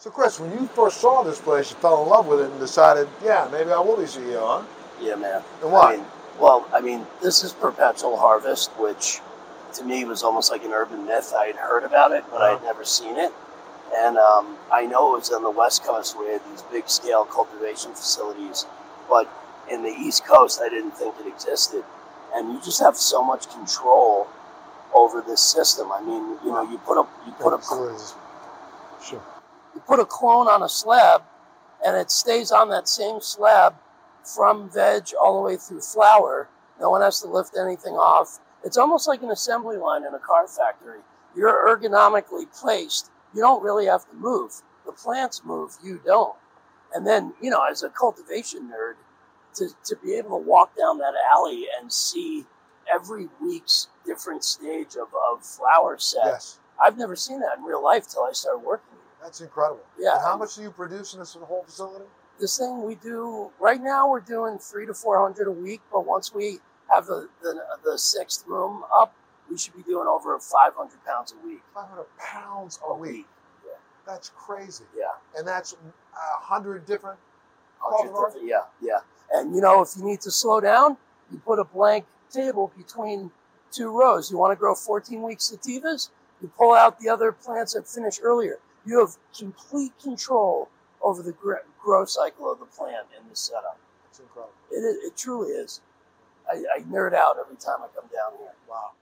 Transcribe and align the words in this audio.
So, 0.00 0.10
Chris, 0.10 0.38
when 0.38 0.52
you 0.52 0.68
first 0.68 1.00
saw 1.00 1.24
this 1.24 1.40
place, 1.40 1.72
you 1.72 1.76
fell 1.78 2.04
in 2.04 2.08
love 2.08 2.28
with 2.28 2.38
it 2.38 2.52
and 2.52 2.60
decided, 2.60 3.08
yeah, 3.20 3.48
maybe 3.50 3.72
I 3.72 3.80
will 3.80 3.96
be 3.96 4.04
CEO, 4.04 4.46
huh? 4.46 4.64
Yeah, 5.00 5.16
man. 5.16 5.42
And 5.60 5.72
why? 5.72 5.94
I 5.94 5.96
mean, 5.96 6.06
well, 6.38 6.68
I 6.72 6.80
mean, 6.80 7.04
this 7.20 7.42
is 7.42 7.52
perpetual 7.52 8.16
harvest, 8.16 8.70
which 8.78 9.18
to 9.74 9.82
me 9.82 10.04
was 10.04 10.22
almost 10.22 10.52
like 10.52 10.64
an 10.64 10.70
urban 10.70 11.04
myth. 11.04 11.34
I 11.36 11.46
had 11.46 11.56
heard 11.56 11.82
about 11.82 12.12
it, 12.12 12.22
but 12.30 12.40
I 12.40 12.50
had 12.52 12.62
never 12.62 12.84
seen 12.84 13.16
it. 13.16 13.32
And 13.92 14.18
um, 14.18 14.56
I 14.72 14.86
know 14.86 15.16
it 15.16 15.18
was 15.18 15.30
on 15.32 15.42
the 15.42 15.50
West 15.50 15.82
Coast 15.82 16.16
where 16.16 16.32
had 16.32 16.42
these 16.52 16.62
big 16.70 16.88
scale 16.88 17.24
cultivation 17.24 17.92
facilities, 17.92 18.66
but 19.08 19.28
in 19.68 19.82
the 19.82 19.90
East 19.90 20.24
Coast, 20.24 20.60
I 20.62 20.68
didn't 20.68 20.92
think 20.92 21.16
it 21.18 21.26
existed. 21.26 21.82
And 22.36 22.52
you 22.52 22.60
just 22.62 22.78
have 22.78 22.96
so 22.96 23.24
much 23.24 23.50
control 23.50 24.28
over 24.94 25.22
this 25.22 25.42
system. 25.42 25.90
I 25.90 26.00
mean, 26.02 26.38
you 26.44 26.52
know, 26.52 26.62
you 26.70 26.78
put 26.78 27.00
a 27.00 27.06
you 27.26 27.32
put 27.32 27.52
a 27.52 27.58
Facilities. 27.58 28.14
Sure. 29.02 29.22
You 29.78 29.84
put 29.86 30.00
a 30.00 30.04
clone 30.04 30.48
on 30.48 30.64
a 30.64 30.68
slab 30.68 31.22
and 31.86 31.96
it 31.96 32.10
stays 32.10 32.50
on 32.50 32.68
that 32.70 32.88
same 32.88 33.20
slab 33.20 33.76
from 34.24 34.68
veg 34.68 35.10
all 35.20 35.40
the 35.40 35.46
way 35.46 35.56
through 35.56 35.80
flower. 35.80 36.48
No 36.80 36.90
one 36.90 37.00
has 37.00 37.20
to 37.20 37.28
lift 37.28 37.56
anything 37.56 37.94
off. 37.94 38.40
It's 38.64 38.76
almost 38.76 39.06
like 39.06 39.22
an 39.22 39.30
assembly 39.30 39.76
line 39.76 40.04
in 40.04 40.14
a 40.14 40.18
car 40.18 40.48
factory. 40.48 40.98
You're 41.36 41.68
ergonomically 41.68 42.52
placed. 42.60 43.12
You 43.32 43.40
don't 43.40 43.62
really 43.62 43.86
have 43.86 44.04
to 44.10 44.16
move. 44.16 44.62
The 44.84 44.90
plants 44.90 45.42
move, 45.44 45.76
you 45.80 46.00
don't. 46.04 46.34
And 46.92 47.06
then, 47.06 47.34
you 47.40 47.50
know, 47.50 47.64
as 47.64 47.84
a 47.84 47.88
cultivation 47.88 48.68
nerd, 48.68 48.94
to, 49.54 49.68
to 49.84 49.96
be 50.02 50.14
able 50.14 50.30
to 50.30 50.44
walk 50.44 50.76
down 50.76 50.98
that 50.98 51.14
alley 51.32 51.66
and 51.80 51.92
see 51.92 52.46
every 52.92 53.28
week's 53.40 53.86
different 54.04 54.42
stage 54.42 54.96
of, 54.96 55.08
of 55.32 55.44
flower 55.44 55.98
set. 55.98 56.24
Yes. 56.24 56.58
I've 56.82 56.98
never 56.98 57.14
seen 57.14 57.40
that 57.40 57.58
in 57.58 57.64
real 57.64 57.82
life 57.82 58.08
till 58.08 58.24
I 58.24 58.32
started 58.32 58.66
working. 58.66 58.87
That's 59.28 59.42
incredible. 59.42 59.82
Yeah. 59.98 60.12
And 60.14 60.22
how 60.22 60.38
much 60.38 60.54
do 60.56 60.62
you 60.62 60.70
produce 60.70 61.12
in 61.12 61.20
this 61.20 61.34
whole 61.34 61.62
facility? 61.64 62.06
this 62.40 62.56
thing 62.56 62.84
we 62.84 62.94
do 62.94 63.50
right 63.58 63.82
now 63.82 64.08
we're 64.08 64.20
doing 64.20 64.58
three 64.60 64.86
to 64.86 64.94
four 64.94 65.20
hundred 65.20 65.48
a 65.48 65.50
week 65.50 65.80
but 65.92 66.06
once 66.06 66.32
we 66.32 66.58
have 66.88 67.04
the, 67.06 67.28
the 67.42 67.60
the 67.84 67.98
sixth 67.98 68.44
room 68.46 68.84
up 68.96 69.12
we 69.50 69.58
should 69.58 69.74
be 69.74 69.82
doing 69.82 70.06
over 70.06 70.38
500 70.38 71.04
pounds 71.04 71.34
a 71.42 71.46
week 71.46 71.60
500 71.74 72.04
pounds 72.16 72.78
a 72.88 72.94
week. 72.94 73.26
Yeah. 73.66 73.72
That's 74.06 74.30
crazy. 74.36 74.84
yeah 74.96 75.06
And 75.36 75.46
that's 75.48 75.72
a 75.72 75.76
hundred 76.44 76.86
different. 76.86 77.18
100 77.80 78.08
different- 78.28 78.48
yeah 78.48 78.62
yeah 78.80 79.00
and 79.32 79.54
you 79.54 79.60
know 79.60 79.82
if 79.82 79.88
you 79.98 80.04
need 80.04 80.20
to 80.20 80.30
slow 80.30 80.60
down 80.60 80.96
you 81.32 81.38
put 81.44 81.58
a 81.58 81.64
blank 81.64 82.04
table 82.30 82.72
between 82.76 83.32
two 83.72 83.90
rows 83.90 84.30
you 84.30 84.38
want 84.38 84.52
to 84.52 84.56
grow 84.56 84.76
14 84.76 85.20
week 85.22 85.38
sativas 85.40 86.10
you 86.40 86.48
pull 86.56 86.72
out 86.72 87.00
the 87.00 87.08
other 87.08 87.32
plants 87.32 87.74
that 87.74 87.88
finish 87.88 88.20
earlier 88.22 88.58
you 88.88 88.98
have 89.00 89.16
complete 89.36 89.92
control 90.02 90.70
over 91.02 91.22
the 91.22 91.32
gr- 91.32 91.56
growth 91.78 92.08
cycle 92.08 92.50
of 92.50 92.58
the 92.58 92.64
plant 92.64 93.06
in 93.20 93.28
this 93.28 93.40
setup 93.40 93.78
That's 94.04 94.18
incredible. 94.18 94.54
It, 94.70 94.76
is, 94.76 94.96
it 95.04 95.14
truly 95.14 95.50
is. 95.50 95.82
I, 96.50 96.54
I 96.74 96.80
nerd 96.90 97.12
out 97.12 97.36
every 97.38 97.56
time 97.56 97.76
I 97.82 97.88
come 97.94 98.08
down 98.08 98.32
here. 98.38 98.54
Wow. 98.66 98.92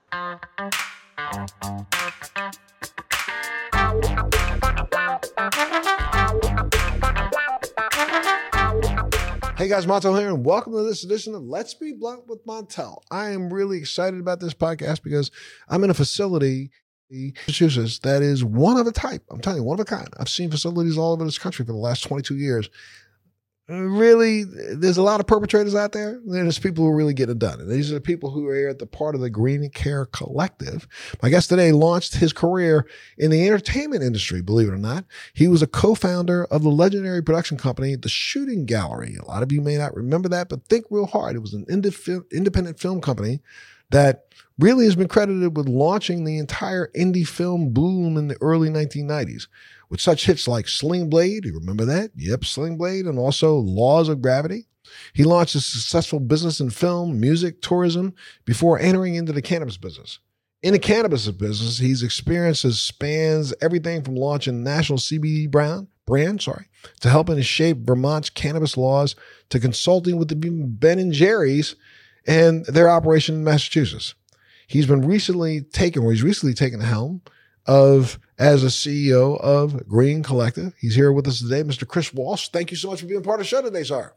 Hey 9.57 9.69
guys, 9.69 9.85
Montel 9.85 10.19
here, 10.19 10.27
and 10.27 10.45
welcome 10.45 10.73
to 10.73 10.83
this 10.83 11.05
edition 11.05 11.33
of 11.33 11.43
Let's 11.43 11.73
Be 11.73 11.93
Blunt 11.93 12.27
with 12.27 12.45
Montel. 12.45 13.01
I 13.09 13.29
am 13.29 13.51
really 13.51 13.77
excited 13.77 14.19
about 14.19 14.41
this 14.41 14.53
podcast 14.53 15.01
because 15.01 15.31
I'm 15.69 15.85
in 15.85 15.89
a 15.89 15.95
facility 15.95 16.63
in 16.63 16.69
Massachusetts 17.09 17.99
that 17.99 18.21
is 18.21 18.43
one 18.43 18.77
of 18.77 18.87
a 18.87 18.91
type. 18.91 19.23
I'm 19.29 19.39
telling 19.39 19.59
you, 19.59 19.63
one 19.63 19.79
of 19.79 19.81
a 19.81 19.85
kind. 19.85 20.09
I've 20.19 20.29
seen 20.29 20.51
facilities 20.51 20.97
all 20.97 21.13
over 21.13 21.23
this 21.23 21.37
country 21.37 21.65
for 21.65 21.71
the 21.71 21.77
last 21.77 22.01
22 22.01 22.35
years. 22.35 22.69
Really, 23.69 24.45
there's 24.45 24.95
a 24.95 25.03
lot 25.03 25.19
of 25.19 25.27
perpetrators 25.27 25.75
out 25.75 25.91
there. 25.91 26.21
There's 26.25 26.57
people 26.57 26.85
who 26.85 26.93
really 26.93 27.13
get 27.13 27.29
it 27.29 27.37
done. 27.37 27.59
And 27.59 27.69
these 27.69 27.91
are 27.91 27.95
the 27.95 28.01
people 28.01 28.31
who 28.31 28.47
are 28.47 28.55
here 28.55 28.69
at 28.69 28.79
the 28.79 28.85
part 28.85 29.13
of 29.13 29.19
the 29.19 29.29
Green 29.29 29.69
Care 29.69 30.05
Collective. 30.05 30.87
My 31.21 31.29
guest 31.29 31.49
today 31.49 31.73
launched 31.73 32.15
his 32.15 32.31
career 32.31 32.87
in 33.17 33.29
the 33.29 33.45
entertainment 33.45 34.03
industry, 34.03 34.41
believe 34.41 34.69
it 34.69 34.73
or 34.73 34.77
not. 34.77 35.03
He 35.33 35.49
was 35.49 35.61
a 35.61 35.67
co-founder 35.67 36.45
of 36.45 36.63
the 36.63 36.69
legendary 36.69 37.21
production 37.21 37.57
company, 37.57 37.97
The 37.97 38.07
Shooting 38.07 38.65
Gallery. 38.65 39.17
A 39.17 39.25
lot 39.25 39.43
of 39.43 39.51
you 39.51 39.59
may 39.59 39.75
not 39.75 39.93
remember 39.93 40.29
that, 40.29 40.47
but 40.47 40.63
think 40.69 40.85
real 40.89 41.05
hard. 41.05 41.35
It 41.35 41.39
was 41.39 41.53
an 41.53 41.65
indif- 41.65 42.31
independent 42.31 42.79
film 42.79 43.01
company 43.01 43.41
that 43.91 44.25
really 44.59 44.85
has 44.85 44.95
been 44.95 45.07
credited 45.07 45.55
with 45.55 45.69
launching 45.69 46.23
the 46.23 46.37
entire 46.37 46.89
indie 46.95 47.27
film 47.27 47.71
boom 47.73 48.17
in 48.17 48.27
the 48.27 48.37
early 48.41 48.69
1990s 48.69 49.47
with 49.89 50.01
such 50.01 50.25
hits 50.25 50.47
like 50.47 50.67
Sling 50.67 51.09
Blade. 51.09 51.45
You 51.45 51.53
remember 51.53 51.85
that? 51.85 52.11
Yep, 52.15 52.45
Sling 52.45 52.77
Blade, 52.77 53.05
and 53.05 53.19
also 53.19 53.55
Laws 53.55 54.09
of 54.09 54.21
Gravity. 54.21 54.67
He 55.13 55.23
launched 55.23 55.55
a 55.55 55.61
successful 55.61 56.19
business 56.19 56.59
in 56.59 56.69
film, 56.69 57.19
music, 57.19 57.61
tourism 57.61 58.13
before 58.45 58.79
entering 58.79 59.15
into 59.15 59.33
the 59.33 59.41
cannabis 59.41 59.77
business. 59.77 60.19
In 60.63 60.73
the 60.73 60.79
cannabis 60.79 61.29
business, 61.29 61.77
he's 61.77 62.01
experiences 62.01 62.81
spans 62.81 63.53
everything 63.61 64.03
from 64.03 64.15
launching 64.15 64.63
national 64.63 64.97
CBD 64.97 65.49
brand, 65.49 65.87
brand, 66.05 66.41
sorry, 66.41 66.65
to 67.01 67.09
helping 67.09 67.35
to 67.35 67.43
shape 67.43 67.85
Vermont's 67.85 68.29
cannabis 68.29 68.75
laws, 68.75 69.15
to 69.49 69.59
consulting 69.59 70.17
with 70.17 70.29
the 70.29 70.35
Ben 70.35 70.99
and 70.99 71.13
Jerry's 71.13 71.75
and 72.27 72.65
their 72.65 72.89
operation 72.89 73.35
in 73.35 73.43
Massachusetts. 73.43 74.13
He's 74.67 74.85
been 74.85 75.01
recently 75.07 75.61
taken, 75.61 76.03
or 76.03 76.11
he's 76.11 76.23
recently 76.23 76.53
taken 76.53 76.79
the 76.79 76.85
helm 76.85 77.21
of 77.65 78.19
as 78.37 78.63
a 78.63 78.67
CEO 78.67 79.39
of 79.41 79.87
Green 79.87 80.21
Collective. 80.23 80.73
He's 80.79 80.95
here 80.95 81.11
with 81.11 81.27
us 81.27 81.39
today, 81.39 81.63
Mr. 81.63 81.87
Chris 81.87 82.13
Walsh. 82.13 82.49
Thank 82.49 82.69
you 82.71 82.77
so 82.77 82.89
much 82.89 82.99
for 83.01 83.07
being 83.07 83.23
part 83.23 83.39
of 83.39 83.45
the 83.45 83.49
show 83.49 83.61
today, 83.61 83.83
sir. 83.83 84.13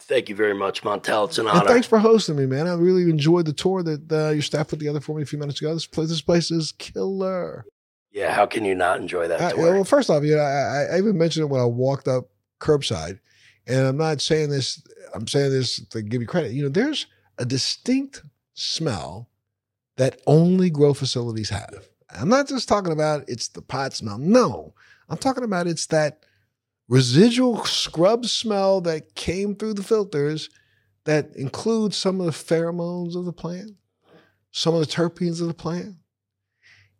Thank 0.00 0.28
you 0.28 0.34
very 0.34 0.54
much, 0.54 0.82
Montel. 0.82 1.28
It's 1.28 1.38
an 1.38 1.46
honor. 1.46 1.60
And 1.60 1.68
thanks 1.68 1.86
for 1.86 2.00
hosting 2.00 2.34
me, 2.36 2.46
man. 2.46 2.66
I 2.66 2.74
really 2.74 3.08
enjoyed 3.08 3.46
the 3.46 3.52
tour 3.52 3.84
that 3.84 4.10
uh, 4.12 4.30
your 4.30 4.42
staff 4.42 4.68
put 4.68 4.80
together 4.80 5.00
for 5.00 5.14
me 5.16 5.22
a 5.22 5.26
few 5.26 5.38
minutes 5.38 5.60
ago. 5.60 5.72
This 5.72 5.86
place, 5.86 6.08
this 6.08 6.20
place 6.20 6.50
is 6.50 6.72
killer. 6.72 7.64
yeah, 8.10 8.34
how 8.34 8.44
can 8.46 8.64
you 8.64 8.74
not 8.74 9.00
enjoy 9.00 9.28
that 9.28 9.40
I- 9.40 9.52
tour? 9.52 9.72
well, 9.74 9.84
first 9.84 10.10
off, 10.10 10.24
you 10.24 10.34
know, 10.34 10.42
I, 10.42 10.94
I 10.94 10.98
even 10.98 11.16
mentioned 11.16 11.44
it 11.44 11.50
when 11.50 11.60
I 11.60 11.64
walked 11.66 12.08
up 12.08 12.24
curbside, 12.60 13.20
and 13.68 13.86
I'm 13.86 13.96
not 13.96 14.20
saying 14.20 14.50
this. 14.50 14.82
I'm 15.14 15.28
saying 15.28 15.50
this 15.52 15.84
to 15.90 16.02
give 16.02 16.20
you 16.20 16.26
credit. 16.26 16.52
You 16.52 16.64
know, 16.64 16.68
there's 16.68 17.06
a 17.38 17.44
distinct 17.44 18.22
smell 18.54 19.28
that 19.96 20.20
only 20.26 20.70
grow 20.70 20.94
facilities 20.94 21.50
have. 21.50 21.88
I'm 22.10 22.28
not 22.28 22.48
just 22.48 22.68
talking 22.68 22.92
about 22.92 23.28
it's 23.28 23.48
the 23.48 23.62
pot 23.62 23.94
smell. 23.94 24.18
No, 24.18 24.74
I'm 25.08 25.18
talking 25.18 25.44
about 25.44 25.66
it's 25.66 25.86
that 25.86 26.24
residual 26.88 27.64
scrub 27.64 28.26
smell 28.26 28.80
that 28.82 29.14
came 29.14 29.54
through 29.54 29.74
the 29.74 29.82
filters 29.82 30.50
that 31.04 31.34
includes 31.36 31.96
some 31.96 32.20
of 32.20 32.26
the 32.26 32.32
pheromones 32.32 33.16
of 33.16 33.24
the 33.24 33.32
plant, 33.32 33.72
some 34.50 34.74
of 34.74 34.80
the 34.80 34.92
terpenes 34.92 35.40
of 35.40 35.48
the 35.48 35.54
plant. 35.54 35.96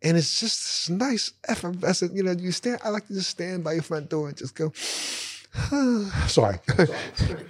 And 0.02 0.16
it's 0.16 0.40
just 0.40 0.88
this 0.88 0.90
nice 0.90 1.32
effervescent, 1.48 2.14
you 2.14 2.24
know, 2.24 2.32
you 2.32 2.50
stand, 2.50 2.80
I 2.82 2.88
like 2.88 3.06
to 3.06 3.14
just 3.14 3.30
stand 3.30 3.62
by 3.62 3.74
your 3.74 3.82
front 3.82 4.08
door 4.08 4.28
and 4.28 4.36
just 4.36 4.56
go, 4.56 4.72
sorry. 6.28 6.58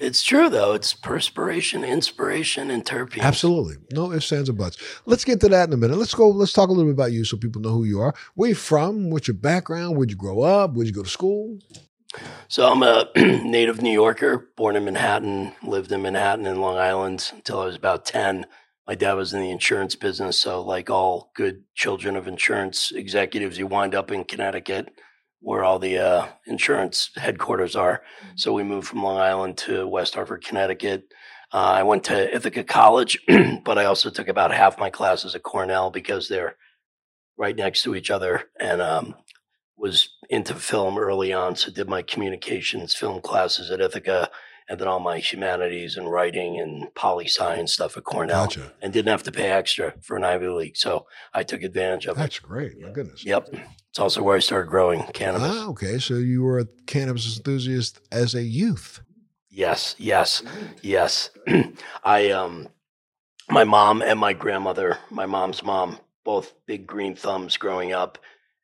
it's 0.00 0.22
true, 0.24 0.48
though. 0.48 0.72
It's 0.72 0.92
perspiration, 0.92 1.84
inspiration, 1.84 2.70
and 2.70 2.84
terpenes. 2.84 3.22
Absolutely. 3.22 3.76
No 3.92 4.12
ifs, 4.12 4.32
ands, 4.32 4.50
or 4.50 4.54
buts. 4.54 4.76
Let's 5.06 5.24
get 5.24 5.40
to 5.40 5.48
that 5.50 5.68
in 5.68 5.74
a 5.74 5.76
minute. 5.76 5.98
Let's 5.98 6.14
go, 6.14 6.28
let's 6.28 6.52
talk 6.52 6.68
a 6.68 6.72
little 6.72 6.86
bit 6.86 6.94
about 6.94 7.12
you 7.12 7.24
so 7.24 7.36
people 7.36 7.62
know 7.62 7.70
who 7.70 7.84
you 7.84 8.00
are. 8.00 8.12
Where 8.34 8.48
you 8.48 8.54
from? 8.56 9.10
What's 9.10 9.28
your 9.28 9.36
background? 9.36 9.96
Where'd 9.96 10.10
you 10.10 10.16
grow 10.16 10.40
up? 10.40 10.72
Where'd 10.72 10.88
you 10.88 10.92
go 10.92 11.04
to 11.04 11.08
school? 11.08 11.58
So 12.48 12.70
I'm 12.70 12.82
a 12.82 13.08
native 13.16 13.80
New 13.80 13.92
Yorker, 13.92 14.48
born 14.56 14.74
in 14.74 14.84
Manhattan, 14.84 15.52
lived 15.62 15.92
in 15.92 16.02
Manhattan 16.02 16.46
and 16.46 16.60
Long 16.60 16.76
Island 16.76 17.30
until 17.32 17.60
I 17.60 17.66
was 17.66 17.76
about 17.76 18.04
10. 18.04 18.46
My 18.86 18.96
dad 18.96 19.12
was 19.12 19.32
in 19.32 19.40
the 19.40 19.50
insurance 19.50 19.94
business. 19.94 20.38
So, 20.38 20.60
like 20.60 20.90
all 20.90 21.30
good 21.36 21.62
children 21.76 22.16
of 22.16 22.26
insurance 22.26 22.90
executives, 22.90 23.58
you 23.58 23.68
wind 23.68 23.94
up 23.94 24.10
in 24.10 24.24
Connecticut 24.24 24.92
where 25.42 25.64
all 25.64 25.78
the 25.78 25.98
uh, 25.98 26.28
insurance 26.46 27.10
headquarters 27.16 27.76
are. 27.76 28.02
So, 28.36 28.52
we 28.52 28.62
moved 28.62 28.88
from 28.88 29.02
Long 29.02 29.18
Island 29.18 29.58
to 29.58 29.86
West 29.86 30.14
Hartford, 30.14 30.44
Connecticut. 30.44 31.04
Uh, 31.52 31.74
I 31.76 31.82
went 31.82 32.04
to 32.04 32.34
Ithaca 32.34 32.64
College, 32.64 33.18
but 33.64 33.76
I 33.76 33.84
also 33.84 34.08
took 34.08 34.28
about 34.28 34.54
half 34.54 34.78
my 34.78 34.88
classes 34.88 35.34
at 35.34 35.42
Cornell 35.42 35.90
because 35.90 36.28
they're 36.28 36.56
right 37.36 37.54
next 37.54 37.82
to 37.82 37.94
each 37.94 38.10
other. 38.10 38.44
And 38.58 38.80
um, 38.80 39.14
was 39.76 40.10
into 40.30 40.54
film 40.54 40.96
early 40.96 41.32
on, 41.32 41.56
so 41.56 41.70
did 41.70 41.88
my 41.88 42.02
communications 42.02 42.94
film 42.94 43.20
classes 43.20 43.70
at 43.70 43.80
Ithaca, 43.80 44.30
and 44.72 44.80
then 44.80 44.88
all 44.88 45.00
my 45.00 45.18
humanities 45.18 45.98
and 45.98 46.10
writing 46.10 46.58
and 46.58 46.92
poli 46.94 47.26
sci 47.26 47.66
stuff 47.66 47.98
at 47.98 48.04
Cornell, 48.04 48.46
Gotcha. 48.46 48.72
and 48.80 48.90
didn't 48.90 49.10
have 49.10 49.22
to 49.24 49.30
pay 49.32 49.50
extra 49.50 49.92
for 50.00 50.16
an 50.16 50.24
Ivy 50.24 50.48
League, 50.48 50.78
so 50.78 51.06
I 51.34 51.42
took 51.42 51.62
advantage 51.62 52.06
of 52.06 52.16
it. 52.16 52.20
That's 52.20 52.38
great. 52.38 52.80
My 52.80 52.88
goodness. 52.90 53.22
Yep, 53.22 53.50
it's 53.90 53.98
also 53.98 54.22
where 54.22 54.34
I 54.36 54.40
started 54.40 54.70
growing 54.70 55.02
cannabis. 55.12 55.52
Ah, 55.52 55.68
okay. 55.68 55.98
So 55.98 56.14
you 56.14 56.42
were 56.42 56.58
a 56.58 56.66
cannabis 56.86 57.36
enthusiast 57.36 58.00
as 58.10 58.34
a 58.34 58.42
youth. 58.42 59.00
Yes, 59.50 59.94
yes, 59.98 60.42
yes. 60.80 61.28
I 62.04 62.30
um 62.30 62.68
my 63.50 63.64
mom 63.64 64.00
and 64.00 64.18
my 64.18 64.32
grandmother, 64.32 64.96
my 65.10 65.26
mom's 65.26 65.62
mom, 65.62 65.98
both 66.24 66.54
big 66.66 66.86
green 66.86 67.14
thumbs 67.14 67.58
growing 67.58 67.92
up. 67.92 68.16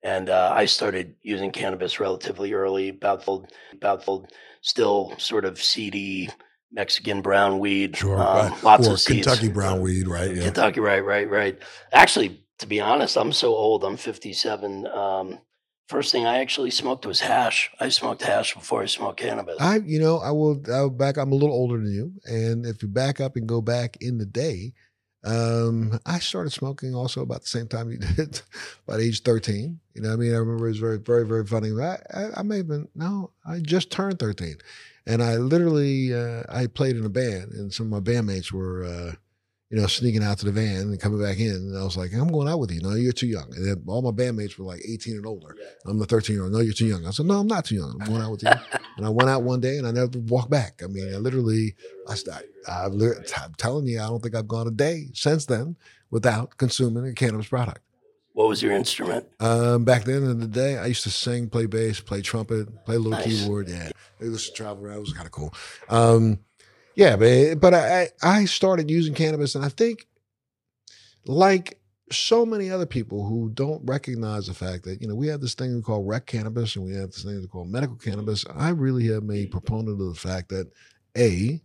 and 0.03 0.31
uh, 0.31 0.51
I 0.55 0.65
started 0.67 1.17
using 1.23 1.51
cannabis 1.51 2.01
relatively 2.01 2.55
early, 2.55 2.89
about 2.89 3.29
about 3.75 4.07
still 4.63 5.15
sort 5.19 5.45
of 5.45 5.63
seedy 5.63 6.29
Mexican 6.73 7.23
brown 7.23 7.59
weed. 7.59 7.97
Sure, 7.97 8.19
um, 8.21 8.55
lots 8.63 8.89
or 8.89 8.93
of 8.93 9.01
seeds. 9.01 9.27
Kentucky 9.27 9.49
brown 9.49 9.81
weed, 9.81 10.07
right? 10.07 10.35
Yeah. 10.35 10.45
Kentucky, 10.45 10.81
right, 10.81 11.05
right, 11.05 11.29
right. 11.29 11.59
Actually, 11.93 12.45
to 12.59 12.67
be 12.67 12.81
honest, 12.81 13.17
I'm 13.17 13.33
so 13.33 13.55
old. 13.55 13.85
I'm 13.85 13.97
57. 13.97 14.87
Um, 14.87 15.39
first 15.89 16.13
thing 16.13 16.27
I 16.27 16.39
actually 16.39 16.71
smoked 16.71 17.07
was 17.07 17.21
hash. 17.21 17.71
I 17.81 17.89
smoked 17.89 18.23
hash 18.23 18.55
before 18.55 18.83
I 18.83 18.87
smoked 18.87 19.21
cannabis. 19.21 19.57
I, 19.61 19.77
you 19.85 19.99
know, 19.99 20.19
I 20.19 20.31
will. 20.31 20.61
I'll 20.71 20.91
back. 20.91 21.17
I'm 21.17 21.33
a 21.33 21.37
little 21.37 21.55
older 21.55 21.79
than 21.79 21.93
you, 21.93 22.13
and 22.25 22.67
if 22.67 22.83
you 22.83 22.89
back 22.89 23.21
up 23.21 23.37
and 23.37 23.49
go 23.49 23.61
back 23.61 23.97
in 24.01 24.19
the 24.19 24.27
day, 24.27 24.73
um, 25.25 25.99
I 26.07 26.19
started 26.21 26.51
smoking 26.51 26.95
also 26.95 27.23
about 27.23 27.43
the 27.43 27.49
same 27.49 27.67
time 27.69 27.91
you 27.91 27.99
did, 28.17 28.41
about 28.87 29.01
age 29.01 29.23
13. 29.23 29.81
You 29.95 30.03
know, 30.03 30.13
I 30.13 30.17
mean, 30.17 30.33
I 30.33 30.39
remember 30.39 30.67
it 30.67 30.71
was 30.71 30.79
very, 30.79 30.99
very, 30.99 31.27
very 31.27 31.47
funny. 31.47 31.71
I, 31.73 31.99
I, 32.15 32.29
I 32.39 32.43
may 32.43 32.59
have 32.59 32.69
been 32.69 32.89
no, 32.95 33.31
I 33.47 33.59
just 33.59 33.91
turned 33.91 34.19
13, 34.19 34.57
and 35.07 35.23
I 35.23 35.37
literally 35.37 36.15
uh, 36.15 36.45
I 36.49 36.67
played 36.67 36.97
in 36.97 37.05
a 37.05 37.11
band, 37.11 37.53
and 37.53 37.73
some 37.73 37.93
of 37.93 38.05
my 38.05 38.13
bandmates 38.13 38.53
were. 38.53 38.85
Uh, 38.85 39.13
you 39.71 39.79
know, 39.79 39.87
sneaking 39.87 40.23
out 40.23 40.39
to 40.39 40.47
the 40.47 40.53
van 40.53 40.81
and 40.81 41.01
coming 41.01 41.21
back 41.21 41.39
in. 41.39 41.53
And 41.53 41.77
I 41.77 41.85
was 41.85 41.97
like, 41.97 42.13
I'm 42.15 42.33
going 42.33 42.49
out 42.49 42.59
with 42.59 42.71
you. 42.71 42.81
No, 42.81 42.95
you're 42.95 43.13
too 43.13 43.27
young. 43.27 43.53
And 43.55 43.67
then 43.67 43.83
all 43.87 44.01
my 44.01 44.11
bandmates 44.11 44.59
were 44.59 44.65
like 44.65 44.81
18 44.89 45.17
and 45.17 45.27
older. 45.27 45.55
Yeah. 45.59 45.91
I'm 45.91 45.99
the 45.99 46.07
13 46.07 46.35
year 46.35 46.45
old. 46.45 46.53
No, 46.53 46.61
you're 46.61 46.73
too 46.73 46.87
young. 46.87 47.05
I 47.07 47.11
said, 47.11 47.27
No, 47.27 47.35
I'm 47.35 47.47
not 47.47 47.67
too 47.67 47.75
young. 47.75 47.99
I'm 48.01 48.09
going 48.09 48.23
out 48.23 48.31
with 48.31 48.43
you. 48.43 48.49
and 48.97 49.05
I 49.05 49.11
went 49.11 49.29
out 49.29 49.43
one 49.43 49.61
day 49.61 49.77
and 49.77 49.87
I 49.87 49.91
never 49.91 50.19
walked 50.21 50.51
back. 50.51 50.81
I 50.83 50.87
mean, 50.87 51.13
I 51.13 51.19
literally, 51.19 51.75
I, 52.09 52.15
I, 52.67 52.87
I'm 52.87 53.55
telling 53.59 53.87
you, 53.87 54.01
I 54.01 54.07
don't 54.07 54.23
think 54.23 54.35
I've 54.35 54.49
gone 54.49 54.69
a 54.69 54.71
day 54.71 55.09
since 55.13 55.45
then 55.45 55.77
without 56.11 56.57
consuming 56.57 57.07
a 57.07 57.13
cannabis 57.13 57.49
product. 57.49 57.81
What 58.33 58.49
was 58.49 58.63
your 58.63 58.73
instrument? 58.73 59.27
Um, 59.41 59.85
back 59.85 60.05
then 60.05 60.23
in 60.23 60.39
the 60.39 60.47
day, 60.47 60.79
I 60.79 60.87
used 60.87 61.03
to 61.03 61.11
sing, 61.11 61.49
play 61.49 61.67
bass, 61.67 61.99
play 61.99 62.23
trumpet, 62.23 62.69
play 62.85 62.95
a 62.95 62.99
little 62.99 63.11
nice. 63.19 63.25
keyboard. 63.25 63.69
Yeah, 63.69 63.91
I 64.21 64.25
used 64.25 64.47
to 64.47 64.53
travel 64.53 64.87
around. 64.87 64.99
It 64.99 65.01
was 65.01 65.13
kind 65.13 65.27
of 65.27 65.33
cool. 65.33 65.53
Um, 65.89 66.39
yeah, 66.99 67.15
but 67.15 67.61
but 67.61 67.75
I 67.75 68.09
I 68.25 68.45
started 68.47 68.91
using 68.91 69.15
cannabis, 69.15 69.55
and 69.55 69.65
I 69.65 69.69
think 69.69 70.09
like 71.27 71.79
so 72.11 72.45
many 72.45 72.73
other 72.73 72.87
people 72.87 73.25
who 73.25 73.51
don't 73.51 73.81
recognize 73.87 74.49
the 74.49 74.55
fact 74.55 74.83
that 74.83 75.01
you 75.01 75.07
know 75.07 75.15
we 75.15 75.29
have 75.29 75.41
this 75.41 75.55
thing 75.55 75.77
we 75.77 75.81
call 75.81 76.03
rec 76.03 76.27
cannabis 76.27 76.75
and 76.75 76.85
we 76.85 76.95
have 76.95 77.13
this 77.13 77.23
thing 77.23 77.41
we 77.41 77.47
call 77.47 77.65
medical 77.67 77.95
cannabis. 77.95 78.45
I 78.53 78.71
really 78.71 79.15
am 79.15 79.31
a 79.31 79.47
proponent 79.47 80.01
of 80.01 80.09
the 80.09 80.15
fact 80.21 80.49
that 80.49 80.73
a 81.17 81.63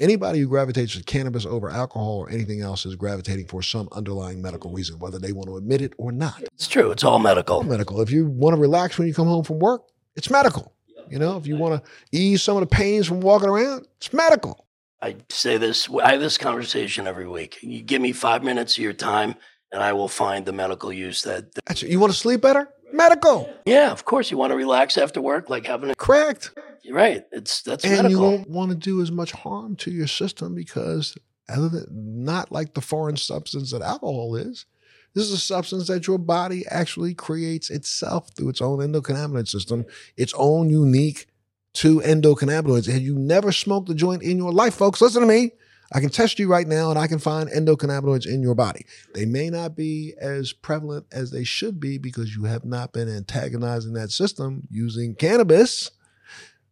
anybody 0.00 0.38
who 0.40 0.48
gravitates 0.48 0.96
to 0.96 1.02
cannabis 1.04 1.44
over 1.44 1.68
alcohol 1.68 2.16
or 2.20 2.30
anything 2.30 2.62
else 2.62 2.86
is 2.86 2.94
gravitating 2.94 3.48
for 3.48 3.60
some 3.60 3.90
underlying 3.92 4.40
medical 4.40 4.72
reason, 4.72 4.98
whether 4.98 5.18
they 5.18 5.32
want 5.32 5.50
to 5.50 5.58
admit 5.58 5.82
it 5.82 5.92
or 5.98 6.12
not. 6.12 6.44
It's 6.54 6.66
true. 6.66 6.92
It's 6.92 7.04
all 7.04 7.18
medical. 7.18 7.56
All 7.56 7.62
medical. 7.62 8.00
If 8.00 8.10
you 8.10 8.24
want 8.24 8.56
to 8.56 8.60
relax 8.60 8.96
when 8.96 9.06
you 9.06 9.12
come 9.12 9.28
home 9.28 9.44
from 9.44 9.58
work, 9.58 9.82
it's 10.16 10.30
medical. 10.30 10.72
You 11.12 11.18
know, 11.18 11.36
if 11.36 11.46
you 11.46 11.56
want 11.56 11.84
to 11.84 11.90
ease 12.10 12.42
some 12.42 12.56
of 12.56 12.62
the 12.62 12.74
pains 12.74 13.06
from 13.06 13.20
walking 13.20 13.50
around, 13.50 13.86
it's 13.98 14.14
medical. 14.14 14.61
I 15.02 15.16
say 15.28 15.56
this, 15.56 15.88
I 16.02 16.12
have 16.12 16.20
this 16.20 16.38
conversation 16.38 17.08
every 17.08 17.26
week. 17.26 17.58
You 17.60 17.82
give 17.82 18.00
me 18.00 18.12
five 18.12 18.44
minutes 18.44 18.78
of 18.78 18.84
your 18.84 18.92
time 18.92 19.34
and 19.72 19.82
I 19.82 19.92
will 19.94 20.08
find 20.08 20.46
the 20.46 20.52
medical 20.52 20.92
use 20.92 21.22
that. 21.22 21.52
that 21.66 21.82
you 21.82 21.98
want 21.98 22.12
to 22.12 22.18
sleep 22.18 22.40
better? 22.40 22.68
Medical. 22.92 23.52
Yeah, 23.66 23.90
of 23.90 24.04
course. 24.04 24.30
You 24.30 24.36
want 24.36 24.52
to 24.52 24.56
relax 24.56 24.96
after 24.96 25.20
work, 25.20 25.50
like 25.50 25.66
having 25.66 25.90
a. 25.90 25.94
Correct. 25.96 26.52
You're 26.82 26.94
right. 26.94 27.24
It's 27.32 27.62
that's 27.62 27.84
and 27.84 28.02
medical. 28.04 28.10
you 28.10 28.36
don't 28.36 28.50
want 28.50 28.70
to 28.70 28.76
do 28.76 29.00
as 29.00 29.10
much 29.10 29.32
harm 29.32 29.76
to 29.76 29.90
your 29.90 30.06
system 30.06 30.54
because 30.54 31.16
other 31.48 31.68
than 31.68 31.86
not 32.24 32.52
like 32.52 32.74
the 32.74 32.80
foreign 32.80 33.16
substance 33.16 33.72
that 33.72 33.82
alcohol 33.82 34.36
is, 34.36 34.66
this 35.14 35.24
is 35.24 35.32
a 35.32 35.38
substance 35.38 35.88
that 35.88 36.06
your 36.06 36.18
body 36.18 36.64
actually 36.70 37.14
creates 37.14 37.70
itself 37.70 38.30
through 38.36 38.50
its 38.50 38.60
own 38.60 38.78
endocannabinoid 38.78 39.48
system, 39.48 39.86
its 40.16 40.34
own 40.36 40.70
unique 40.70 41.26
two 41.74 42.00
endocannabinoids. 42.00 42.90
Had 42.90 43.02
you 43.02 43.18
never 43.18 43.52
smoked 43.52 43.88
a 43.90 43.94
joint 43.94 44.22
in 44.22 44.36
your 44.36 44.52
life, 44.52 44.74
folks, 44.74 45.00
listen 45.00 45.22
to 45.22 45.28
me. 45.28 45.52
I 45.94 46.00
can 46.00 46.08
test 46.08 46.38
you 46.38 46.48
right 46.48 46.66
now 46.66 46.90
and 46.90 46.98
I 46.98 47.06
can 47.06 47.18
find 47.18 47.50
endocannabinoids 47.50 48.26
in 48.26 48.42
your 48.42 48.54
body. 48.54 48.86
They 49.14 49.26
may 49.26 49.50
not 49.50 49.76
be 49.76 50.14
as 50.18 50.52
prevalent 50.52 51.06
as 51.12 51.30
they 51.30 51.44
should 51.44 51.80
be 51.80 51.98
because 51.98 52.34
you 52.34 52.44
have 52.44 52.64
not 52.64 52.92
been 52.92 53.14
antagonizing 53.14 53.92
that 53.92 54.10
system 54.10 54.66
using 54.70 55.14
cannabis. 55.14 55.90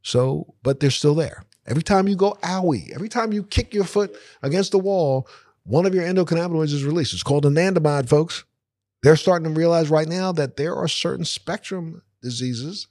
So, 0.03 0.55
but 0.63 0.81
they're 0.81 0.91
still 0.91 1.15
there. 1.15 1.45
Every 1.67 1.83
time 1.83 2.09
you 2.09 2.17
go 2.17 2.39
owie, 2.43 2.91
every 2.95 3.11
time 3.11 3.33
you 3.33 3.43
kick 3.43 3.75
your 3.75 3.85
foot 3.85 4.17
against 4.43 4.73
the 4.73 4.79
wall, 4.79 5.29
one 5.65 5.85
of 5.85 5.95
your 5.95 6.05
endocannabinoids 6.05 6.73
is 6.73 6.85
released. 6.85 7.13
It's 7.13 7.23
called 7.23 7.45
anandamide, 7.45 8.09
folks. 8.09 8.45
They're 9.03 9.17
starting 9.17 9.53
to 9.53 9.59
realize 9.59 9.91
right 9.91 10.09
now 10.09 10.33
that 10.33 10.57
there 10.57 10.75
are 10.75 10.89
certain 10.89 11.27
spectrum 11.27 12.03
diseases 12.23 12.87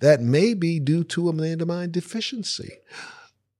that 0.00 0.20
may 0.20 0.54
be 0.54 0.80
due 0.80 1.04
to 1.04 1.28
a 1.28 1.32
anandamide 1.32 1.92
deficiency. 1.92 2.78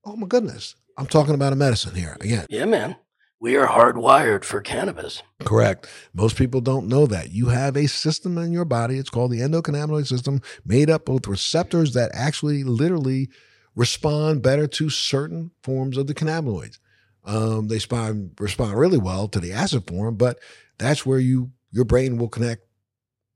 Oh 0.04 0.16
my 0.16 0.26
goodness. 0.26 0.74
I'm 0.96 1.06
talking 1.06 1.34
about 1.34 1.52
a 1.52 1.56
medicine 1.56 1.94
here 1.94 2.16
again. 2.20 2.46
Yeah, 2.50 2.64
man. 2.64 2.96
We 3.38 3.56
are 3.56 3.66
hardwired 3.66 4.44
for 4.44 4.60
cannabis. 4.60 5.22
Correct. 5.38 5.88
Most 6.12 6.36
people 6.36 6.60
don't 6.60 6.88
know 6.88 7.06
that. 7.06 7.32
You 7.32 7.46
have 7.46 7.74
a 7.74 7.88
system 7.88 8.36
in 8.36 8.52
your 8.52 8.66
body. 8.66 8.98
It's 8.98 9.08
called 9.08 9.30
the 9.30 9.40
endocannabinoid 9.40 10.06
system, 10.06 10.42
made 10.66 10.90
up 10.90 11.08
of 11.08 11.26
receptors 11.26 11.94
that 11.94 12.10
actually 12.12 12.64
literally 12.64 13.30
respond 13.74 14.42
better 14.42 14.66
to 14.66 14.90
certain 14.90 15.52
forms 15.62 15.96
of 15.96 16.06
the 16.06 16.14
cannabinoids. 16.14 16.78
Um, 17.24 17.68
they 17.68 17.76
respond, 17.76 18.32
respond 18.38 18.78
really 18.78 18.98
well 18.98 19.26
to 19.28 19.40
the 19.40 19.52
acid 19.52 19.86
form, 19.86 20.16
but 20.16 20.38
that's 20.78 21.06
where 21.06 21.18
you 21.18 21.52
your 21.72 21.84
brain 21.84 22.18
will 22.18 22.28
connect 22.28 22.66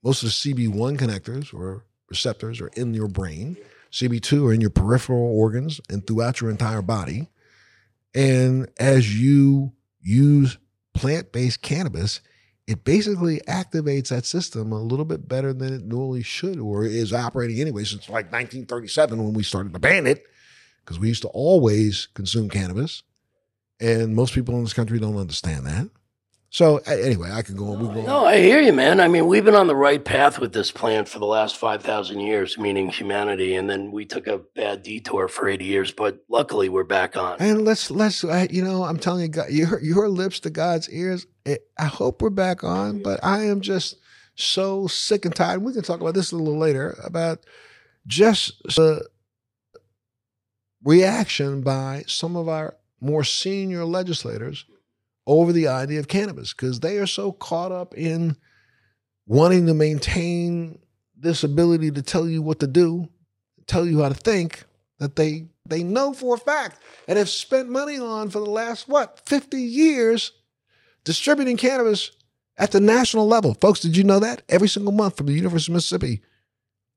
most 0.03 0.23
of 0.23 0.29
the 0.29 0.33
CB1 0.33 0.99
connectors 0.99 1.55
or 1.55 1.85
receptors 2.15 2.61
are 2.61 2.69
in 2.69 2.95
your 2.95 3.09
brain. 3.09 3.57
CB2 3.91 4.49
are 4.49 4.53
in 4.53 4.61
your 4.61 4.71
peripheral 4.71 5.37
organs 5.37 5.81
and 5.91 6.07
throughout 6.07 6.41
your 6.41 6.51
entire 6.51 6.83
body. 6.83 7.29
And 8.15 8.69
as 8.79 9.21
you 9.21 9.73
use 10.01 10.59
plant 10.95 11.33
based 11.33 11.61
cannabis, 11.63 12.21
it 12.67 12.85
basically 12.85 13.41
activates 13.41 14.09
that 14.09 14.25
system 14.25 14.73
a 14.73 14.81
little 14.81 15.05
bit 15.05 15.29
better 15.29 15.53
than 15.53 15.75
it 15.75 15.85
normally 15.85 16.23
should 16.23 16.59
or 16.59 16.85
is 16.85 17.13
operating 17.13 17.61
anyway 17.61 17.85
since 17.85 18.09
like 18.09 18.33
1937 18.33 19.23
when 19.23 19.35
we 19.35 19.43
started 19.43 19.73
to 19.73 19.79
ban 19.81 20.07
it 20.07 20.25
because 20.81 20.99
we 20.99 21.09
used 21.09 21.23
to 21.23 21.29
always 21.29 22.07
consume 22.15 22.49
cannabis. 22.49 23.03
And 23.81 24.15
most 24.15 24.35
people 24.35 24.55
in 24.55 24.63
this 24.63 24.73
country 24.73 25.01
don't 25.01 25.17
understand 25.17 25.67
that. 25.67 25.91
So 26.55 26.77
anyway, 26.87 27.33
I 27.33 27.43
can 27.43 27.57
go 27.57 27.73
on. 27.73 27.81
We 27.81 27.93
go 27.93 28.07
no, 28.07 28.27
I 28.27 28.39
hear 28.39 28.61
you, 28.61 28.73
man. 28.73 29.01
I 29.01 29.09
mean, 29.09 29.27
we've 29.27 29.45
been 29.45 29.57
on 29.57 29.67
the 29.67 29.75
right 29.75 30.05
path 30.05 30.39
with 30.39 30.53
this 30.53 30.71
plant 30.71 31.09
for 31.09 31.19
the 31.19 31.27
last 31.27 31.57
five 31.57 31.83
thousand 31.83 32.21
years, 32.21 32.57
meaning 32.57 32.91
humanity, 32.91 33.57
and 33.57 33.69
then 33.69 33.91
we 33.91 34.05
took 34.05 34.29
a 34.29 34.39
bad 34.39 34.85
detour 34.85 35.27
for 35.27 35.49
eighty 35.49 35.65
years. 35.65 35.91
But 35.91 36.23
luckily, 36.29 36.69
we're 36.69 36.85
back 36.85 37.17
on. 37.17 37.39
And 37.41 37.65
let's 37.65 37.91
let's 37.91 38.23
you 38.23 38.63
know, 38.63 38.85
I'm 38.85 38.99
telling 38.99 39.23
you, 39.23 39.29
God, 39.31 39.51
your 39.51 39.81
your 39.81 40.09
lips 40.09 40.39
to 40.41 40.51
God's 40.51 40.89
ears. 40.91 41.27
Eh, 41.45 41.57
I 41.77 41.87
hope 41.87 42.23
we're 42.23 42.31
back 42.31 42.63
on, 42.63 43.03
but 43.03 43.19
I 43.25 43.47
am 43.47 43.61
just 43.61 43.97
so 44.37 44.87
sick 44.87 45.25
and 45.25 45.35
tired. 45.35 45.61
We 45.61 45.73
can 45.73 45.83
talk 45.83 46.01
about 46.01 46.15
this 46.15 46.31
a 46.31 46.37
little 46.37 46.57
later 46.57 46.97
about 47.03 47.41
just 48.07 48.63
the 48.63 49.09
reaction 50.85 51.63
by 51.63 52.05
some 52.07 52.37
of 52.37 52.49
our 52.49 52.77
more 53.01 53.25
senior 53.25 53.85
legislators 53.85 54.67
over 55.27 55.53
the 55.53 55.69
idea 55.69 55.99
of 55.99 56.09
cannabis 56.09 56.53
because 56.53 56.81
they 56.81 56.99
are 56.99 57.07
so 57.07 57.33
caught 57.33 57.73
up 57.73 57.95
in 57.95 58.37
wanting 59.27 59.67
to 59.67 59.75
maintain 59.75 60.79
this 61.17 61.45
ability 61.45 61.91
to 61.91 62.03
tell 62.03 62.29
you 62.29 62.43
what 62.43 62.61
to 62.61 62.67
do, 62.67 63.09
tell 63.67 63.87
you 63.87 64.03
how 64.03 64.09
to 64.09 64.15
think, 64.15 64.65
that 64.99 65.17
they 65.17 65.47
they 65.67 65.83
know 65.83 66.13
for 66.13 66.35
a 66.35 66.39
fact 66.39 66.79
and 67.09 67.19
have 67.19 67.29
spent 67.29 67.71
money 67.71 67.99
on 67.99 68.29
for 68.29 68.39
the 68.39 68.51
last 68.51 68.87
what 68.87 69.21
50 69.27 69.61
years 69.61 70.33
distributing 71.05 71.57
cannabis 71.57 72.11
at 72.59 72.71
the 72.71 72.81
national 72.81 73.27
level. 73.27 73.55
Folks, 73.55 73.81
did 73.81 73.97
you 73.97 74.05
know 74.05 74.21
that? 74.21 74.43
Every 74.49 74.69
single 74.69 74.93
month 74.93 75.17
from 75.17 75.27
the 75.27 75.33
University 75.33 75.73
of 75.73 75.77
Mississippi, 75.77 76.21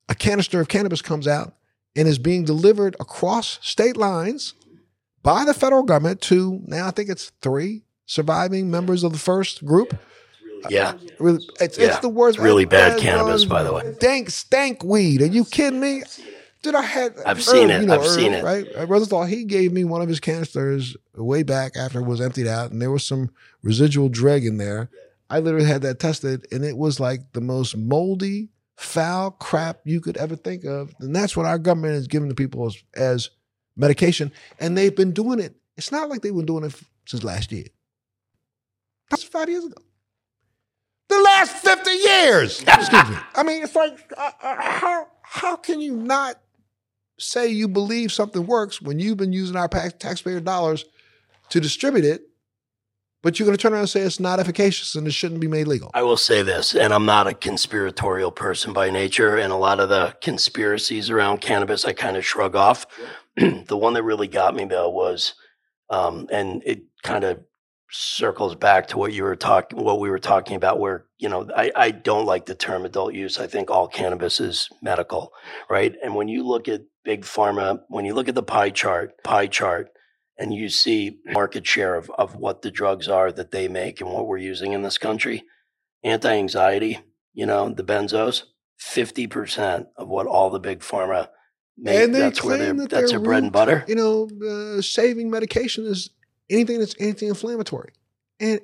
a 0.09 0.15
canister 0.15 0.59
of 0.59 0.67
cannabis 0.67 1.01
comes 1.01 1.27
out 1.27 1.55
and 1.95 2.07
is 2.07 2.19
being 2.19 2.43
delivered 2.43 2.95
across 2.99 3.57
state 3.61 3.97
lines 3.97 4.53
by 5.23 5.45
the 5.45 5.53
federal 5.53 5.83
government 5.83 6.21
to 6.21 6.61
now 6.65 6.87
I 6.87 6.91
think 6.91 7.09
it's 7.09 7.31
three 7.41 7.83
surviving 8.07 8.71
members 8.71 9.03
of 9.03 9.11
the 9.11 9.19
first 9.19 9.63
group. 9.63 9.95
Yeah. 10.69 10.93
It's, 11.59 11.77
yeah. 11.77 11.99
the 11.99 12.09
worst. 12.09 12.39
really 12.39 12.65
bad 12.65 12.99
cannabis, 12.99 13.45
uh, 13.45 13.49
by 13.49 13.61
the 13.61 13.71
way. 13.71 13.95
Dank, 13.99 14.31
stank 14.31 14.83
weed. 14.83 15.21
Are 15.21 15.27
you 15.27 15.45
kidding 15.45 15.79
me? 15.79 16.01
Dude, 16.63 16.73
I 16.73 16.81
had. 16.81 17.13
I've 17.23 17.43
seen 17.43 17.69
it. 17.69 17.81
You 17.81 17.87
know, 17.87 17.93
I've 17.93 18.07
seen 18.07 18.33
it. 18.33 18.43
Right. 18.43 18.65
Uh, 18.75 18.87
Brother 18.87 19.05
thought 19.05 19.29
he 19.29 19.43
gave 19.43 19.71
me 19.71 19.83
one 19.83 20.01
of 20.01 20.09
his 20.09 20.19
canisters 20.19 20.97
way 21.15 21.43
back 21.43 21.77
after 21.77 21.99
it 21.99 22.05
was 22.05 22.19
emptied 22.19 22.47
out, 22.47 22.71
and 22.71 22.81
there 22.81 22.89
was 22.89 23.05
some 23.05 23.29
residual 23.61 24.09
dreg 24.09 24.43
in 24.43 24.57
there. 24.57 24.89
I 25.29 25.39
literally 25.39 25.67
had 25.67 25.83
that 25.83 25.99
tested, 25.99 26.47
and 26.51 26.65
it 26.65 26.75
was 26.75 26.99
like 26.99 27.33
the 27.33 27.41
most 27.41 27.77
moldy, 27.77 28.49
foul 28.75 29.31
crap 29.31 29.81
you 29.83 30.01
could 30.01 30.17
ever 30.17 30.35
think 30.35 30.63
of. 30.63 30.93
And 30.99 31.15
that's 31.15 31.37
what 31.37 31.45
our 31.45 31.59
government 31.59 31.95
is 31.95 32.07
giving 32.07 32.29
to 32.29 32.35
people 32.35 32.65
as, 32.65 32.77
as 32.95 33.29
medication. 33.75 34.31
And 34.59 34.77
they've 34.77 34.95
been 34.95 35.11
doing 35.11 35.39
it. 35.39 35.55
It's 35.75 35.91
not 35.91 36.09
like 36.09 36.21
they've 36.21 36.33
been 36.33 36.45
doing 36.45 36.63
it 36.63 36.73
since 37.05 37.23
last 37.23 37.51
year. 37.51 37.65
That's 39.09 39.23
five 39.23 39.49
years 39.49 39.65
ago. 39.65 39.81
the 41.09 41.19
last 41.21 41.55
50 41.57 41.91
years. 41.91 42.63
Excuse 42.67 43.09
me. 43.09 43.17
I 43.35 43.43
mean, 43.43 43.63
it's 43.63 43.75
like, 43.75 44.11
uh, 44.17 44.31
uh, 44.41 44.55
how, 44.61 45.07
how 45.21 45.55
can 45.55 45.79
you 45.81 45.95
not 45.95 46.35
say 47.19 47.47
you 47.47 47.67
believe 47.67 48.11
something 48.11 48.45
works 48.45 48.81
when 48.81 48.99
you've 48.99 49.17
been 49.17 49.33
using 49.33 49.55
our 49.55 49.67
taxpayer 49.67 50.39
dollars 50.39 50.85
to 51.49 51.59
distribute 51.59 52.05
it 52.05 52.27
but 53.23 53.39
you're 53.39 53.45
going 53.45 53.57
to 53.57 53.61
turn 53.61 53.73
around 53.73 53.81
and 53.81 53.89
say 53.89 54.01
it's 54.01 54.19
not 54.19 54.39
efficacious 54.39 54.95
and 54.95 55.07
it 55.07 55.11
shouldn't 55.11 55.41
be 55.41 55.47
made 55.47 55.67
legal. 55.67 55.91
I 55.93 56.03
will 56.03 56.15
say 56.15 56.43
this, 56.43 56.75
and 56.75 56.93
I'm 56.93 57.05
not 57.05 57.27
a 57.27 57.33
conspiratorial 57.33 58.31
person 58.31 58.73
by 58.73 58.89
nature, 58.89 59.35
and 59.37 59.51
a 59.51 59.57
lot 59.57 59.79
of 59.79 59.89
the 59.89 60.15
conspiracies 60.21 61.09
around 61.09 61.41
cannabis 61.41 61.83
I 61.83 61.93
kind 61.93 62.15
of 62.15 62.25
shrug 62.25 62.55
off. 62.55 62.85
The 63.67 63.77
one 63.77 63.93
that 63.93 64.03
really 64.03 64.27
got 64.27 64.55
me 64.55 64.65
though 64.65 64.89
was, 64.89 65.35
um, 65.89 66.27
and 66.31 66.63
it 66.65 66.83
kind 67.03 67.23
of 67.23 67.41
circles 67.89 68.55
back 68.55 68.87
to 68.87 68.97
what 68.97 69.13
you 69.13 69.23
were 69.23 69.35
talking, 69.35 69.81
what 69.83 69.99
we 69.99 70.09
were 70.09 70.19
talking 70.19 70.55
about, 70.55 70.79
where 70.79 71.05
you 71.17 71.29
know 71.29 71.49
I, 71.55 71.71
I 71.75 71.91
don't 71.91 72.25
like 72.25 72.45
the 72.45 72.55
term 72.55 72.85
adult 72.85 73.13
use. 73.13 73.39
I 73.39 73.47
think 73.47 73.69
all 73.69 73.87
cannabis 73.87 74.39
is 74.39 74.69
medical, 74.81 75.31
right? 75.69 75.95
And 76.03 76.15
when 76.15 76.27
you 76.27 76.43
look 76.43 76.67
at 76.67 76.81
big 77.03 77.21
pharma, 77.23 77.81
when 77.87 78.05
you 78.05 78.13
look 78.13 78.27
at 78.27 78.35
the 78.35 78.43
pie 78.43 78.69
chart, 78.69 79.23
pie 79.23 79.47
chart 79.47 79.89
and 80.37 80.53
you 80.53 80.69
see 80.69 81.19
market 81.25 81.65
share 81.65 81.95
of, 81.95 82.11
of 82.11 82.35
what 82.35 82.61
the 82.61 82.71
drugs 82.71 83.07
are 83.07 83.31
that 83.31 83.51
they 83.51 83.67
make 83.67 84.01
and 84.01 84.09
what 84.09 84.27
we're 84.27 84.37
using 84.37 84.73
in 84.73 84.81
this 84.81 84.97
country, 84.97 85.43
anti 86.03 86.31
anxiety, 86.31 86.99
you 87.33 87.45
know, 87.45 87.69
the 87.69 87.83
benzos, 87.83 88.43
50% 88.81 89.87
of 89.95 90.07
what 90.07 90.27
all 90.27 90.49
the 90.49 90.59
big 90.59 90.79
pharma 90.79 91.29
make. 91.77 91.95
And 91.95 92.13
that's 92.13 92.43
where 92.43 92.57
they're, 92.57 92.73
that 92.73 92.89
that's 92.89 93.11
their 93.11 93.19
bread 93.19 93.43
and 93.43 93.51
butter. 93.51 93.83
You 93.87 93.95
know, 93.95 94.29
uh, 94.45 94.81
saving 94.81 95.29
medication 95.31 95.85
is 95.85 96.09
anything 96.49 96.79
that's 96.79 96.95
anti 96.95 97.27
inflammatory. 97.27 97.91
And 98.39 98.61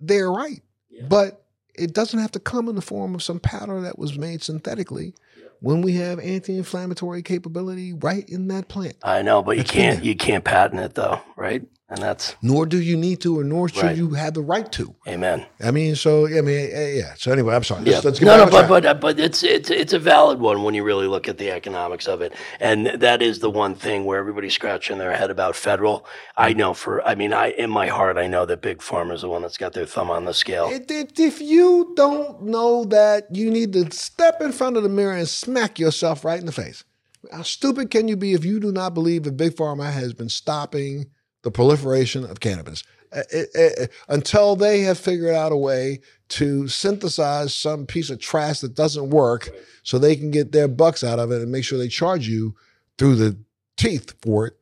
they're 0.00 0.30
right. 0.30 0.62
Yeah. 0.90 1.06
But 1.08 1.44
it 1.74 1.94
doesn't 1.94 2.18
have 2.18 2.32
to 2.32 2.40
come 2.40 2.68
in 2.68 2.74
the 2.74 2.82
form 2.82 3.14
of 3.14 3.22
some 3.22 3.40
powder 3.40 3.80
that 3.82 3.98
was 3.98 4.18
made 4.18 4.42
synthetically 4.42 5.14
when 5.60 5.82
we 5.82 5.94
have 5.94 6.18
anti-inflammatory 6.18 7.22
capability 7.22 7.92
right 7.92 8.28
in 8.28 8.48
that 8.48 8.68
plant. 8.68 8.96
I 9.02 9.22
know, 9.22 9.42
but 9.42 9.56
you 9.56 9.64
can't 9.64 10.04
you 10.04 10.16
can't 10.16 10.44
patent 10.44 10.80
it 10.80 10.94
though, 10.94 11.20
right? 11.36 11.64
And 11.90 12.02
that's 12.02 12.36
nor 12.42 12.66
do 12.66 12.80
you 12.80 12.96
need 12.96 13.20
to, 13.22 13.38
or 13.38 13.44
nor 13.44 13.68
should 13.68 13.82
right. 13.82 13.96
you 13.96 14.10
have 14.10 14.34
the 14.34 14.42
right 14.42 14.70
to. 14.72 14.94
Amen. 15.06 15.46
I 15.62 15.70
mean, 15.70 15.96
so 15.96 16.26
I 16.26 16.42
mean, 16.42 16.48
eh, 16.48 16.70
eh, 16.72 16.92
yeah. 16.96 17.14
So 17.16 17.32
anyway, 17.32 17.54
I'm 17.54 17.64
sorry. 17.64 17.84
Yeah. 17.84 17.94
Let's, 17.94 18.04
let's 18.04 18.20
no, 18.20 18.44
no, 18.44 18.50
but 18.50 18.68
but 18.68 18.84
uh, 18.84 18.94
but 18.94 19.18
it's 19.18 19.42
it's 19.42 19.70
it's 19.70 19.92
a 19.94 19.98
valid 19.98 20.38
one 20.38 20.62
when 20.62 20.74
you 20.74 20.84
really 20.84 21.06
look 21.06 21.28
at 21.28 21.38
the 21.38 21.50
economics 21.50 22.06
of 22.06 22.20
it, 22.20 22.34
and 22.60 22.86
that 22.88 23.22
is 23.22 23.38
the 23.38 23.50
one 23.50 23.74
thing 23.74 24.04
where 24.04 24.18
everybody's 24.18 24.54
scratching 24.54 24.98
their 24.98 25.16
head 25.16 25.30
about 25.30 25.56
federal. 25.56 26.06
I 26.36 26.52
mm. 26.52 26.56
know 26.56 26.74
for, 26.74 27.06
I 27.06 27.14
mean, 27.14 27.32
I 27.32 27.50
in 27.52 27.70
my 27.70 27.86
heart, 27.86 28.18
I 28.18 28.26
know 28.26 28.44
that 28.44 28.60
big 28.60 28.78
pharma 28.78 29.14
is 29.14 29.22
the 29.22 29.28
one 29.28 29.42
that's 29.42 29.58
got 29.58 29.72
their 29.72 29.86
thumb 29.86 30.10
on 30.10 30.26
the 30.26 30.34
scale. 30.34 30.68
If, 30.70 31.18
if 31.18 31.40
you 31.40 31.92
don't 31.96 32.42
know 32.42 32.84
that, 32.86 33.34
you 33.34 33.50
need 33.50 33.72
to 33.72 33.90
step 33.92 34.42
in 34.42 34.52
front 34.52 34.76
of 34.76 34.82
the 34.82 34.88
mirror 34.90 35.14
and 35.16 35.28
smack 35.28 35.78
yourself 35.78 36.24
right 36.24 36.38
in 36.38 36.46
the 36.46 36.52
face. 36.52 36.84
How 37.32 37.42
stupid 37.42 37.90
can 37.90 38.08
you 38.08 38.16
be 38.16 38.34
if 38.34 38.44
you 38.44 38.60
do 38.60 38.72
not 38.72 38.94
believe 38.94 39.24
that 39.24 39.36
big 39.36 39.54
pharma 39.54 39.90
has 39.90 40.12
been 40.12 40.28
stopping? 40.28 41.06
The 41.42 41.50
proliferation 41.50 42.24
of 42.24 42.40
cannabis 42.40 42.82
it, 43.12 43.48
uh, 43.54 43.58
it, 43.58 43.78
uh, 43.80 43.82
uh, 43.84 43.86
until 44.08 44.56
they 44.56 44.80
have 44.80 44.98
figured 44.98 45.34
out 45.34 45.52
a 45.52 45.56
way 45.56 46.00
to 46.28 46.68
synthesize 46.68 47.54
some 47.54 47.86
piece 47.86 48.10
of 48.10 48.20
trash 48.20 48.60
that 48.60 48.74
doesn't 48.74 49.10
work 49.10 49.48
so 49.82 49.98
they 49.98 50.16
can 50.16 50.30
get 50.30 50.52
their 50.52 50.68
bucks 50.68 51.02
out 51.02 51.18
of 51.18 51.30
it 51.30 51.40
and 51.40 51.50
make 51.50 51.64
sure 51.64 51.78
they 51.78 51.88
charge 51.88 52.28
you 52.28 52.54
through 52.98 53.14
the 53.16 53.38
teeth 53.76 54.14
for 54.22 54.48
it. 54.48 54.54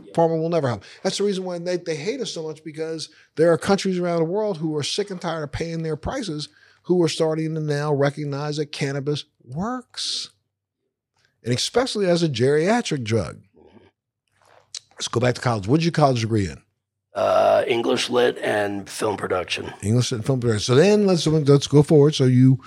Yeah. 0.00 0.12
Pharma 0.12 0.40
will 0.40 0.48
never 0.48 0.68
help. 0.68 0.84
That's 1.02 1.18
the 1.18 1.24
reason 1.24 1.44
why 1.44 1.58
they, 1.58 1.76
they 1.76 1.96
hate 1.96 2.20
us 2.20 2.32
so 2.32 2.44
much 2.44 2.62
because 2.62 3.10
there 3.36 3.52
are 3.52 3.58
countries 3.58 3.98
around 3.98 4.18
the 4.18 4.24
world 4.24 4.58
who 4.58 4.76
are 4.76 4.82
sick 4.82 5.10
and 5.10 5.20
tired 5.20 5.42
of 5.42 5.52
paying 5.52 5.82
their 5.82 5.96
prices 5.96 6.48
who 6.84 7.02
are 7.02 7.08
starting 7.08 7.54
to 7.54 7.60
now 7.60 7.92
recognize 7.92 8.56
that 8.56 8.72
cannabis 8.72 9.24
works. 9.44 10.30
And 11.42 11.54
especially 11.54 12.06
as 12.06 12.22
a 12.22 12.28
geriatric 12.28 13.02
drug. 13.02 13.40
Let's 15.00 15.08
go 15.08 15.18
back 15.18 15.34
to 15.36 15.40
college. 15.40 15.66
What 15.66 15.78
did 15.78 15.86
you 15.86 15.92
college 15.92 16.20
degree 16.20 16.46
in? 16.46 16.60
Uh, 17.14 17.64
English 17.66 18.10
lit 18.10 18.36
and 18.36 18.86
film 18.86 19.16
production. 19.16 19.72
English 19.82 20.12
lit 20.12 20.18
and 20.18 20.26
film 20.26 20.40
production. 20.40 20.60
So 20.60 20.74
then 20.74 21.06
let's 21.06 21.26
let's 21.26 21.66
go 21.66 21.82
forward. 21.82 22.14
So 22.14 22.24
you 22.24 22.60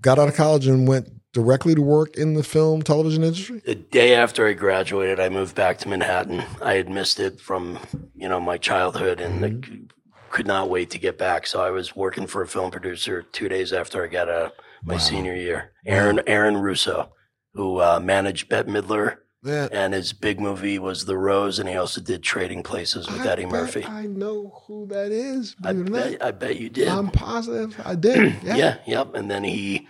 got 0.00 0.20
out 0.20 0.28
of 0.28 0.36
college 0.36 0.68
and 0.68 0.86
went 0.86 1.08
directly 1.32 1.74
to 1.74 1.82
work 1.82 2.16
in 2.16 2.34
the 2.34 2.44
film 2.44 2.82
television 2.82 3.24
industry? 3.24 3.60
The 3.66 3.74
day 3.74 4.14
after 4.14 4.46
I 4.46 4.52
graduated, 4.52 5.18
I 5.18 5.28
moved 5.28 5.56
back 5.56 5.78
to 5.78 5.88
Manhattan. 5.88 6.44
I 6.62 6.74
had 6.74 6.88
missed 6.88 7.18
it 7.18 7.40
from 7.40 7.80
you 8.14 8.28
know 8.28 8.38
my 8.38 8.56
childhood 8.56 9.20
and 9.20 9.40
mm-hmm. 9.42 9.84
could 10.30 10.46
not 10.46 10.70
wait 10.70 10.90
to 10.90 10.98
get 10.98 11.18
back. 11.18 11.48
So 11.48 11.60
I 11.60 11.70
was 11.70 11.96
working 11.96 12.28
for 12.28 12.42
a 12.42 12.46
film 12.46 12.70
producer 12.70 13.22
two 13.22 13.48
days 13.48 13.72
after 13.72 14.04
I 14.04 14.06
got 14.06 14.28
out 14.28 14.52
my 14.84 14.94
wow. 14.94 15.00
senior 15.00 15.34
year. 15.34 15.72
Aaron 15.84 16.20
Aaron 16.28 16.58
Russo, 16.58 17.10
who 17.54 17.80
uh, 17.80 17.98
managed 18.00 18.48
Bette 18.48 18.70
Midler 18.70 19.16
yeah. 19.42 19.68
And 19.70 19.94
his 19.94 20.12
big 20.12 20.40
movie 20.40 20.78
was 20.78 21.04
The 21.04 21.16
Rose, 21.16 21.58
and 21.58 21.68
he 21.68 21.76
also 21.76 22.00
did 22.00 22.22
Trading 22.22 22.62
Places 22.62 23.08
with 23.08 23.20
I 23.20 23.32
Eddie 23.32 23.46
Murphy. 23.46 23.84
I 23.84 24.06
know 24.06 24.62
who 24.66 24.86
that 24.88 25.12
is. 25.12 25.54
I 25.62 25.72
bet, 25.72 26.22
I 26.22 26.30
bet 26.32 26.58
you 26.58 26.68
did. 26.68 26.88
I'm 26.88 27.10
positive 27.10 27.80
I 27.84 27.94
did. 27.94 28.36
Yeah. 28.42 28.56
yeah, 28.56 28.78
yep. 28.86 29.14
And 29.14 29.30
then 29.30 29.44
he 29.44 29.88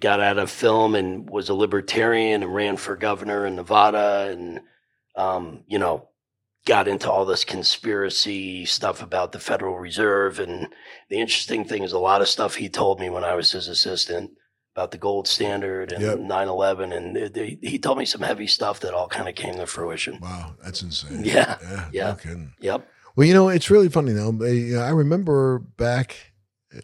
got 0.00 0.20
out 0.20 0.38
of 0.38 0.50
film 0.50 0.94
and 0.94 1.28
was 1.28 1.48
a 1.48 1.54
libertarian 1.54 2.42
and 2.42 2.54
ran 2.54 2.76
for 2.76 2.96
governor 2.96 3.46
in 3.46 3.56
Nevada 3.56 4.28
and, 4.30 4.60
um, 5.16 5.64
you 5.66 5.78
know, 5.78 6.08
got 6.66 6.88
into 6.88 7.10
all 7.10 7.24
this 7.24 7.44
conspiracy 7.44 8.64
stuff 8.66 9.02
about 9.02 9.32
the 9.32 9.40
Federal 9.40 9.78
Reserve. 9.78 10.38
And 10.38 10.68
the 11.08 11.20
interesting 11.20 11.64
thing 11.64 11.82
is 11.82 11.92
a 11.92 11.98
lot 11.98 12.20
of 12.20 12.28
stuff 12.28 12.56
he 12.56 12.68
told 12.68 13.00
me 13.00 13.08
when 13.10 13.24
I 13.24 13.34
was 13.34 13.52
his 13.52 13.68
assistant 13.68 14.32
about 14.78 14.92
the 14.92 14.98
gold 14.98 15.26
standard 15.26 15.90
and 15.90 16.00
yep. 16.00 16.18
9-11 16.18 16.96
and 16.96 17.16
they, 17.16 17.28
they, 17.28 17.58
he 17.68 17.80
told 17.80 17.98
me 17.98 18.04
some 18.04 18.20
heavy 18.20 18.46
stuff 18.46 18.78
that 18.78 18.94
all 18.94 19.08
kind 19.08 19.28
of 19.28 19.34
came 19.34 19.54
to 19.56 19.66
fruition. 19.66 20.20
Wow 20.20 20.54
that's 20.62 20.82
insane. 20.82 21.24
Yeah 21.24 21.58
yeah, 21.60 21.88
yeah. 21.92 22.16
No 22.24 22.46
yep. 22.60 22.88
Well 23.16 23.26
you 23.26 23.34
know 23.34 23.48
it's 23.48 23.70
really 23.70 23.88
funny 23.88 24.12
though. 24.12 24.28
Uh, 24.30 24.80
I 24.80 24.90
remember 24.90 25.58
back 25.58 26.27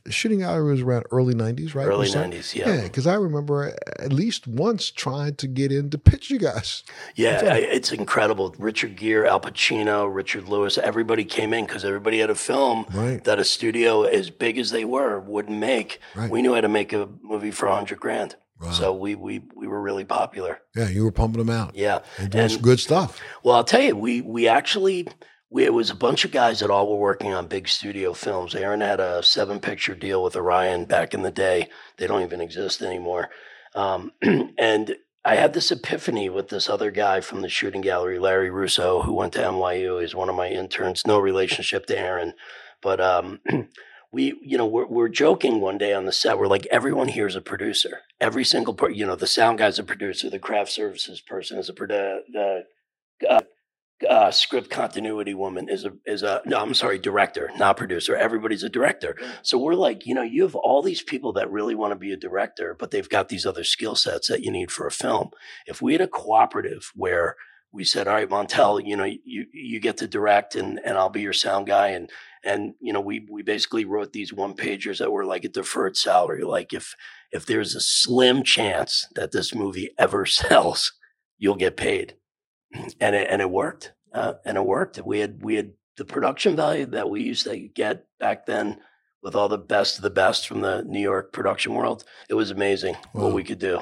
shooting 0.09 0.39
gallery 0.39 0.73
was 0.73 0.81
around 0.81 1.05
early 1.11 1.35
90s 1.35 1.75
right 1.75 1.87
early 1.87 2.09
90s 2.09 2.55
yeah 2.55 2.75
yeah 2.75 2.83
because 2.83 3.07
i 3.07 3.15
remember 3.15 3.77
at 3.99 4.13
least 4.13 4.47
once 4.47 4.91
trying 4.91 5.35
to 5.35 5.47
get 5.47 5.71
in 5.71 5.91
to 5.91 5.99
pitch 5.99 6.31
you 6.31 6.39
guys 6.39 6.85
yeah 7.17 7.41
I, 7.43 7.59
it's 7.59 7.93
incredible 7.93 8.55
richard 8.59 8.97
gere 8.97 9.27
al 9.27 9.41
pacino 9.41 10.13
richard 10.13 10.49
lewis 10.49 10.79
everybody 10.79 11.25
came 11.25 11.53
in 11.53 11.67
because 11.67 11.85
everybody 11.85 12.19
had 12.19 12.31
a 12.31 12.35
film 12.35 12.87
right. 12.95 13.23
that 13.25 13.39
a 13.39 13.45
studio 13.45 14.05
as 14.05 14.31
big 14.31 14.59
as 14.59 14.71
they 14.71 14.85
were 14.85 15.21
wouldn't 15.21 15.59
make 15.59 16.01
right. 16.15 16.31
we 16.31 16.41
knew 16.41 16.55
how 16.55 16.63
to 16.63 16.69
make 16.69 16.93
a 16.93 17.09
movie 17.23 17.51
for 17.51 17.69
100 17.69 18.01
grand 18.01 18.37
Wow. 18.61 18.71
So 18.71 18.95
we 18.95 19.17
we 19.17 19.43
we 19.55 19.67
were 19.67 19.83
really 19.83 20.05
popular. 20.05 20.61
Yeah, 20.77 20.89
you 20.89 21.03
were 21.03 21.11
pumping 21.11 21.45
them 21.45 21.51
out. 21.51 21.75
Yeah, 21.75 22.01
and 22.19 22.31
doing 22.31 22.53
and, 22.53 22.63
good 22.63 22.79
stuff. 22.79 23.21
Well, 23.43 23.57
I'll 23.57 23.65
tell 23.65 23.83
you, 23.83 23.97
we 23.97 24.21
we 24.21 24.47
actually 24.47 25.09
we, 25.55 25.65
it 25.65 25.73
was 25.73 25.89
a 25.89 25.95
bunch 25.95 26.25
of 26.25 26.33
guys 26.33 26.59
that 26.59 26.71
all 26.71 26.91
were 26.91 26.99
working 26.99 27.33
on 27.33 27.47
big 27.47 27.69
studio 27.69 28.13
films. 28.13 28.57
Aaron 28.57 28.81
had 28.81 28.99
a 28.99 29.23
seven 29.23 29.61
picture 29.61 29.95
deal 29.95 30.21
with 30.21 30.35
Orion 30.35 30.85
back 30.85 31.15
in 31.15 31.23
the 31.23 31.31
day. 31.31 31.69
They 31.97 32.09
don't 32.09 32.23
even 32.23 32.41
exist 32.41 32.83
anymore. 32.83 33.31
Um, 33.73 34.11
and 34.59 34.97
I 35.25 35.37
had 35.37 35.53
this 35.53 35.71
epiphany 35.71 36.29
with 36.29 36.49
this 36.49 36.69
other 36.69 36.91
guy 36.91 37.21
from 37.21 37.41
the 37.41 37.49
shooting 37.49 37.83
gallery, 37.83 38.19
Larry 38.19 38.51
Russo, 38.51 39.03
who 39.03 39.15
went 39.15 39.33
to 39.35 39.43
NYU. 39.43 40.01
He's 40.01 40.13
one 40.13 40.29
of 40.29 40.35
my 40.35 40.49
interns. 40.49 41.07
No 41.07 41.21
relationship 41.21 41.87
to 41.87 41.97
Aaron, 41.97 42.35
but 42.83 43.01
um, 43.01 43.39
we, 44.13 44.37
you 44.43 44.59
know, 44.59 44.67
we're, 44.67 44.89
we're 44.89 45.09
joking 45.09 45.61
one 45.61 45.79
day 45.79 45.93
on 45.93 46.05
the 46.05 46.11
set. 46.11 46.37
We're 46.37 46.49
like, 46.49 46.67
everyone 46.73 47.07
here 47.07 47.29
is 47.29 47.37
a 47.37 47.41
producer. 47.41 48.01
Every 48.21 48.45
single, 48.45 48.75
per- 48.75 48.91
you 48.91 49.07
know, 49.07 49.15
the 49.15 49.29
sound 49.29 49.59
guy's 49.59 49.79
a 49.79 49.85
producer. 49.85 50.29
The 50.29 50.41
craft 50.41 50.73
services 50.73 51.21
person 51.21 51.59
is 51.59 51.69
a 51.69 51.75
producer. 51.75 52.23
The 52.33 52.65
uh, 53.31 53.43
uh, 54.09 54.31
script 54.31 54.71
continuity 54.71 55.35
woman 55.35 55.69
is 55.69 55.85
a 55.85 55.93
is 56.05 56.23
a 56.23 56.43
no, 56.45 56.61
I'm 56.61 56.75
sorry, 56.75 56.99
director, 56.99 57.51
not 57.57 57.77
producer. 57.77 58.17
Everybody's 58.17 58.63
a 58.63 58.69
director. 58.69 59.17
So 59.43 59.59
we're 59.59 59.75
like, 59.75 60.07
you 60.07 60.15
know, 60.15 60.23
you 60.23 60.43
have 60.43 60.57
all 60.57 60.83
these 60.83 61.03
people 61.03 61.33
that 61.35 61.51
really 61.51 61.75
want 61.75 61.93
to 61.93 61.99
be 61.99 62.13
a 62.13 62.17
director, 62.17 62.77
but 62.79 62.91
they've 62.91 63.09
got 63.09 63.29
these 63.29 63.47
other 63.47 63.65
skill 63.65 63.95
sets 63.95 64.29
that 64.29 64.43
you 64.43 64.51
need 64.51 64.71
for 64.71 64.87
a 64.87 64.93
film. 64.93 65.31
If 65.67 65.81
we 65.81 65.93
had 65.93 66.01
a 66.01 66.09
cooperative 66.09 66.91
where 66.95 67.37
we 67.73 67.85
said, 67.85 68.07
all 68.07 68.15
right, 68.15 68.29
Montel, 68.29 68.85
you 68.85 68.97
know, 68.97 69.05
you 69.05 69.47
you 69.53 69.81
get 69.81 69.97
to 69.99 70.09
direct 70.09 70.55
and 70.55 70.81
and 70.85 70.99
I'll 70.99 71.11
be 71.11 71.23
your 71.23 71.33
sound 71.33 71.67
guy 71.67 71.89
and 71.89 72.11
and 72.45 72.75
you 72.81 72.93
know 72.93 73.01
we 73.01 73.27
we 73.31 73.43
basically 73.43 73.85
wrote 73.85 74.13
these 74.13 74.33
one 74.33 74.55
pagers 74.55 74.99
that 74.99 75.11
were 75.11 75.25
like 75.25 75.45
a 75.45 75.49
deferred 75.49 75.97
salary 75.97 76.45
like 76.45 76.73
if 76.73 76.95
if 77.33 77.47
there's 77.47 77.75
a 77.75 77.81
slim 77.81 78.43
chance 78.43 79.09
that 79.15 79.33
this 79.33 79.55
movie 79.55 79.91
ever 79.99 80.27
sells 80.27 80.93
you'll 81.39 81.57
get 81.57 81.77
paid 81.77 82.15
and 83.01 83.15
it, 83.15 83.29
and 83.31 83.41
it 83.41 83.51
worked. 83.51 83.93
Uh, 84.13 84.35
and 84.45 84.57
it 84.57 84.65
worked. 84.65 85.01
We 85.05 85.19
had 85.19 85.43
we 85.43 85.57
had 85.57 85.73
the 85.97 86.05
production 86.05 86.57
value 86.57 86.87
that 86.87 87.11
we 87.11 87.23
used 87.23 87.45
to 87.45 87.57
get 87.57 88.07
back 88.19 88.47
then 88.47 88.81
with 89.23 89.35
all 89.35 89.49
the 89.49 89.59
best 89.59 89.97
of 89.97 90.03
the 90.03 90.11
best 90.11 90.47
from 90.47 90.61
the 90.61 90.83
New 90.83 91.01
York 91.01 91.33
production 91.33 91.75
world. 91.75 92.05
It 92.29 92.35
was 92.35 92.51
amazing 92.51 92.95
wow. 93.13 93.25
what 93.25 93.33
we 93.33 93.43
could 93.43 93.59
do. 93.59 93.81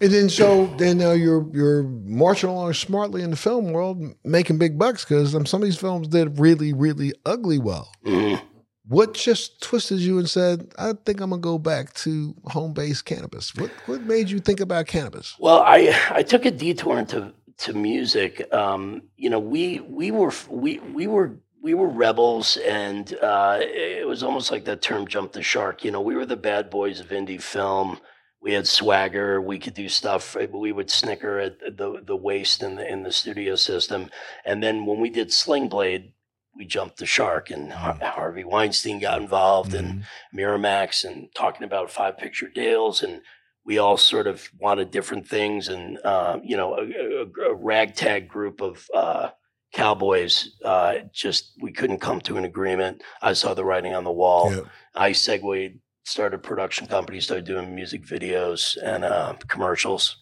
And 0.00 0.12
then 0.12 0.28
so 0.28 0.66
then 0.78 0.98
now 0.98 1.12
you're 1.12 1.46
you're 1.52 1.82
marching 1.82 2.48
along 2.48 2.72
smartly 2.74 3.22
in 3.22 3.30
the 3.30 3.36
film 3.36 3.72
world, 3.72 4.00
making 4.24 4.58
big 4.58 4.78
bucks 4.78 5.04
because 5.04 5.34
um, 5.34 5.44
some 5.44 5.60
of 5.60 5.66
these 5.66 5.76
films 5.76 6.08
did 6.08 6.38
really 6.38 6.72
really 6.72 7.12
ugly 7.26 7.58
well. 7.58 7.90
Mm-hmm. 8.06 8.44
what 8.86 9.14
just 9.14 9.60
twisted 9.60 9.98
you 9.98 10.18
and 10.18 10.30
said, 10.30 10.72
I 10.78 10.92
think 11.04 11.20
I'm 11.20 11.30
gonna 11.30 11.42
go 11.42 11.58
back 11.58 11.92
to 11.94 12.34
home 12.44 12.72
based 12.72 13.04
cannabis? 13.04 13.52
What 13.56 13.70
what 13.86 14.02
made 14.02 14.30
you 14.30 14.38
think 14.38 14.60
about 14.60 14.86
cannabis? 14.86 15.34
Well, 15.40 15.58
I 15.58 15.92
I 16.10 16.22
took 16.22 16.46
a 16.46 16.52
detour 16.52 16.96
into 16.98 17.34
to 17.58 17.72
music. 17.72 18.52
Um, 18.52 19.02
you 19.16 19.30
know, 19.30 19.38
we 19.38 19.80
we 19.80 20.10
were 20.10 20.32
we 20.48 20.78
we 20.78 21.06
were 21.06 21.38
we 21.62 21.74
were 21.74 21.88
rebels, 21.88 22.56
and 22.56 23.12
uh, 23.20 23.58
it 23.60 24.06
was 24.06 24.22
almost 24.22 24.50
like 24.50 24.64
that 24.64 24.82
term 24.82 25.06
"jump 25.06 25.32
the 25.32 25.42
shark." 25.42 25.84
You 25.84 25.90
know, 25.90 26.00
we 26.00 26.14
were 26.14 26.26
the 26.26 26.36
bad 26.36 26.70
boys 26.70 27.00
of 27.00 27.08
indie 27.08 27.42
film. 27.42 27.98
We 28.40 28.52
had 28.52 28.68
swagger. 28.68 29.40
We 29.40 29.58
could 29.58 29.74
do 29.74 29.88
stuff. 29.88 30.36
We 30.36 30.72
would 30.72 30.90
snicker 30.90 31.38
at 31.38 31.58
the 31.76 32.00
the 32.04 32.16
waste 32.16 32.62
in 32.62 32.76
the 32.76 32.90
in 32.90 33.02
the 33.02 33.12
studio 33.12 33.56
system. 33.56 34.10
And 34.44 34.62
then 34.62 34.86
when 34.86 35.00
we 35.00 35.10
did 35.10 35.32
Sling 35.32 35.68
Blade, 35.68 36.12
we 36.56 36.64
jumped 36.64 36.98
the 36.98 37.06
shark, 37.06 37.50
and 37.50 37.72
mm. 37.72 38.02
Harvey 38.02 38.44
Weinstein 38.44 39.00
got 39.00 39.20
involved, 39.20 39.72
mm-hmm. 39.72 39.86
and 39.86 40.04
Miramax, 40.34 41.04
and 41.04 41.28
talking 41.34 41.64
about 41.64 41.90
five 41.90 42.18
picture 42.18 42.48
deals, 42.48 43.02
and 43.02 43.22
we 43.68 43.76
all 43.76 43.98
sort 43.98 44.26
of 44.26 44.50
wanted 44.58 44.90
different 44.90 45.28
things, 45.28 45.68
and 45.68 45.98
uh, 46.02 46.38
you 46.42 46.56
know, 46.56 46.74
a, 46.74 46.80
a, 46.80 47.50
a, 47.50 47.54
ragtag 47.54 48.26
group 48.26 48.62
of 48.62 48.88
uh, 48.94 49.28
Cowboys, 49.74 50.56
uh, 50.64 50.94
just 51.12 51.52
we 51.60 51.70
couldn't 51.70 51.98
come 51.98 52.22
to 52.22 52.38
an 52.38 52.46
agreement. 52.46 53.02
I 53.20 53.34
saw 53.34 53.52
the 53.52 53.66
writing 53.66 53.94
on 53.94 54.04
the 54.04 54.10
wall. 54.10 54.54
Yep. 54.54 54.64
I 54.94 55.12
segued, 55.12 55.80
started 56.04 56.42
production 56.42 56.86
company, 56.86 57.20
started 57.20 57.44
doing 57.44 57.74
music 57.74 58.06
videos 58.06 58.78
and 58.82 59.04
uh, 59.04 59.34
commercials, 59.48 60.16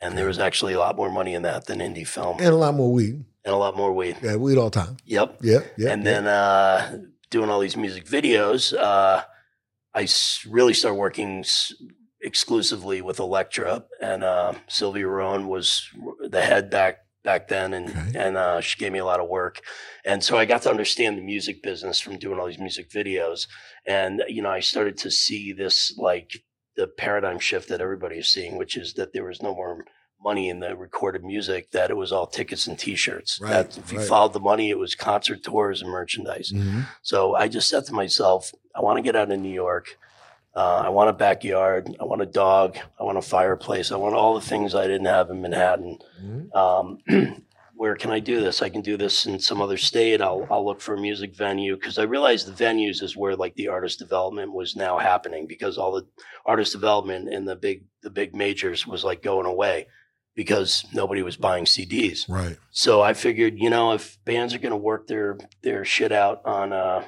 and 0.00 0.16
there 0.16 0.28
was 0.28 0.38
actually 0.38 0.74
a 0.74 0.78
lot 0.78 0.94
more 0.94 1.10
money 1.10 1.34
in 1.34 1.42
that 1.42 1.66
than 1.66 1.80
indie 1.80 2.06
film, 2.06 2.36
and 2.38 2.54
a 2.54 2.56
lot 2.56 2.74
more 2.74 2.92
weed, 2.92 3.14
and 3.44 3.52
a 3.52 3.56
lot 3.56 3.76
more 3.76 3.92
weed. 3.92 4.16
Yeah, 4.22 4.36
weed 4.36 4.58
all 4.58 4.70
the 4.70 4.80
time. 4.80 4.96
Yep. 5.06 5.38
Yep. 5.42 5.72
yep 5.76 5.90
and 5.90 6.04
yep. 6.04 6.14
then 6.14 6.26
uh, 6.28 6.98
doing 7.30 7.50
all 7.50 7.58
these 7.58 7.76
music 7.76 8.04
videos, 8.04 8.72
uh, 8.78 9.24
I 9.92 10.06
really 10.48 10.72
started 10.72 10.98
working 10.98 11.44
exclusively 12.22 13.02
with 13.02 13.18
Elektra, 13.18 13.84
and 14.00 14.24
uh, 14.24 14.52
Sylvia 14.68 15.08
Rhone 15.08 15.48
was 15.48 15.88
the 16.20 16.42
head 16.42 16.70
back 16.70 16.98
back 17.24 17.48
then, 17.48 17.72
and 17.72 17.88
okay. 17.88 18.12
and 18.14 18.36
uh, 18.36 18.60
she 18.60 18.78
gave 18.78 18.92
me 18.92 18.98
a 18.98 19.04
lot 19.04 19.20
of 19.20 19.28
work, 19.28 19.60
and 20.04 20.22
so 20.22 20.38
I 20.38 20.44
got 20.44 20.62
to 20.62 20.70
understand 20.70 21.18
the 21.18 21.22
music 21.22 21.62
business 21.62 22.00
from 22.00 22.18
doing 22.18 22.38
all 22.38 22.46
these 22.46 22.58
music 22.58 22.90
videos, 22.90 23.46
and 23.86 24.22
you 24.28 24.42
know 24.42 24.50
I 24.50 24.60
started 24.60 24.96
to 24.98 25.10
see 25.10 25.52
this 25.52 25.96
like 25.96 26.42
the 26.76 26.86
paradigm 26.86 27.38
shift 27.38 27.68
that 27.68 27.80
everybody 27.80 28.16
is 28.16 28.28
seeing, 28.28 28.56
which 28.56 28.76
is 28.76 28.94
that 28.94 29.12
there 29.12 29.24
was 29.24 29.42
no 29.42 29.54
more 29.54 29.84
money 30.22 30.48
in 30.48 30.60
the 30.60 30.76
recorded 30.76 31.24
music; 31.24 31.70
that 31.72 31.90
it 31.90 31.96
was 31.96 32.12
all 32.12 32.26
tickets 32.26 32.66
and 32.66 32.78
T-shirts. 32.78 33.40
Right, 33.40 33.50
that 33.50 33.78
if 33.78 33.92
you 33.92 33.98
right. 33.98 34.08
followed 34.08 34.32
the 34.32 34.40
money, 34.40 34.70
it 34.70 34.78
was 34.78 34.94
concert 34.94 35.42
tours 35.42 35.82
and 35.82 35.90
merchandise. 35.90 36.52
Mm-hmm. 36.54 36.82
So 37.02 37.34
I 37.34 37.48
just 37.48 37.68
said 37.68 37.84
to 37.86 37.92
myself, 37.92 38.52
I 38.74 38.80
want 38.80 38.98
to 38.98 39.02
get 39.02 39.16
out 39.16 39.30
of 39.30 39.40
New 39.40 39.52
York. 39.52 39.98
Uh, 40.54 40.82
I 40.84 40.88
want 40.90 41.10
a 41.10 41.14
backyard. 41.14 41.94
I 42.00 42.04
want 42.04 42.22
a 42.22 42.26
dog. 42.26 42.76
I 43.00 43.04
want 43.04 43.18
a 43.18 43.22
fireplace. 43.22 43.90
I 43.90 43.96
want 43.96 44.14
all 44.14 44.34
the 44.34 44.46
things 44.46 44.74
I 44.74 44.86
didn't 44.86 45.06
have 45.06 45.30
in 45.30 45.40
Manhattan. 45.40 45.98
Mm-hmm. 46.22 46.56
Um, 46.56 47.44
where 47.74 47.96
can 47.96 48.10
I 48.10 48.20
do 48.20 48.40
this? 48.40 48.62
I 48.62 48.68
can 48.68 48.82
do 48.82 48.96
this 48.96 49.26
in 49.26 49.40
some 49.40 49.62
other 49.62 49.78
state. 49.78 50.20
I'll, 50.20 50.46
I'll 50.50 50.64
look 50.64 50.80
for 50.80 50.94
a 50.94 51.00
music 51.00 51.34
venue 51.34 51.74
because 51.74 51.98
I 51.98 52.02
realized 52.02 52.46
the 52.46 52.64
venues 52.64 53.02
is 53.02 53.16
where 53.16 53.34
like 53.34 53.54
the 53.54 53.68
artist 53.68 53.98
development 53.98 54.52
was 54.52 54.76
now 54.76 54.98
happening 54.98 55.46
because 55.46 55.78
all 55.78 55.92
the 55.92 56.06
artist 56.44 56.72
development 56.72 57.32
in 57.32 57.44
the 57.44 57.56
big 57.56 57.84
the 58.02 58.10
big 58.10 58.36
majors 58.36 58.86
was 58.86 59.04
like 59.04 59.22
going 59.22 59.46
away 59.46 59.86
because 60.34 60.84
nobody 60.92 61.22
was 61.22 61.36
buying 61.36 61.64
CDs. 61.64 62.28
Right. 62.28 62.56
So 62.70 63.02
I 63.02 63.14
figured, 63.14 63.58
you 63.58 63.70
know, 63.70 63.92
if 63.92 64.22
bands 64.24 64.54
are 64.54 64.58
going 64.58 64.70
to 64.70 64.76
work 64.76 65.06
their 65.06 65.38
their 65.62 65.84
shit 65.84 66.12
out 66.12 66.42
on 66.44 66.72
uh, 66.72 67.04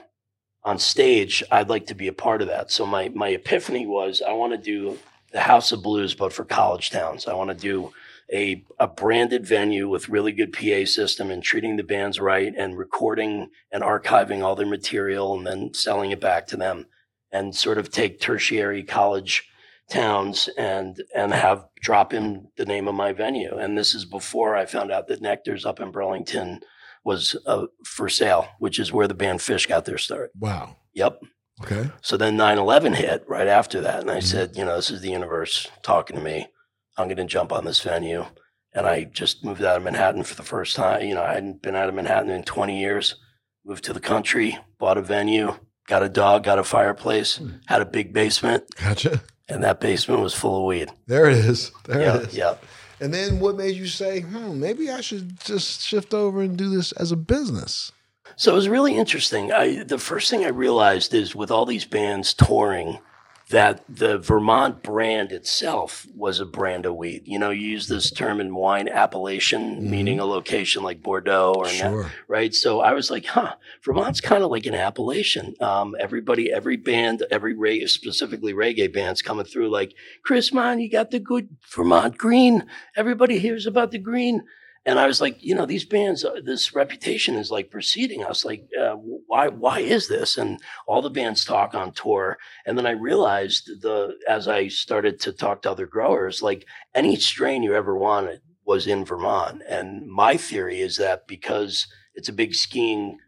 on 0.65 0.79
stage, 0.79 1.43
I'd 1.51 1.69
like 1.69 1.87
to 1.89 1.95
be 1.95 2.09
a 2.09 2.13
part 2.13 2.41
of 2.41 2.49
that. 2.49 2.71
So 2.71 2.87
my 2.87 3.11
my 3.11 3.29
epiphany 3.29 3.87
was 3.87 4.23
I 4.27 4.33
want 4.33 4.53
to 4.53 4.59
do 4.59 4.99
the 5.33 5.41
House 5.41 5.73
of 5.73 5.83
Blues, 5.83 6.15
but 6.15 6.33
for 6.33 6.45
college 6.45 6.91
towns. 6.91 7.27
I 7.27 7.35
want 7.35 7.51
to 7.51 7.57
do 7.57 7.93
a 8.33 8.65
a 8.79 8.87
branded 8.87 9.47
venue 9.47 9.89
with 9.89 10.09
really 10.09 10.33
good 10.33 10.53
PA 10.53 10.87
system 10.87 11.31
and 11.31 11.43
treating 11.43 11.77
the 11.77 11.83
bands 11.83 12.19
right 12.19 12.53
and 12.57 12.79
recording 12.79 13.51
and 13.71 13.83
archiving 13.83 14.43
all 14.43 14.57
their 14.57 14.67
material 14.67 15.37
and 15.37 15.47
then 15.47 15.75
selling 15.75 16.11
it 16.11 16.21
back 16.21 16.47
to 16.47 16.57
them 16.57 16.87
and 17.31 17.55
sort 17.55 17.79
of 17.79 17.91
take 17.91 18.21
tertiary 18.21 18.83
college 18.83 19.49
towns 19.91 20.49
and 20.57 21.03
and 21.15 21.35
have 21.35 21.67
drop 21.83 22.15
in 22.15 22.49
the 22.57 22.65
name 22.65 22.89
of 22.89 22.95
my 22.95 23.13
venue. 23.13 23.55
And 23.59 23.77
this 23.77 23.95
is 23.95 24.07
before 24.07 24.57
I 24.57 24.65
found 24.65 24.91
out 24.91 25.09
that 25.09 25.21
Nectar's 25.21 25.67
up 25.67 25.81
in 25.81 25.91
Burlington 25.91 26.61
was 27.05 27.37
uh, 27.47 27.67
for 27.85 28.09
sale, 28.09 28.49
which 28.59 28.79
is 28.79 28.93
where 28.93 29.09
the 29.09 29.15
band 29.15 29.41
Phish 29.41 29.69
got 29.69 29.85
their 29.85 29.99
start. 29.99 30.31
Wow. 30.39 30.77
Yep. 30.95 31.21
Okay. 31.63 31.91
So 32.01 32.17
then 32.17 32.37
9 32.37 32.59
11 32.59 32.95
hit 32.95 33.25
right 33.29 33.47
after 33.47 33.81
that. 33.83 34.01
And 34.01 34.11
I 34.11 34.15
mm-hmm. 34.15 34.27
said, 34.27 34.57
you 34.57 34.65
know, 34.65 34.77
this 34.77 34.91
is 34.91 35.03
the 35.03 35.11
universe 35.11 35.69
talking 35.83 36.17
to 36.17 36.23
me. 36.23 36.49
I'm 36.97 37.07
going 37.07 37.17
to 37.17 37.25
jump 37.25 37.53
on 37.53 37.65
this 37.65 37.81
venue. 37.81 38.25
And 38.73 38.87
I 38.87 39.05
just 39.05 39.45
moved 39.45 39.63
out 39.63 39.77
of 39.77 39.85
Manhattan 39.85 40.25
for 40.25 40.35
the 40.35 40.43
first 40.43 40.75
time. 40.75 41.07
You 41.07 41.15
know, 41.15 41.23
I 41.23 41.35
hadn't 41.35 41.63
been 41.63 41.77
out 41.77 41.89
of 41.89 41.95
Manhattan 41.95 42.31
in 42.31 42.43
20 42.43 42.81
years. 42.81 43.17
Moved 43.65 43.85
to 43.85 43.93
the 43.93 44.01
country, 44.01 44.59
bought 44.79 44.99
a 44.99 45.03
venue, 45.03 45.55
got 45.87 46.03
a 46.03 46.09
dog, 46.09 46.45
got 46.45 46.59
a 46.59 46.65
fireplace, 46.65 47.39
mm. 47.39 47.61
had 47.67 47.81
a 47.81 47.87
big 47.87 48.13
basement. 48.13 48.65
Gotcha. 48.77 49.23
And 49.49 49.63
that 49.63 49.81
basement 49.81 50.21
was 50.21 50.35
full 50.35 50.59
of 50.59 50.65
weed. 50.65 50.91
There 51.07 51.31
it 51.31 51.37
is. 51.37 51.71
There 51.85 52.01
yep, 52.01 52.17
it 52.17 52.29
is. 52.29 52.37
Yep. 52.37 52.65
And 53.05 53.13
then 53.13 53.39
what 53.39 53.57
made 53.57 53.77
you 53.77 53.87
say, 53.87 54.21
hmm, 54.21 54.59
maybe 54.59 54.91
I 54.91 55.03
should 55.03 55.39
just 55.41 55.83
shift 55.83 56.15
over 56.15 56.41
and 56.41 56.57
do 56.57 56.71
this 56.71 56.91
as 56.93 57.13
a 57.13 57.17
business? 57.17 57.93
So 58.37 58.53
it 58.53 58.55
was 58.55 58.71
really 58.71 58.97
interesting. 58.97 59.53
I, 59.53 59.83
the 59.83 59.99
first 59.99 60.31
thing 60.31 60.43
I 60.43 60.49
realized 60.49 61.13
is 61.13 61.37
with 61.37 61.51
all 61.51 61.67
these 61.67 61.85
bands 61.85 62.33
touring, 62.33 63.01
that 63.51 63.85
the 63.89 64.19
Vermont 64.19 64.83
brand 64.83 65.31
itself 65.31 66.07
was 66.17 66.41
a 66.41 66.47
brand 66.47 66.87
of 66.87 66.97
wheat. 66.97 67.27
You 67.27 67.39
know, 67.39 67.51
you 67.51 67.69
use 67.69 67.89
this 67.89 68.11
term 68.11 68.41
in 68.41 68.55
wine 68.55 68.89
appellation, 68.89 69.77
mm-hmm. 69.77 69.91
meaning 69.91 70.21
a 70.21 70.25
location 70.25 70.83
like 70.83 71.03
Bordeaux 71.03 71.55
or 71.55 71.69
sure. 71.69 72.05
that, 72.05 72.13
right? 72.27 72.55
So 72.55 72.81
I 72.81 72.93
was 72.95 73.11
like, 73.11 73.27
huh, 73.27 73.55
Vermont's 73.83 74.23
kind 74.23 74.43
of 74.43 74.51
like 74.51 74.65
an 74.65 74.75
appellation. 74.75 75.55
Um, 75.61 75.95
everybody, 76.01 76.51
every 76.51 76.77
band, 76.77 77.23
every 77.31 77.55
reggae, 77.55 77.89
specifically 77.89 78.55
reggae 78.55 78.93
bands 78.93 79.21
coming 79.21 79.45
through 79.45 79.69
like, 79.69 79.95
Chris, 80.23 80.53
man, 80.53 80.81
you 80.81 80.91
got 80.91 81.11
the 81.11 81.21
good 81.21 81.49
Vermont 81.71 82.17
green. 82.17 82.67
Everybody 82.97 83.39
hears 83.39 83.67
about 83.67 83.91
the 83.91 83.99
green. 83.99 84.43
And 84.87 84.99
I 84.99 85.07
was 85.07 85.21
like, 85.21 85.43
you 85.43 85.55
know, 85.55 85.65
these 85.65 85.85
bands, 85.85 86.25
uh, 86.25 86.41
this 86.45 86.75
reputation 86.75 87.37
is 87.37 87.51
like 87.51 87.71
preceding 87.71 88.23
us. 88.23 88.45
like, 88.45 88.69
uh, 88.79 88.95
why, 88.95 89.49
why 89.49 89.81
is 89.81 90.09
this? 90.09 90.37
And 90.37 90.61
all 90.87 91.01
the 91.01 91.11
bands 91.11 91.45
talk 91.45 91.75
on 91.75 91.93
tour. 91.93 92.37
And 92.67 92.77
then 92.77 92.87
I 92.87 92.91
realized 92.91 93.81
the, 93.81 94.17
as 94.29 94.47
I 94.47 94.69
started 94.69 95.21
to 95.21 95.33
talk 95.33 95.63
to 95.63 95.71
other 95.71 95.87
growers, 95.87 96.43
like 96.43 96.67
any 96.95 97.17
strain 97.17 97.63
you 97.63 97.75
ever 97.75 97.97
wanted 97.97 98.41
was 98.67 98.87
in 98.87 99.05
Vermont. 99.05 99.63
And 99.69 100.07
my 100.07 100.37
theory 100.37 100.81
is 100.81 100.97
that 100.99 101.27
because 101.27 101.87
it's 102.15 102.29
a 102.29 102.33
big 102.33 102.55
skiing 102.55 103.19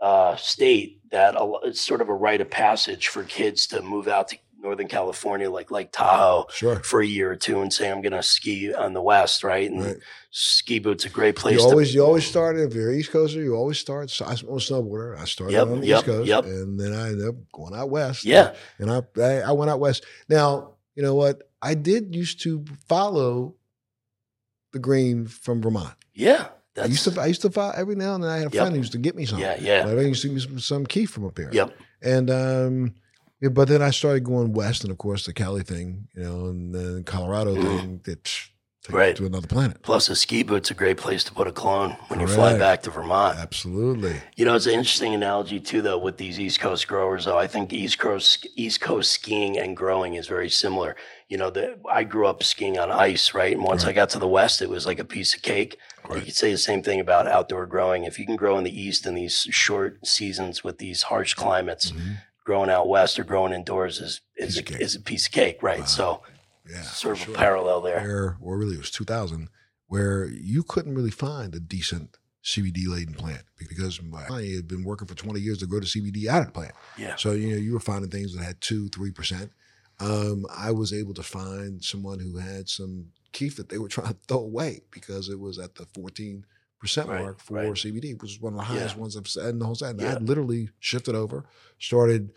uh, 0.00 0.36
state, 0.36 1.00
that 1.10 1.34
it's 1.64 1.80
sort 1.80 2.00
of 2.00 2.08
a 2.08 2.14
rite 2.14 2.40
of 2.40 2.50
passage 2.50 3.08
for 3.08 3.24
kids 3.24 3.66
to 3.68 3.82
move 3.82 4.08
out 4.08 4.28
to 4.28 4.38
Northern 4.60 4.88
California, 4.88 5.50
like 5.50 5.70
Lake 5.70 5.90
Tahoe, 5.90 6.46
sure. 6.50 6.80
for 6.80 7.00
a 7.00 7.06
year 7.06 7.30
or 7.30 7.36
two, 7.36 7.60
and 7.62 7.72
say 7.72 7.90
I'm 7.90 8.02
going 8.02 8.12
to 8.12 8.22
ski 8.22 8.74
on 8.74 8.92
the 8.92 9.02
west, 9.02 9.42
right? 9.42 9.70
And 9.70 9.84
right. 9.84 9.96
ski 10.30 10.78
boots 10.78 11.04
a 11.04 11.08
great 11.08 11.36
place. 11.36 11.58
You 11.58 11.64
always, 11.64 11.88
to, 11.88 11.94
you 11.94 12.04
always 12.04 12.26
start 12.26 12.58
if 12.58 12.74
you're 12.74 12.92
East 12.92 13.10
Coaster, 13.10 13.42
you 13.42 13.54
always 13.54 13.78
start. 13.78 14.10
So 14.10 14.24
I'm 14.24 14.32
a 14.32 14.60
snowboarder. 14.60 15.18
I 15.18 15.24
started 15.24 15.54
yep, 15.54 15.68
on 15.68 15.80
the 15.80 15.86
yep, 15.86 15.98
East 15.98 16.06
Coast, 16.06 16.28
yep. 16.28 16.44
and 16.44 16.78
then 16.78 16.92
I 16.92 17.08
ended 17.08 17.28
up 17.28 17.36
going 17.52 17.74
out 17.74 17.90
west. 17.90 18.24
Yeah, 18.24 18.54
and 18.78 18.90
I, 18.90 19.02
I 19.18 19.40
I 19.40 19.52
went 19.52 19.70
out 19.70 19.80
west. 19.80 20.04
Now 20.28 20.74
you 20.94 21.02
know 21.02 21.14
what 21.14 21.50
I 21.62 21.74
did 21.74 22.14
used 22.14 22.42
to 22.42 22.64
follow 22.88 23.54
the 24.72 24.78
green 24.78 25.26
from 25.26 25.62
Vermont. 25.62 25.94
Yeah. 26.14 26.48
That's... 26.74 26.86
I 26.86 26.90
used 26.90 27.04
to 27.04 27.20
I 27.20 27.26
used 27.26 27.42
to 27.42 27.50
follow 27.50 27.72
every 27.76 27.96
now 27.96 28.14
and 28.14 28.22
then. 28.22 28.30
I 28.30 28.38
had 28.38 28.46
a 28.46 28.50
friend 28.50 28.72
who 28.72 28.78
used 28.78 28.92
to 28.92 28.98
get 28.98 29.16
me 29.16 29.26
some. 29.26 29.40
Yeah, 29.40 29.56
yeah. 29.60 29.86
I 29.86 30.00
used 30.00 30.22
to 30.22 30.28
give 30.28 30.34
me 30.36 30.40
some, 30.40 30.60
some 30.60 30.86
key 30.86 31.06
from 31.06 31.26
up 31.26 31.36
here. 31.36 31.50
Yep. 31.52 31.74
And 32.02 32.30
um, 32.30 32.94
yeah, 33.40 33.48
but 33.48 33.68
then 33.68 33.82
I 33.82 33.90
started 33.90 34.24
going 34.24 34.52
west, 34.52 34.82
and 34.82 34.90
of 34.90 34.98
course 34.98 35.26
the 35.26 35.32
Cali 35.32 35.62
thing, 35.62 36.08
you 36.14 36.22
know, 36.22 36.46
and 36.46 36.74
then 36.74 37.04
Colorado 37.04 37.54
mm. 37.54 37.62
thing 37.62 38.00
that 38.04 38.50
right. 38.90 39.16
to 39.16 39.26
another 39.26 39.46
planet. 39.46 39.82
Plus, 39.82 40.08
a 40.08 40.16
ski 40.16 40.42
boot's 40.42 40.70
a 40.70 40.74
great 40.74 40.96
place 40.96 41.24
to 41.24 41.32
put 41.32 41.46
a 41.46 41.52
clone 41.52 41.90
when 42.08 42.18
Correct. 42.18 42.30
you 42.30 42.34
fly 42.34 42.58
back 42.58 42.82
to 42.82 42.90
Vermont. 42.90 43.38
Absolutely. 43.38 44.16
You 44.36 44.44
know, 44.44 44.54
it's 44.54 44.66
an 44.66 44.72
interesting 44.72 45.14
analogy 45.14 45.60
too, 45.60 45.82
though, 45.82 45.98
with 45.98 46.16
these 46.16 46.38
East 46.38 46.60
Coast 46.60 46.86
growers. 46.86 47.24
Though 47.24 47.38
I 47.38 47.46
think 47.46 47.72
East 47.72 47.98
Coast 47.98 48.46
East 48.56 48.80
Coast 48.80 49.10
skiing 49.10 49.58
and 49.58 49.76
growing 49.76 50.14
is 50.14 50.26
very 50.26 50.50
similar. 50.50 50.96
You 51.28 51.38
know, 51.38 51.50
the, 51.50 51.78
I 51.90 52.04
grew 52.04 52.26
up 52.26 52.42
skiing 52.42 52.78
on 52.78 52.90
ice, 52.90 53.34
right? 53.34 53.54
And 53.54 53.62
once 53.62 53.84
right. 53.84 53.90
I 53.90 53.94
got 53.94 54.10
to 54.10 54.18
the 54.18 54.28
West, 54.28 54.62
it 54.62 54.68
was 54.68 54.84
like 54.86 54.98
a 54.98 55.04
piece 55.04 55.34
of 55.34 55.42
cake. 55.42 55.78
Right. 56.08 56.18
You 56.18 56.24
could 56.24 56.34
say 56.34 56.50
the 56.50 56.58
same 56.58 56.82
thing 56.82 56.98
about 56.98 57.28
outdoor 57.28 57.66
growing. 57.66 58.04
If 58.04 58.18
you 58.18 58.26
can 58.26 58.36
grow 58.36 58.58
in 58.58 58.64
the 58.64 58.80
East 58.80 59.06
in 59.06 59.14
these 59.14 59.46
short 59.50 60.06
seasons 60.06 60.64
with 60.64 60.78
these 60.78 61.04
harsh 61.04 61.34
climates. 61.34 61.92
Mm-hmm 61.92 62.12
growing 62.44 62.70
out 62.70 62.88
west 62.88 63.18
or 63.18 63.24
growing 63.24 63.52
indoors 63.52 64.00
is 64.00 64.20
is, 64.36 64.58
a, 64.58 64.82
is 64.82 64.94
a 64.94 65.00
piece 65.00 65.26
of 65.26 65.32
cake, 65.32 65.62
right? 65.62 65.80
Wow. 65.80 65.86
So, 65.86 66.22
yeah, 66.68 66.82
sort 66.82 67.18
of 67.18 67.24
sure. 67.24 67.34
a 67.34 67.38
parallel 67.38 67.80
there. 67.80 68.00
Where, 68.00 68.36
or 68.40 68.58
really, 68.58 68.74
it 68.74 68.78
was 68.78 68.90
2000, 68.90 69.48
where 69.86 70.26
you 70.26 70.62
couldn't 70.62 70.94
really 70.94 71.10
find 71.10 71.54
a 71.54 71.60
decent 71.60 72.16
CBD 72.44 72.88
laden 72.88 73.14
plant 73.14 73.42
because 73.58 74.00
I 74.30 74.42
had 74.54 74.66
been 74.66 74.84
working 74.84 75.06
for 75.06 75.14
20 75.14 75.40
years 75.40 75.58
to 75.58 75.66
grow 75.66 75.80
the 75.80 75.86
CBD 75.86 76.26
out 76.26 76.40
of 76.40 76.46
the 76.46 76.52
plant. 76.52 76.72
Yeah. 76.96 77.16
So, 77.16 77.32
you 77.32 77.50
know, 77.50 77.56
you 77.56 77.72
were 77.74 77.80
finding 77.80 78.10
things 78.10 78.34
that 78.34 78.42
had 78.42 78.60
two, 78.60 78.88
3%. 78.88 79.50
Um, 80.00 80.46
I 80.56 80.70
was 80.70 80.94
able 80.94 81.12
to 81.14 81.22
find 81.22 81.84
someone 81.84 82.18
who 82.18 82.38
had 82.38 82.68
some 82.68 83.08
kief 83.32 83.56
that 83.56 83.68
they 83.68 83.76
were 83.76 83.88
trying 83.88 84.14
to 84.14 84.16
throw 84.26 84.38
away 84.38 84.80
because 84.90 85.28
it 85.28 85.38
was 85.38 85.58
at 85.58 85.74
the 85.74 85.84
14% 85.84 86.42
Right, 87.08 87.22
mark 87.22 87.40
for 87.40 87.54
right. 87.54 87.72
CBD, 87.72 88.14
which 88.14 88.32
was 88.32 88.40
one 88.40 88.54
of 88.54 88.58
the 88.58 88.64
highest 88.64 88.94
Yeah. 88.96 89.00
ones 89.00 89.16
I've 89.16 89.28
said 89.28 89.50
in 89.50 89.58
the 89.58 89.66
whole 89.66 89.74
set. 89.74 89.90
And 89.96 90.02
I 90.02 90.16
literally 90.18 90.70
shifted 90.78 91.14
over, 91.14 91.44
started 91.78 92.30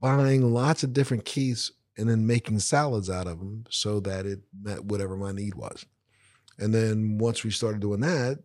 buying 0.00 0.52
lots 0.52 0.82
of 0.84 0.92
different 0.92 1.24
kiefs 1.24 1.72
and 1.96 2.08
then 2.08 2.26
making 2.26 2.58
salads 2.58 3.08
out 3.08 3.26
of 3.26 3.38
them 3.38 3.64
so 3.70 4.00
that 4.00 4.26
it 4.26 4.40
met 4.60 4.84
whatever 4.84 5.16
my 5.16 5.32
need 5.32 5.54
was. 5.54 5.84
And 6.58 6.74
then 6.74 7.18
once 7.18 7.42
we 7.44 7.50
started 7.50 7.80
doing 7.80 8.00
that, 8.00 8.42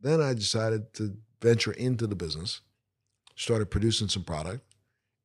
then 0.00 0.20
I 0.20 0.34
decided 0.34 0.92
to 0.94 1.16
venture 1.40 1.72
into 1.72 2.06
the 2.06 2.14
business, 2.14 2.60
started 3.36 3.70
producing 3.70 4.08
some 4.08 4.24
product, 4.24 4.64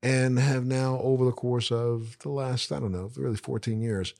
and 0.03 0.37
have 0.37 0.65
now, 0.65 0.99
over 1.01 1.25
the 1.25 1.31
course 1.31 1.71
of 1.71 2.17
the 2.19 2.29
last, 2.29 2.71
I 2.71 2.79
don't 2.79 2.91
know, 2.91 3.09
really 3.15 3.37
14 3.37 3.81
years, 3.81 4.13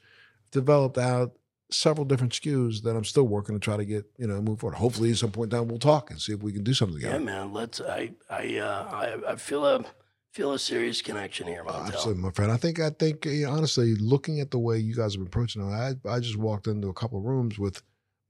developed 0.52 0.98
out 0.98 1.38
several 1.71 2.06
different 2.06 2.34
SKUs 2.34 2.84
that 2.84 2.95
I'm 2.95 3.04
still 3.04 3.28
working 3.28 3.56
to 3.56 3.60
try 3.60 3.78
to 3.78 3.86
get, 3.86 4.06
you 4.17 4.28
know, 4.28 4.41
move 4.41 4.60
forward. 4.60 4.78
Hopefully, 4.78 5.12
at 5.12 5.17
some 5.17 5.32
point 5.32 5.51
in 5.51 5.60
time, 5.60 5.67
we'll 5.67 5.80
talk 5.80 6.12
and 6.12 6.21
see 6.21 6.34
if 6.34 6.43
we 6.43 6.51
can 6.51 6.63
do 6.63 6.73
something 6.73 6.97
together. 6.97 7.19
Yeah, 7.19 7.23
man. 7.23 7.54
Let's. 7.54 7.82
I. 7.82 8.12
I. 8.30 8.58
Uh, 8.58 8.89
I. 8.91 9.32
I 9.32 9.36
feel 9.36 9.65
a 9.65 9.84
feel 10.32 10.54
a 10.54 10.60
serious 10.60 11.01
connection 11.01 11.47
here, 11.47 11.63
Montel. 11.63 11.88
Absolutely, 11.88 12.21
my 12.21 12.32
friend. 12.32 12.51
I 12.51 12.58
think 12.58 12.80
I 12.80 12.89
think 12.89 13.25
you 13.25 13.45
know, 13.45 13.54
honestly, 13.54 13.95
looking 13.95 14.39
at 14.39 14.51
the 14.51 14.60
way 14.60 14.78
you 14.78 14.95
guys 14.95 15.13
have 15.13 15.21
been 15.21 15.28
approaching 15.28 15.62
it, 15.62 15.97
I 16.06 16.10
I 16.10 16.19
just 16.19 16.38
walked 16.38 16.67
into 16.67 16.89
a 16.89 16.93
couple 16.93 17.17
of 17.17 17.25
rooms 17.25 17.58
with 17.58 17.82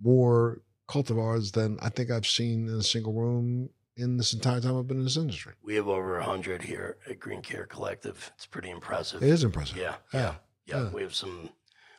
more 0.02 0.62
cultivars 0.88 1.52
than 1.52 1.78
I 1.82 1.89
think 1.89 2.12
I've 2.12 2.28
seen 2.28 2.67
in 2.67 2.76
a 2.76 2.84
single 2.84 3.13
room 3.13 3.69
in 3.98 4.17
this 4.17 4.34
entire 4.34 4.60
time 4.60 4.78
I've 4.78 4.88
been 4.88 4.98
in 4.98 5.04
this 5.04 5.17
industry. 5.17 5.54
We 5.63 5.76
have 5.76 5.88
over 5.88 6.19
a 6.19 6.24
hundred 6.24 6.62
here 6.63 6.98
at 7.10 7.19
Green 7.19 7.41
Care 7.41 7.65
Collective. 7.65 8.32
It's 8.36 8.45
pretty 8.45 8.69
impressive. 8.69 9.24
It 9.24 9.30
is 9.30 9.43
impressive. 9.43 9.78
Yeah. 9.78 9.95
Yeah. 10.13 10.19
Yeah. 10.19 10.36
Yeah. 10.67 10.84
Yeah. 10.84 10.89
We 10.89 11.02
have 11.02 11.15
some. 11.15 11.50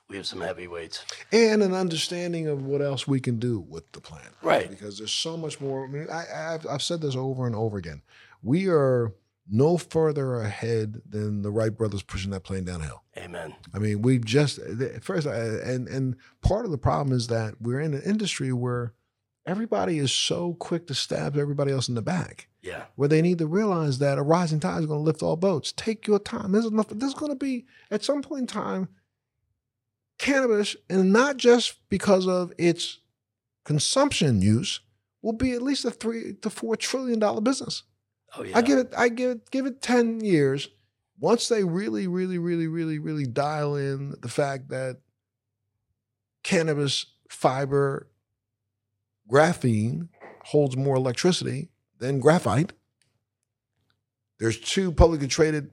We 0.09 0.16
have 0.16 0.27
some 0.27 0.40
heavyweights. 0.40 1.05
and 1.33 1.62
an 1.62 1.75
understanding 1.75 2.47
of 2.47 2.64
what 2.64 2.81
else 2.81 3.09
we 3.09 3.21
can 3.21 3.38
do 3.38 3.61
with 3.61 3.90
the 3.92 4.01
plant. 4.01 4.31
Right. 4.42 4.71
Because 4.71 4.99
there's 4.99 5.12
so 5.12 5.37
much 5.37 5.61
more. 5.61 5.85
I 5.85 5.88
mean, 5.88 6.07
I, 6.11 6.55
I've, 6.55 6.66
I've 6.66 6.83
said 6.83 7.01
this 7.01 7.16
over 7.16 7.47
and 7.47 7.57
over 7.57 7.77
again. 7.77 8.03
We 8.42 8.69
are 8.69 9.12
no 9.51 9.79
further 9.79 10.37
ahead 10.40 11.03
than 11.09 11.42
the 11.42 11.51
Wright 11.51 11.77
brothers 11.77 12.03
pushing 12.03 12.31
that 12.33 12.45
plane 12.45 12.64
downhill. 12.64 13.03
Amen. 13.16 13.55
I 13.75 13.79
mean, 13.79 14.03
we 14.03 14.19
just 14.19 14.61
first, 15.01 15.27
uh, 15.27 15.31
and 15.31 15.88
and 15.88 16.16
part 16.40 16.64
of 16.64 16.71
the 16.71 16.79
problem 16.79 17.16
is 17.16 17.29
that 17.29 17.61
we're 17.61 17.81
in 17.81 17.95
an 17.95 18.03
industry 18.03 18.53
where 18.53 18.92
everybody 19.47 19.99
is 19.99 20.12
so 20.12 20.55
quick 20.55 20.87
to 20.88 20.95
stab 20.95 21.37
everybody 21.37 21.73
else 21.73 21.88
in 21.88 21.95
the 21.95 22.03
back. 22.03 22.49
Yeah. 22.62 22.85
Where 22.97 23.09
they 23.09 23.23
need 23.23 23.38
to 23.38 23.47
realize 23.47 23.99
that 24.01 24.19
a 24.19 24.23
rising 24.23 24.59
tide 24.59 24.81
is 24.81 24.87
going 24.87 24.99
to 25.01 25.05
lift 25.05 25.23
all 25.23 25.37
boats. 25.37 25.73
Take 25.73 26.07
your 26.07 26.19
time. 26.19 26.53
There's 26.53 26.66
enough. 26.66 26.88
There's 26.90 27.14
going 27.14 27.33
to 27.33 27.37
be 27.37 27.66
at 27.90 28.03
some 28.03 28.23
point 28.23 28.42
in 28.42 28.47
time 28.49 28.88
cannabis, 30.18 30.76
and 30.88 31.12
not 31.12 31.37
just 31.37 31.76
because 31.88 32.26
of 32.26 32.52
its 32.59 33.00
consumption 33.64 34.40
use, 34.40 34.81
will 35.22 35.33
be 35.33 35.52
at 35.52 35.62
least 35.62 35.85
a 35.85 35.90
three 35.90 36.35
to 36.42 36.50
four 36.50 36.76
trillion 36.76 37.18
dollar 37.18 37.40
business. 37.40 37.83
Oh 38.37 38.42
yeah. 38.42 38.57
I 38.57 38.62
give 38.62 38.79
it. 38.79 38.92
I 38.96 39.09
give 39.09 39.31
it. 39.31 39.50
Give 39.50 39.66
it 39.66 39.83
ten 39.83 40.20
years. 40.20 40.68
Once 41.18 41.48
they 41.48 41.64
really, 41.64 42.07
really, 42.07 42.37
really, 42.38 42.66
really, 42.66 42.98
really 42.98 43.26
dial 43.26 43.74
in 43.74 44.14
the 44.20 44.29
fact 44.29 44.68
that 44.68 44.98
cannabis 46.42 47.07
fiber 47.31 48.09
graphene 49.31 50.09
holds 50.44 50.76
more 50.76 50.96
electricity 50.96 51.70
than 51.98 52.20
graphite. 52.20 52.72
There's 54.38 54.61
two 54.61 54.92
publicly 54.92 55.26
traded 55.26 55.70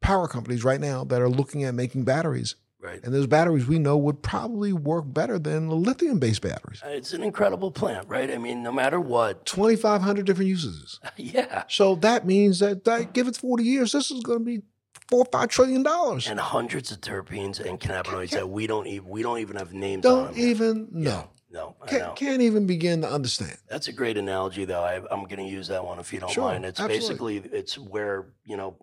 power 0.00 0.26
companies 0.26 0.64
right 0.64 0.80
now 0.80 1.04
that 1.04 1.20
are 1.20 1.28
looking 1.28 1.64
at 1.64 1.74
making 1.74 2.04
batteries, 2.04 2.56
Right. 2.86 3.02
and 3.04 3.12
those 3.12 3.26
batteries 3.26 3.66
we 3.66 3.78
know 3.78 3.96
would 3.96 4.22
probably 4.22 4.72
work 4.72 5.04
better 5.08 5.38
than 5.38 5.68
the 5.68 5.74
lithium-based 5.74 6.40
batteries. 6.40 6.82
Uh, 6.84 6.90
it's 6.90 7.12
an 7.12 7.22
incredible 7.22 7.70
plant, 7.72 8.06
right? 8.08 8.30
I 8.30 8.38
mean, 8.38 8.62
no 8.62 8.70
matter 8.70 9.00
what. 9.00 9.44
2,500 9.46 10.24
different 10.24 10.48
uses. 10.48 11.00
Yeah. 11.16 11.64
So 11.68 11.94
that 11.96 12.26
means 12.26 12.60
that, 12.60 12.84
that 12.84 13.12
give 13.12 13.26
it 13.26 13.36
40 13.36 13.64
years, 13.64 13.92
this 13.92 14.10
is 14.10 14.22
going 14.22 14.38
to 14.38 14.44
be 14.44 14.62
four 15.08 15.20
or 15.20 15.28
five 15.32 15.48
trillion 15.48 15.82
dollars. 15.82 16.28
And 16.28 16.38
hundreds 16.38 16.90
of 16.92 17.00
terpenes 17.00 17.58
and 17.58 17.80
cannabinoids 17.80 18.30
that 18.30 18.48
we 18.48 18.66
don't 18.66 18.86
even 18.86 19.08
we 19.08 19.22
don't 19.22 19.38
even 19.38 19.56
have 19.56 19.72
names 19.72 20.02
Don't 20.02 20.28
them 20.28 20.36
yet. 20.36 20.46
even 20.48 20.88
know. 20.92 21.30
No, 21.50 21.74
I 21.80 21.84
know. 21.86 21.98
Can't, 21.98 22.16
can't 22.16 22.42
even 22.42 22.66
begin 22.66 23.00
to 23.02 23.10
understand. 23.10 23.56
That's 23.68 23.88
a 23.88 23.92
great 23.92 24.18
analogy, 24.18 24.64
though. 24.66 24.82
I, 24.82 24.96
I'm 25.10 25.22
going 25.24 25.38
to 25.38 25.44
use 25.44 25.68
that 25.68 25.84
one 25.84 25.98
if 25.98 26.12
you 26.12 26.20
don't 26.20 26.30
Sure, 26.30 26.44
mind. 26.44 26.64
It's 26.66 26.78
absolutely. 26.80 27.38
basically 27.40 27.58
it's 27.58 27.78
where 27.78 28.26
you 28.44 28.56
know 28.56 28.76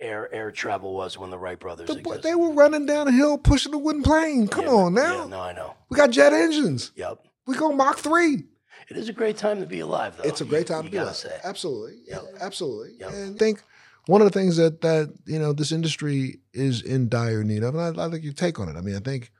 air 0.00 0.32
air 0.32 0.50
travel 0.52 0.94
was 0.94 1.18
when 1.18 1.30
the 1.30 1.38
Wright 1.38 1.58
brothers 1.58 1.88
The 1.88 1.96
boy- 1.96 2.18
they 2.18 2.34
were 2.34 2.52
running 2.52 2.86
down 2.86 3.08
a 3.08 3.12
hill 3.12 3.36
pushing 3.38 3.72
the 3.72 3.78
wooden 3.78 4.02
plane. 4.02 4.48
Come 4.48 4.64
Yeah, 4.66 4.70
on 4.70 4.94
yeah, 4.94 5.02
now. 5.02 5.26
no, 5.26 5.40
I 5.40 5.52
know. 5.52 5.74
We 5.88 5.96
got 5.96 6.10
jet 6.10 6.32
engines. 6.32 6.92
Yep. 6.96 7.18
We 7.46 7.56
go 7.56 7.72
Mach 7.72 7.98
3. 7.98 8.44
It 8.90 8.96
is 8.96 9.08
a 9.08 9.12
great 9.12 9.36
time 9.36 9.60
to 9.60 9.66
be 9.66 9.80
alive, 9.80 10.16
though. 10.16 10.22
It's 10.24 10.40
a 10.40 10.44
great 10.44 10.66
time 10.66 10.84
you 10.84 10.90
to 10.90 10.92
be 10.92 10.96
alive. 10.98 11.16
say. 11.16 11.38
Absolutely. 11.44 11.98
Yep. 12.06 12.22
Absolutely. 12.40 12.94
Yep. 13.00 13.10
And 13.12 13.34
I 13.34 13.38
think 13.38 13.62
one 14.06 14.22
of 14.22 14.26
the 14.30 14.38
things 14.38 14.56
that 14.56 14.80
that 14.80 15.12
you 15.26 15.38
know 15.38 15.52
this 15.52 15.72
industry 15.72 16.40
is 16.54 16.80
in 16.82 17.08
dire 17.08 17.42
need 17.44 17.62
of, 17.62 17.74
and 17.74 17.98
I, 17.98 18.02
I 18.02 18.06
like 18.06 18.22
your 18.22 18.32
take 18.32 18.58
on 18.58 18.68
it. 18.68 18.76
I 18.76 18.80
mean, 18.80 18.96
I 18.96 19.00
think 19.00 19.30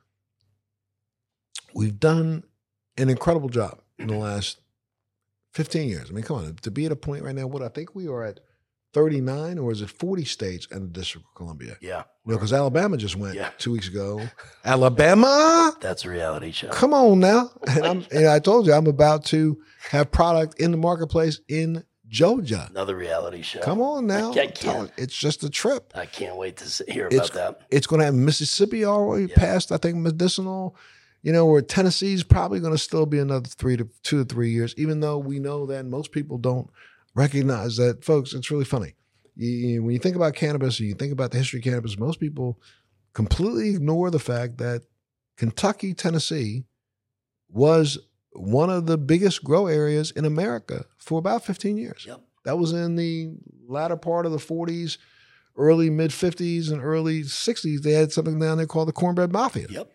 we've 1.74 1.98
done 1.98 2.44
an 2.96 3.08
incredible 3.08 3.48
job 3.48 3.80
in 3.98 4.08
the 4.08 4.16
last 4.16 4.60
15 5.54 5.88
years. 5.88 6.10
I 6.10 6.12
mean, 6.12 6.24
come 6.24 6.36
on, 6.38 6.56
to 6.62 6.70
be 6.70 6.86
at 6.86 6.92
a 6.92 6.96
point 6.96 7.22
right 7.24 7.34
now, 7.34 7.46
what 7.46 7.62
I 7.62 7.68
think 7.68 7.94
we 7.94 8.06
are 8.08 8.24
at 8.24 8.40
39 8.94 9.58
or 9.58 9.70
is 9.72 9.82
it 9.82 9.90
40 9.90 10.24
states 10.24 10.66
and 10.70 10.82
the 10.88 11.00
District 11.00 11.26
of 11.26 11.34
Columbia? 11.34 11.76
Yeah, 11.80 12.04
because 12.26 12.52
Alabama 12.52 12.96
just 12.96 13.16
went 13.16 13.34
Yeah. 13.36 13.50
two 13.58 13.72
weeks 13.72 13.88
ago. 13.88 14.22
Alabama, 14.64 15.76
that's 15.80 16.04
a 16.04 16.10
reality 16.10 16.52
show. 16.52 16.68
come 16.68 16.94
on 16.94 17.20
now. 17.20 17.50
And 17.68 17.84
I'm, 17.86 18.06
and 18.10 18.26
I 18.26 18.38
told 18.38 18.66
you, 18.66 18.72
I'm 18.72 18.86
about 18.86 19.24
to 19.26 19.58
have 19.90 20.10
product 20.10 20.58
in 20.60 20.70
the 20.70 20.76
marketplace 20.76 21.40
in 21.48 21.84
Georgia. 22.08 22.66
Another 22.70 22.96
reality 22.96 23.42
show. 23.42 23.60
Come 23.60 23.80
on 23.82 24.06
now. 24.06 24.32
I 24.32 24.42
I'm 24.44 24.50
can't. 24.52 24.90
It's 24.96 25.14
just 25.14 25.44
a 25.44 25.50
trip. 25.50 25.92
I 25.94 26.06
can't 26.06 26.36
wait 26.36 26.56
to 26.58 26.84
hear 26.90 27.06
It's- 27.08 27.28
about 27.28 27.58
that. 27.60 27.66
It's 27.70 27.86
going 27.86 28.00
to 28.00 28.06
have 28.06 28.14
Mississippi 28.14 28.84
already 28.86 29.26
Yeah. 29.26 29.36
past, 29.36 29.70
I 29.72 29.76
think, 29.76 29.96
medicinal. 29.98 30.74
You 31.22 31.32
know, 31.32 31.44
where 31.46 31.60
Tennessee's 31.60 32.22
probably 32.22 32.60
going 32.60 32.72
to 32.72 32.78
still 32.78 33.04
be 33.04 33.18
another 33.18 33.48
three 33.48 33.76
to 33.76 33.88
two 34.04 34.22
to 34.22 34.24
three 34.24 34.50
years, 34.50 34.72
even 34.78 35.00
though 35.00 35.18
we 35.18 35.38
know 35.40 35.66
that 35.66 35.84
most 35.84 36.12
people 36.12 36.38
don't 36.38 36.70
recognize 37.18 37.76
that, 37.76 38.04
folks. 38.04 38.32
It's 38.32 38.50
really 38.50 38.64
funny. 38.64 38.94
You, 39.34 39.82
when 39.82 39.92
you 39.92 39.98
think 39.98 40.16
about 40.16 40.34
cannabis 40.34 40.78
and 40.78 40.88
you 40.88 40.94
think 40.94 41.12
about 41.12 41.32
the 41.32 41.38
history 41.38 41.58
of 41.58 41.64
cannabis, 41.64 41.98
most 41.98 42.20
people 42.20 42.60
completely 43.12 43.70
ignore 43.70 44.10
the 44.10 44.18
fact 44.18 44.58
that 44.58 44.82
Kentucky, 45.36 45.94
Tennessee 45.94 46.64
was 47.48 47.98
one 48.32 48.70
of 48.70 48.86
the 48.86 48.98
biggest 48.98 49.42
grow 49.42 49.66
areas 49.66 50.10
in 50.12 50.24
America 50.24 50.84
for 50.98 51.18
about 51.18 51.44
15 51.44 51.76
years. 51.76 52.04
Yep. 52.06 52.20
That 52.44 52.58
was 52.58 52.72
in 52.72 52.96
the 52.96 53.30
latter 53.66 53.96
part 53.96 54.26
of 54.26 54.32
the 54.32 54.38
40s, 54.38 54.98
early 55.56 55.90
mid 55.90 56.10
50s, 56.10 56.70
and 56.70 56.82
early 56.82 57.22
60s. 57.22 57.82
They 57.82 57.92
had 57.92 58.12
something 58.12 58.38
down 58.38 58.58
there 58.58 58.66
called 58.66 58.88
the 58.88 58.92
Cornbread 58.92 59.32
Mafia. 59.32 59.66
Yep. 59.68 59.92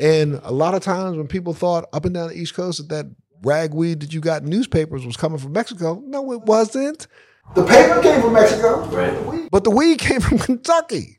And 0.00 0.40
a 0.44 0.52
lot 0.52 0.74
of 0.74 0.82
times 0.82 1.16
when 1.16 1.26
people 1.26 1.52
thought 1.52 1.88
up 1.92 2.04
and 2.04 2.14
down 2.14 2.28
the 2.28 2.38
East 2.38 2.54
Coast 2.54 2.78
that 2.78 2.88
that 2.88 3.06
ragweed 3.42 4.00
that 4.00 4.12
you 4.14 4.20
got 4.20 4.42
in 4.42 4.48
newspapers 4.48 5.04
was 5.04 5.16
coming 5.16 5.38
from 5.38 5.52
Mexico, 5.52 6.02
no, 6.06 6.32
it 6.32 6.42
wasn't. 6.42 7.06
The 7.54 7.64
paper 7.64 8.00
came 8.02 8.20
from 8.22 8.32
Mexico, 8.32 8.84
Right. 8.86 9.48
but 9.50 9.64
the 9.64 9.70
weed 9.70 9.98
came 9.98 10.20
from 10.20 10.38
Kentucky. 10.48 11.18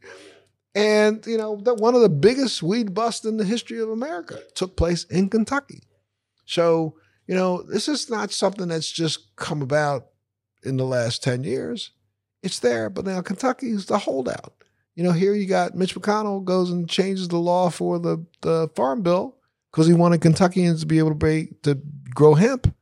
And, 0.74 1.26
you 1.26 1.38
know, 1.38 1.62
that 1.64 1.76
one 1.78 1.96
of 1.96 2.02
the 2.02 2.10
biggest 2.10 2.62
weed 2.62 2.94
busts 2.94 3.26
in 3.26 3.38
the 3.38 3.46
history 3.46 3.80
of 3.80 3.90
America 3.90 4.40
took 4.56 4.76
place 4.76 5.06
in 5.06 5.30
Kentucky. 5.30 5.84
So, 6.46 6.96
you 7.28 7.36
know, 7.36 7.62
this 7.62 7.88
is 7.88 8.10
not 8.10 8.32
something 8.32 8.68
that's 8.68 8.92
just 8.92 9.36
come 9.38 9.62
about 9.62 10.08
in 10.64 10.76
the 10.78 10.84
last 10.84 11.24
10 11.24 11.44
years. 11.44 11.92
It's 12.44 12.60
there, 12.60 12.90
but 12.90 13.06
now 13.06 13.22
Kentucky 13.22 13.70
is 13.70 13.86
the 13.86 13.98
holdout. 14.00 14.54
You 14.96 15.04
know, 15.04 15.12
here 15.12 15.34
you 15.34 15.48
got 15.48 15.76
Mitch 15.76 15.96
McConnell 15.96 16.44
goes 16.44 16.72
and 16.72 16.90
changes 16.90 17.28
the 17.30 17.38
law 17.38 17.70
for 17.70 17.98
the, 17.98 18.26
the 18.42 18.70
farm 18.76 19.02
bill 19.02 19.38
because 19.72 19.88
he 19.88 19.94
wanted 19.94 20.22
Kentuckians 20.22 20.82
to 20.82 20.86
be 20.86 21.00
able 21.00 21.10
to 21.10 21.16
be, 21.16 21.54
to 21.64 21.80
grow 22.16 22.34
hemp, 22.34 22.74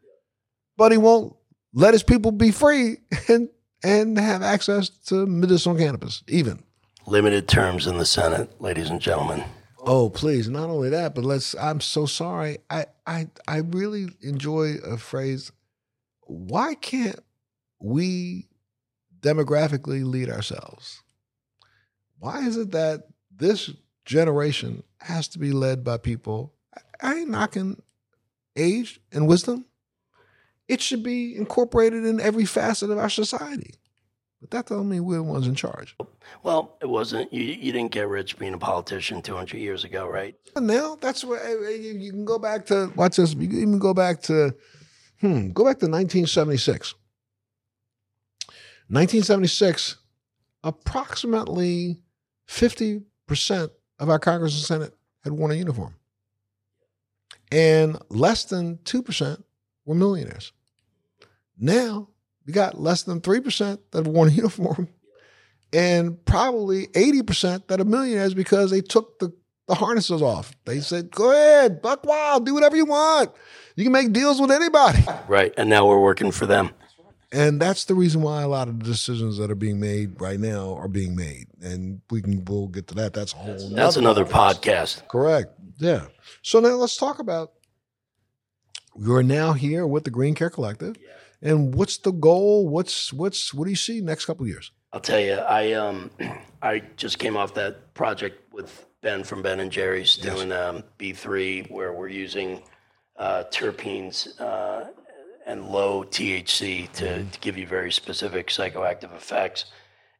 but 0.78 0.93
he 0.93 0.98
won't 0.98 1.36
let 1.74 1.93
his 1.93 2.04
people 2.04 2.32
be 2.32 2.52
free 2.52 2.98
and 3.28 3.50
and 3.84 4.17
have 4.17 4.41
access 4.41 4.88
to 4.88 5.26
medicinal 5.26 5.78
cannabis, 5.78 6.24
even. 6.30 6.63
Limited 7.06 7.50
terms 7.50 7.86
in 7.86 7.98
the 7.98 8.06
Senate, 8.06 8.62
ladies 8.62 8.89
and 8.89 9.02
gentlemen. 9.02 9.43
Oh, 9.80 10.10
please! 10.10 10.48
Not 10.48 10.69
only 10.69 10.89
that, 10.89 11.13
but 11.13 11.26
let's. 11.26 11.54
I'm 11.56 11.82
so 11.82 12.06
sorry. 12.06 12.60
I 12.69 12.86
I 13.06 13.28
I 13.46 13.58
really 13.58 14.08
enjoy 14.22 14.76
a 14.86 14.98
phrase. 14.98 15.52
Why 16.22 16.76
can't 16.76 17.19
we 17.82 18.48
demographically 19.19 20.06
lead 20.06 20.30
ourselves? 20.30 21.04
Why 22.19 22.48
is 22.48 22.56
it 22.56 22.72
that 22.72 23.08
this 23.36 23.72
generation 24.06 24.84
has 25.02 25.28
to 25.30 25.39
be 25.39 25.52
led 25.52 25.84
by 25.84 25.98
people? 25.98 26.54
I 26.74 27.10
I 27.12 27.15
ain't 27.15 27.30
knocking 27.30 27.82
age 28.56 29.00
and 29.12 29.28
wisdom. 29.28 29.66
it 30.68 30.82
should 30.82 31.04
be 31.04 31.36
incorporated 31.36 32.06
in 32.06 32.20
every 32.22 32.46
facet 32.46 32.89
of 32.89 32.98
our 32.98 33.10
society. 33.10 33.76
But 34.39 34.52
that 34.52 34.66
doesn't 34.68 34.89
mean 34.89 35.06
we're 35.06 35.18
the 35.18 35.24
ones 35.24 35.48
in 35.48 35.56
charge. 35.56 35.96
Well, 36.44 36.78
it 36.82 36.88
wasn't. 36.89 37.32
You, 37.32 37.44
you 37.44 37.72
didn't 37.72 37.92
get 37.92 38.08
rich 38.10 38.38
being 38.38 38.54
a 38.54 38.58
politician 38.58 39.22
200 39.22 39.58
years 39.58 39.84
ago, 39.84 40.08
right? 40.08 40.36
And 40.56 40.68
now 40.68 40.98
that's 41.00 41.24
what 41.24 41.42
eh, 41.42 41.70
you, 41.70 41.94
you 41.98 42.12
can 42.12 42.26
go 42.26 42.39
back 42.39 42.66
to. 42.68 42.92
Watch 42.96 43.18
this. 43.18 43.34
You 43.34 43.48
can 43.48 43.58
even 43.62 43.80
go 43.80 43.94
back 43.94 44.22
to, 44.24 44.54
hmm, 45.22 45.52
go 45.52 45.63
back 45.63 45.80
to 45.80 45.88
1976. 45.88 46.94
1976, 48.89 49.98
approximately 50.63 52.02
50% 52.50 53.04
of 54.00 54.10
our 54.10 54.20
Congress 54.20 54.56
and 54.56 54.63
Senate 54.63 54.94
had 55.24 55.34
worn 55.34 55.52
a 55.52 55.56
uniform. 55.56 55.96
And 57.54 57.98
less 58.10 58.46
than 58.46 58.78
2% 58.78 59.44
were 59.86 59.96
millionaires. 59.96 60.52
Now, 61.58 62.10
we 62.48 62.54
got 62.54 62.80
less 62.80 63.04
than 63.04 63.22
3% 63.22 63.80
that 63.92 64.06
have 64.06 64.08
worn 64.08 64.30
a 64.30 64.32
uniform 64.34 64.88
and 65.72 66.24
probably 66.26 66.88
80% 66.88 67.68
that 67.68 67.80
are 67.80 67.86
millionaires 67.86 68.34
because 68.34 68.72
they 68.72 68.82
took 68.82 69.20
the, 69.20 69.32
the 69.68 69.76
harnesses 69.76 70.22
off. 70.22 70.56
They 70.66 70.80
said, 70.80 71.12
go 71.12 71.32
ahead, 71.32 71.82
buck 71.82 72.04
wild, 72.06 72.46
do 72.46 72.56
whatever 72.56 72.76
you 72.76 72.86
want. 72.86 73.32
You 73.76 73.84
can 73.84 73.94
make 73.94 74.13
deals 74.13 74.42
with 74.42 74.52
anybody. 74.52 75.04
Right. 75.28 75.54
And 75.56 75.70
now 75.70 75.88
we're 75.88 76.02
working 76.02 76.32
for 76.32 76.48
them. 76.48 76.72
And 77.34 77.60
that's 77.60 77.86
the 77.86 77.96
reason 77.96 78.22
why 78.22 78.43
a 78.43 78.48
lot 78.48 78.67
of 78.67 78.78
the 78.80 78.86
decisions 78.86 79.38
that 79.39 79.50
are 79.50 79.56
being 79.56 79.80
made 79.80 80.22
right 80.22 80.39
now 80.39 80.76
are 80.76 80.88
being 80.88 81.15
made. 81.15 81.48
And 81.62 82.02
we 82.12 82.22
can 82.22 82.46
we'll 82.46 82.67
get 82.67 82.88
to 82.89 82.96
that. 82.96 83.13
That's 83.13 83.34
a 83.34 83.38
whole 83.38 83.69
That's 83.72 83.96
another 83.98 84.24
podcast. 84.24 85.08
Correct. 85.08 85.50
Yeah. 85.80 86.06
So 86.43 86.60
now 86.60 86.69
let's 86.76 86.96
talk 86.96 87.17
about 87.17 87.54
you're 88.96 89.24
now 89.24 89.54
here 89.54 89.88
with 89.88 90.04
the 90.04 90.12
Green 90.12 90.36
Care 90.36 90.52
Collective. 90.52 90.96
And 91.41 91.74
what's 91.76 91.98
the 91.98 92.12
goal? 92.12 92.69
What's 92.69 93.12
what's 93.12 93.54
what 93.54 93.65
do 93.65 93.72
you 93.72 93.76
see 93.76 94.00
next 94.00 94.26
couple 94.26 94.43
of 94.43 94.50
years? 94.50 94.72
I'll 94.93 95.00
tell 95.02 95.19
you, 95.19 95.34
I 95.34 95.74
um 95.74 96.12
I 96.62 96.84
just 96.98 97.17
came 97.19 97.36
off 97.36 97.56
that 97.56 97.93
project 97.96 98.54
with 98.54 98.86
Ben 99.02 99.24
from 99.24 99.41
Ben 99.41 99.60
and 99.60 99.72
Jerry's 99.72 100.17
Yes. 100.22 100.34
doing 100.34 100.52
um, 100.52 100.84
B3 101.00 101.69
where 101.72 101.91
we're 101.91 102.08
using 102.08 102.62
uh, 103.17 103.43
terpenes 103.52 104.39
uh, 104.39 104.86
and 105.46 105.70
low 105.70 106.04
THC 106.04 106.92
to, 106.94 107.24
to 107.24 107.40
give 107.40 107.58
you 107.58 107.68
very 107.68 107.92
specific 107.92 108.48
psychoactive 108.48 109.16
effects. 109.16 109.66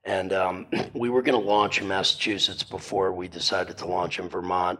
And 0.04 0.34
um, 0.34 0.68
we 0.94 1.10
were 1.10 1.22
going 1.22 1.40
to 1.40 1.48
launch 1.48 1.80
in 1.82 1.88
Massachusetts 1.88 2.64
before 2.64 3.12
we 3.14 3.28
decided 3.28 3.78
to 3.80 3.88
launch 3.88 4.20
in 4.20 4.30
Vermont. 4.30 4.80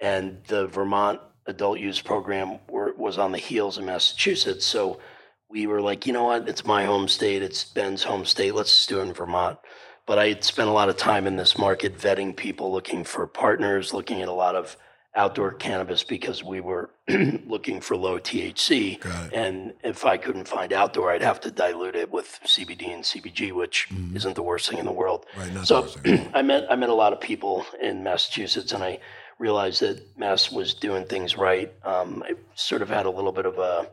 And 0.00 0.38
the 0.46 0.66
Vermont 0.66 1.20
adult 1.46 1.78
use 1.78 2.00
program 2.00 2.58
were, 2.68 2.94
was 2.96 3.18
on 3.18 3.32
the 3.32 3.38
heels 3.38 3.78
of 3.78 3.84
Massachusetts. 3.84 4.64
So 4.64 5.00
we 5.48 5.66
were 5.66 5.80
like, 5.80 6.06
you 6.06 6.12
know 6.12 6.24
what? 6.24 6.48
It's 6.48 6.64
my 6.64 6.84
home 6.84 7.08
state. 7.08 7.42
It's 7.42 7.64
Ben's 7.64 8.04
home 8.04 8.24
state. 8.24 8.54
Let's 8.54 8.70
just 8.70 8.88
do 8.88 9.00
it 9.00 9.02
in 9.02 9.12
Vermont. 9.12 9.58
But 10.06 10.18
I 10.18 10.28
had 10.28 10.44
spent 10.44 10.68
a 10.68 10.72
lot 10.72 10.88
of 10.88 10.96
time 10.96 11.26
in 11.26 11.36
this 11.36 11.58
market 11.58 11.98
vetting 11.98 12.34
people, 12.36 12.72
looking 12.72 13.04
for 13.04 13.26
partners, 13.26 13.92
looking 13.92 14.22
at 14.22 14.28
a 14.28 14.32
lot 14.32 14.56
of 14.56 14.76
outdoor 15.16 15.52
cannabis 15.52 16.04
because 16.04 16.44
we 16.44 16.60
were 16.60 16.90
looking 17.46 17.80
for 17.80 17.96
low 17.96 18.18
THC. 18.20 19.04
And 19.32 19.74
if 19.82 20.04
I 20.04 20.16
couldn't 20.16 20.46
find 20.46 20.72
outdoor, 20.72 21.10
I'd 21.10 21.22
have 21.22 21.40
to 21.40 21.50
dilute 21.50 21.96
it 21.96 22.12
with 22.12 22.38
CBD 22.44 22.94
and 22.94 23.02
CBG, 23.04 23.52
which 23.52 23.88
Mhm. 23.90 24.14
isn't 24.16 24.34
the 24.36 24.42
worst 24.42 24.68
thing 24.70 24.78
in 24.78 24.86
the 24.86 24.92
world. 24.92 25.26
Right. 25.36 25.66
So 25.66 25.88
I 26.34 26.42
met 26.42 26.70
I 26.70 26.76
met 26.76 26.90
a 26.90 26.94
lot 26.94 27.12
of 27.12 27.20
people 27.20 27.66
in 27.82 28.04
Massachusetts, 28.04 28.72
and 28.72 28.84
I 28.84 29.00
realized 29.38 29.80
that 29.80 30.16
Mass 30.16 30.52
was 30.52 30.74
doing 30.74 31.04
things 31.06 31.36
right. 31.36 31.72
Um, 31.84 32.22
I 32.24 32.34
sort 32.54 32.82
of 32.82 32.88
had 32.88 33.06
a 33.06 33.10
little 33.10 33.32
bit 33.32 33.46
of 33.46 33.58
a 33.58 33.88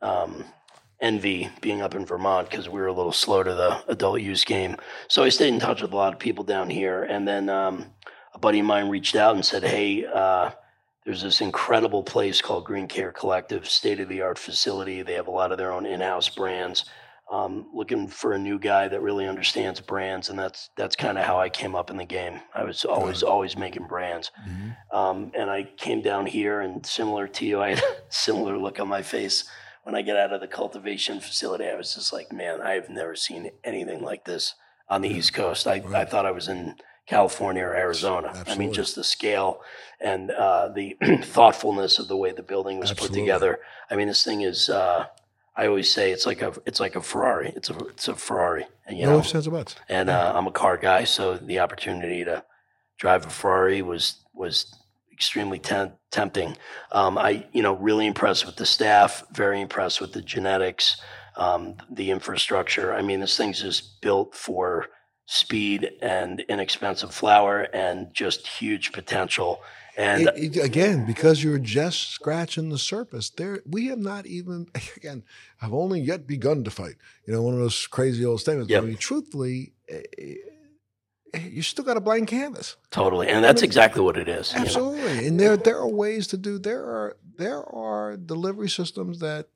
um, 0.00 0.44
envy 1.00 1.50
being 1.60 1.82
up 1.82 1.94
in 1.94 2.04
Vermont 2.06 2.50
because 2.50 2.68
we 2.68 2.80
were 2.80 2.86
a 2.88 2.92
little 2.92 3.12
slow 3.12 3.42
to 3.42 3.54
the 3.54 3.82
adult 3.88 4.20
use 4.20 4.44
game. 4.44 4.76
So 5.08 5.22
I 5.22 5.28
stayed 5.28 5.52
in 5.54 5.60
touch 5.60 5.82
with 5.82 5.92
a 5.92 5.96
lot 5.96 6.12
of 6.12 6.18
people 6.18 6.42
down 6.42 6.68
here, 6.70 7.04
and 7.04 7.28
then 7.28 7.48
um, 7.48 7.86
buddy 8.42 8.58
of 8.60 8.66
mine 8.66 8.90
reached 8.90 9.16
out 9.16 9.34
and 9.34 9.44
said, 9.44 9.62
"Hey." 9.64 10.04
Uh, 10.04 10.50
there's 11.04 11.22
this 11.22 11.40
incredible 11.40 12.04
place 12.04 12.40
called 12.40 12.64
Green 12.64 12.86
Care 12.86 13.10
Collective, 13.10 13.68
state 13.68 13.98
of 13.98 14.08
the 14.08 14.22
art 14.22 14.38
facility. 14.38 15.02
They 15.02 15.14
have 15.14 15.26
a 15.26 15.32
lot 15.32 15.50
of 15.50 15.58
their 15.58 15.72
own 15.72 15.84
in 15.84 16.00
house 16.00 16.28
brands 16.28 16.84
um, 17.28 17.66
looking 17.74 18.06
for 18.06 18.34
a 18.34 18.38
new 18.38 18.56
guy 18.56 18.86
that 18.86 19.00
really 19.02 19.26
understands 19.26 19.80
brands, 19.80 20.28
and 20.28 20.38
that's 20.38 20.70
that's 20.76 20.94
kind 20.94 21.18
of 21.18 21.24
how 21.24 21.40
I 21.40 21.48
came 21.48 21.74
up 21.74 21.90
in 21.90 21.96
the 21.96 22.04
game. 22.04 22.40
I 22.54 22.62
was 22.62 22.84
always 22.84 23.24
always 23.24 23.56
making 23.56 23.88
brands, 23.88 24.30
Mhm. 24.48 24.76
um, 24.96 25.32
and 25.34 25.50
I 25.50 25.64
came 25.76 26.02
down 26.02 26.26
here, 26.26 26.60
and 26.60 26.86
similar 26.86 27.26
to 27.26 27.44
you, 27.46 27.60
I 27.60 27.70
had 27.70 27.78
a 27.80 27.96
similar 28.08 28.56
look 28.56 28.78
on 28.78 28.86
my 28.86 29.02
face 29.02 29.42
when 29.82 29.96
I 29.96 30.02
get 30.02 30.16
out 30.16 30.32
of 30.32 30.40
the 30.40 30.46
cultivation 30.46 31.18
facility. 31.18 31.64
I 31.68 31.74
was 31.74 31.96
just 31.96 32.12
like, 32.12 32.30
man, 32.30 32.60
I've 32.60 32.88
never 32.90 33.16
seen 33.16 33.50
anything 33.64 34.02
like 34.02 34.24
this 34.24 34.54
on 34.88 35.00
the. 35.02 35.08
East 35.08 35.34
Coast. 35.34 35.66
I, 35.66 35.82
I 35.94 36.04
thought 36.04 36.26
I 36.26 36.30
was 36.30 36.46
in 36.46 36.76
California 37.06 37.62
or 37.64 37.74
Arizona. 37.74 38.44
I 38.46 38.56
mean, 38.56 38.72
just 38.72 38.94
the 38.94 39.04
scale 39.04 39.60
and 40.00 40.30
uh, 40.30 40.68
the 40.68 40.96
thoughtfulness 41.22 41.98
of 41.98 42.08
the 42.08 42.16
way 42.16 42.32
the 42.32 42.42
building 42.42 42.78
was 42.78 42.90
Absolutely. 42.90 43.16
put 43.18 43.20
together. 43.22 43.58
I 43.90 43.96
mean, 43.96 44.08
this 44.08 44.24
thing 44.24 44.42
is. 44.42 44.68
Uh, 44.68 45.06
I 45.54 45.66
always 45.66 45.92
say 45.92 46.12
it's 46.12 46.24
like 46.24 46.40
a 46.40 46.54
it's 46.64 46.80
like 46.80 46.96
a 46.96 47.02
Ferrari. 47.02 47.52
It's 47.54 47.68
a 47.68 47.76
it's 47.88 48.08
a 48.08 48.14
Ferrari, 48.14 48.66
and 48.86 48.96
you 48.96 49.04
no 49.04 49.12
know, 49.12 49.18
ifs, 49.18 49.34
ands, 49.34 49.46
or 49.46 49.50
buts. 49.50 49.76
and 49.88 50.08
uh, 50.08 50.32
I'm 50.34 50.46
a 50.46 50.50
car 50.50 50.78
guy, 50.78 51.04
so 51.04 51.36
the 51.36 51.58
opportunity 51.58 52.24
to 52.24 52.42
drive 52.98 53.26
a 53.26 53.30
Ferrari 53.30 53.82
was 53.82 54.16
was 54.32 54.74
extremely 55.12 55.58
tem- 55.58 55.92
tempting. 56.10 56.56
Um, 56.90 57.18
I 57.18 57.44
you 57.52 57.62
know 57.62 57.74
really 57.74 58.06
impressed 58.06 58.46
with 58.46 58.56
the 58.56 58.64
staff, 58.64 59.24
very 59.30 59.60
impressed 59.60 60.00
with 60.00 60.14
the 60.14 60.22
genetics, 60.22 60.96
um, 61.36 61.74
the 61.90 62.10
infrastructure. 62.10 62.94
I 62.94 63.02
mean, 63.02 63.20
this 63.20 63.36
thing's 63.36 63.60
just 63.60 64.00
built 64.00 64.34
for 64.34 64.86
speed 65.26 65.90
and 66.02 66.40
inexpensive 66.48 67.14
flower 67.14 67.62
and 67.72 68.12
just 68.12 68.46
huge 68.46 68.92
potential. 68.92 69.60
And 69.96 70.22
It- 70.28 70.56
it- 70.56 70.64
again, 70.64 71.04
because 71.06 71.44
you're 71.44 71.58
just 71.58 72.10
scratching 72.10 72.70
the 72.70 72.78
surface, 72.78 73.28
there 73.30 73.60
we 73.66 73.86
have 73.86 73.98
not 73.98 74.26
even 74.26 74.68
again. 74.96 75.22
I've 75.60 75.74
only 75.74 76.00
yet 76.00 76.26
begun 76.26 76.64
to 76.64 76.70
fight. 76.70 76.96
You 77.26 77.34
know, 77.34 77.42
one 77.42 77.54
of 77.54 77.60
those 77.60 77.86
crazy 77.86 78.24
old 78.24 78.40
statements. 78.40 78.70
Yep. 78.70 78.82
I 78.82 78.86
mean, 78.86 78.96
truthfully, 78.96 79.72
eh, 79.88 80.00
eh, 80.18 80.34
you 81.48 81.62
still 81.62 81.84
got 81.84 81.96
a 81.96 82.00
blank 82.00 82.28
canvas. 82.28 82.76
totally, 82.90 83.28
and 83.28 83.42
that's 83.44 83.62
exactly 83.62 84.02
what 84.02 84.16
it 84.18 84.28
is. 84.28 84.52
you 84.52 84.58
know? 84.58 84.64
Absolutely, 84.64 85.26
and 85.26 85.38
there 85.40 85.56
there 85.56 85.78
are 85.78 85.88
ways 85.88 86.26
to 86.28 86.36
do. 86.36 86.58
There 86.58 86.82
are 86.82 87.16
there 87.38 87.62
are 87.64 88.16
delivery 88.16 88.68
systems 88.70 89.18
that 89.20 89.48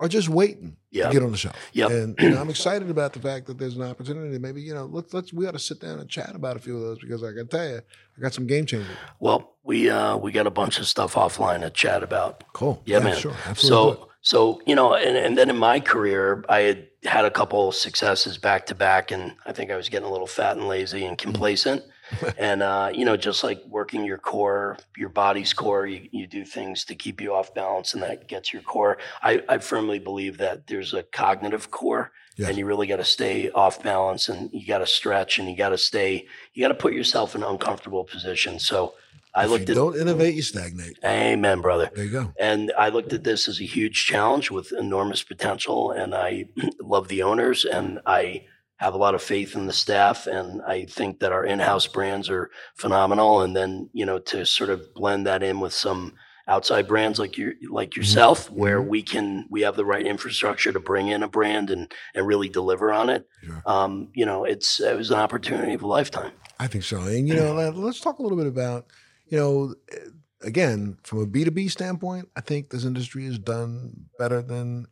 are 0.00 0.08
just 0.08 0.28
waiting 0.28 0.76
Yeah. 0.90 1.08
to 1.08 1.12
get 1.12 1.22
on 1.22 1.30
the 1.30 1.36
show. 1.36 1.52
Yep. 1.74 1.90
And 1.90 2.16
you 2.20 2.30
know, 2.30 2.40
I'm 2.40 2.50
excited 2.50 2.90
about 2.90 3.12
the 3.12 3.20
fact 3.20 3.46
that 3.46 3.58
there's 3.58 3.76
an 3.76 3.82
opportunity. 3.82 4.36
Maybe 4.38 4.60
you 4.60 4.74
know, 4.74 4.86
let's 4.86 5.14
let's 5.14 5.32
we 5.32 5.46
ought 5.46 5.52
to 5.52 5.58
sit 5.58 5.80
down 5.80 5.98
and 6.00 6.08
chat 6.08 6.34
about 6.34 6.56
a 6.56 6.58
few 6.58 6.76
of 6.76 6.82
those 6.82 6.98
because 6.98 7.22
I 7.22 7.32
can 7.32 7.46
tell 7.48 7.68
you, 7.68 7.76
I 8.16 8.20
got 8.20 8.34
some 8.34 8.46
game 8.46 8.66
changers. 8.66 8.96
Well, 9.20 9.54
we 9.62 9.88
uh, 9.90 10.16
we 10.16 10.32
got 10.32 10.46
a 10.46 10.50
bunch 10.50 10.78
of 10.78 10.86
stuff 10.86 11.14
offline 11.14 11.60
to 11.60 11.70
chat 11.70 12.02
about. 12.02 12.44
Cool. 12.52 12.82
Yeah, 12.84 12.98
man. 12.98 13.16
Sure. 13.16 13.34
Absolutely. 13.46 13.94
So, 13.96 14.08
so 14.22 14.60
you 14.66 14.74
know, 14.74 14.94
and, 14.94 15.16
and 15.16 15.38
then 15.38 15.50
in 15.50 15.56
my 15.56 15.78
career, 15.80 16.44
I 16.48 16.60
had 16.60 16.88
had 17.04 17.24
a 17.24 17.30
couple 17.30 17.72
successes 17.72 18.38
back 18.38 18.66
to 18.66 18.74
back, 18.74 19.10
and 19.10 19.34
I 19.46 19.52
think 19.52 19.70
I 19.70 19.76
was 19.76 19.88
getting 19.88 20.08
a 20.08 20.12
little 20.12 20.26
fat 20.26 20.56
and 20.56 20.68
lazy 20.68 21.04
and 21.04 21.16
complacent. 21.18 21.82
and 22.38 22.62
uh, 22.62 22.90
you 22.92 23.04
know, 23.04 23.16
just 23.16 23.44
like 23.44 23.62
working 23.68 24.04
your 24.04 24.18
core, 24.18 24.78
your 24.96 25.08
body's 25.08 25.52
core, 25.52 25.86
you, 25.86 26.08
you 26.10 26.26
do 26.26 26.44
things 26.44 26.84
to 26.86 26.94
keep 26.94 27.20
you 27.20 27.34
off 27.34 27.54
balance, 27.54 27.94
and 27.94 28.02
that 28.02 28.28
gets 28.28 28.52
your 28.52 28.62
core. 28.62 28.98
I, 29.22 29.42
I 29.48 29.58
firmly 29.58 29.98
believe 29.98 30.38
that 30.38 30.66
there's 30.66 30.94
a 30.94 31.02
cognitive 31.02 31.70
core, 31.70 32.12
Yes. 32.36 32.48
and 32.48 32.56
you 32.58 32.64
really 32.64 32.86
got 32.86 32.96
to 32.96 33.04
stay 33.04 33.50
off 33.50 33.82
balance, 33.82 34.28
and 34.28 34.50
you 34.52 34.66
got 34.66 34.78
to 34.78 34.86
stretch, 34.86 35.38
and 35.38 35.48
you 35.50 35.56
got 35.56 35.68
to 35.70 35.78
stay, 35.78 36.26
you 36.54 36.62
got 36.62 36.68
to 36.68 36.74
put 36.74 36.94
yourself 36.94 37.34
in 37.34 37.42
uncomfortable 37.42 38.04
positions. 38.04 38.66
So, 38.66 38.94
I 39.34 39.44
if 39.44 39.50
looked 39.50 39.68
you 39.68 39.72
at, 39.72 39.76
don't 39.76 39.96
innovate, 39.96 40.34
you 40.34 40.42
stagnate. 40.42 40.98
Amen, 41.04 41.60
brother. 41.60 41.90
There 41.94 42.04
you 42.04 42.10
go. 42.10 42.32
And 42.38 42.72
I 42.78 42.90
looked 42.90 43.12
at 43.12 43.24
this 43.24 43.48
as 43.48 43.60
a 43.60 43.64
huge 43.64 44.04
challenge 44.04 44.50
with 44.50 44.72
enormous 44.72 45.22
potential. 45.22 45.90
And 45.90 46.14
I 46.14 46.46
love 46.80 47.08
the 47.08 47.22
owners 47.22 47.64
and 47.64 48.00
I 48.04 48.44
have 48.82 48.94
a 48.94 48.98
lot 48.98 49.14
of 49.14 49.22
faith 49.22 49.54
in 49.54 49.66
the 49.66 49.72
staff. 49.72 50.26
And 50.26 50.60
I 50.62 50.84
think 50.86 51.20
that 51.20 51.32
our 51.32 51.44
in 51.44 51.60
house 51.60 51.86
brands 51.86 52.28
are 52.28 52.50
phenomenal. 52.76 53.42
And 53.42 53.54
then, 53.56 53.88
you 53.92 54.04
know, 54.04 54.18
to 54.18 54.44
sort 54.44 54.70
of 54.70 54.92
blend 54.94 55.26
that 55.26 55.42
in 55.42 55.60
with 55.60 55.72
some 55.72 56.14
outside 56.48 56.88
brands 56.88 57.20
like 57.20 57.38
you 57.38 57.54
like 57.70 57.94
yourself 57.96 58.50
where 58.50 58.82
Mhm. 58.82 58.88
we 58.88 59.02
can 59.02 59.46
we 59.48 59.60
have 59.62 59.76
the 59.76 59.84
right 59.84 60.04
infrastructure 60.04 60.72
to 60.72 60.80
bring 60.80 61.06
in 61.06 61.22
a 61.22 61.28
brand 61.28 61.70
and 61.70 61.92
and 62.16 62.26
really 62.26 62.48
deliver 62.48 62.92
on 62.92 63.08
it 63.08 63.28
Sure. 63.44 63.62
um 63.64 64.08
you 64.12 64.26
know 64.26 64.44
it's 64.44 64.80
it 64.80 64.96
was 64.96 65.12
an 65.12 65.18
opportunity 65.20 65.72
of 65.74 65.82
a 65.82 65.86
lifetime 65.86 66.32
I 66.58 66.66
think 66.66 66.82
so. 66.84 66.98
And 67.02 67.28
you 67.28 67.34
know, 67.36 67.54
let- 67.60 67.76
let's 67.76 68.00
talk 68.00 68.18
a 68.18 68.22
little 68.22 68.36
bit 68.36 68.46
about, 68.48 68.86
you 69.26 69.38
know, 69.38 69.74
eh, 69.92 70.08
again, 70.42 70.98
from 71.04 71.20
a 71.22 71.26
B2B 71.26 71.70
standpoint, 71.70 72.28
I 72.36 72.40
think 72.40 72.70
this 72.70 72.84
industry 72.84 73.24
has 73.26 73.38
done 73.38 74.06
better 74.18 74.42
than 74.42 74.86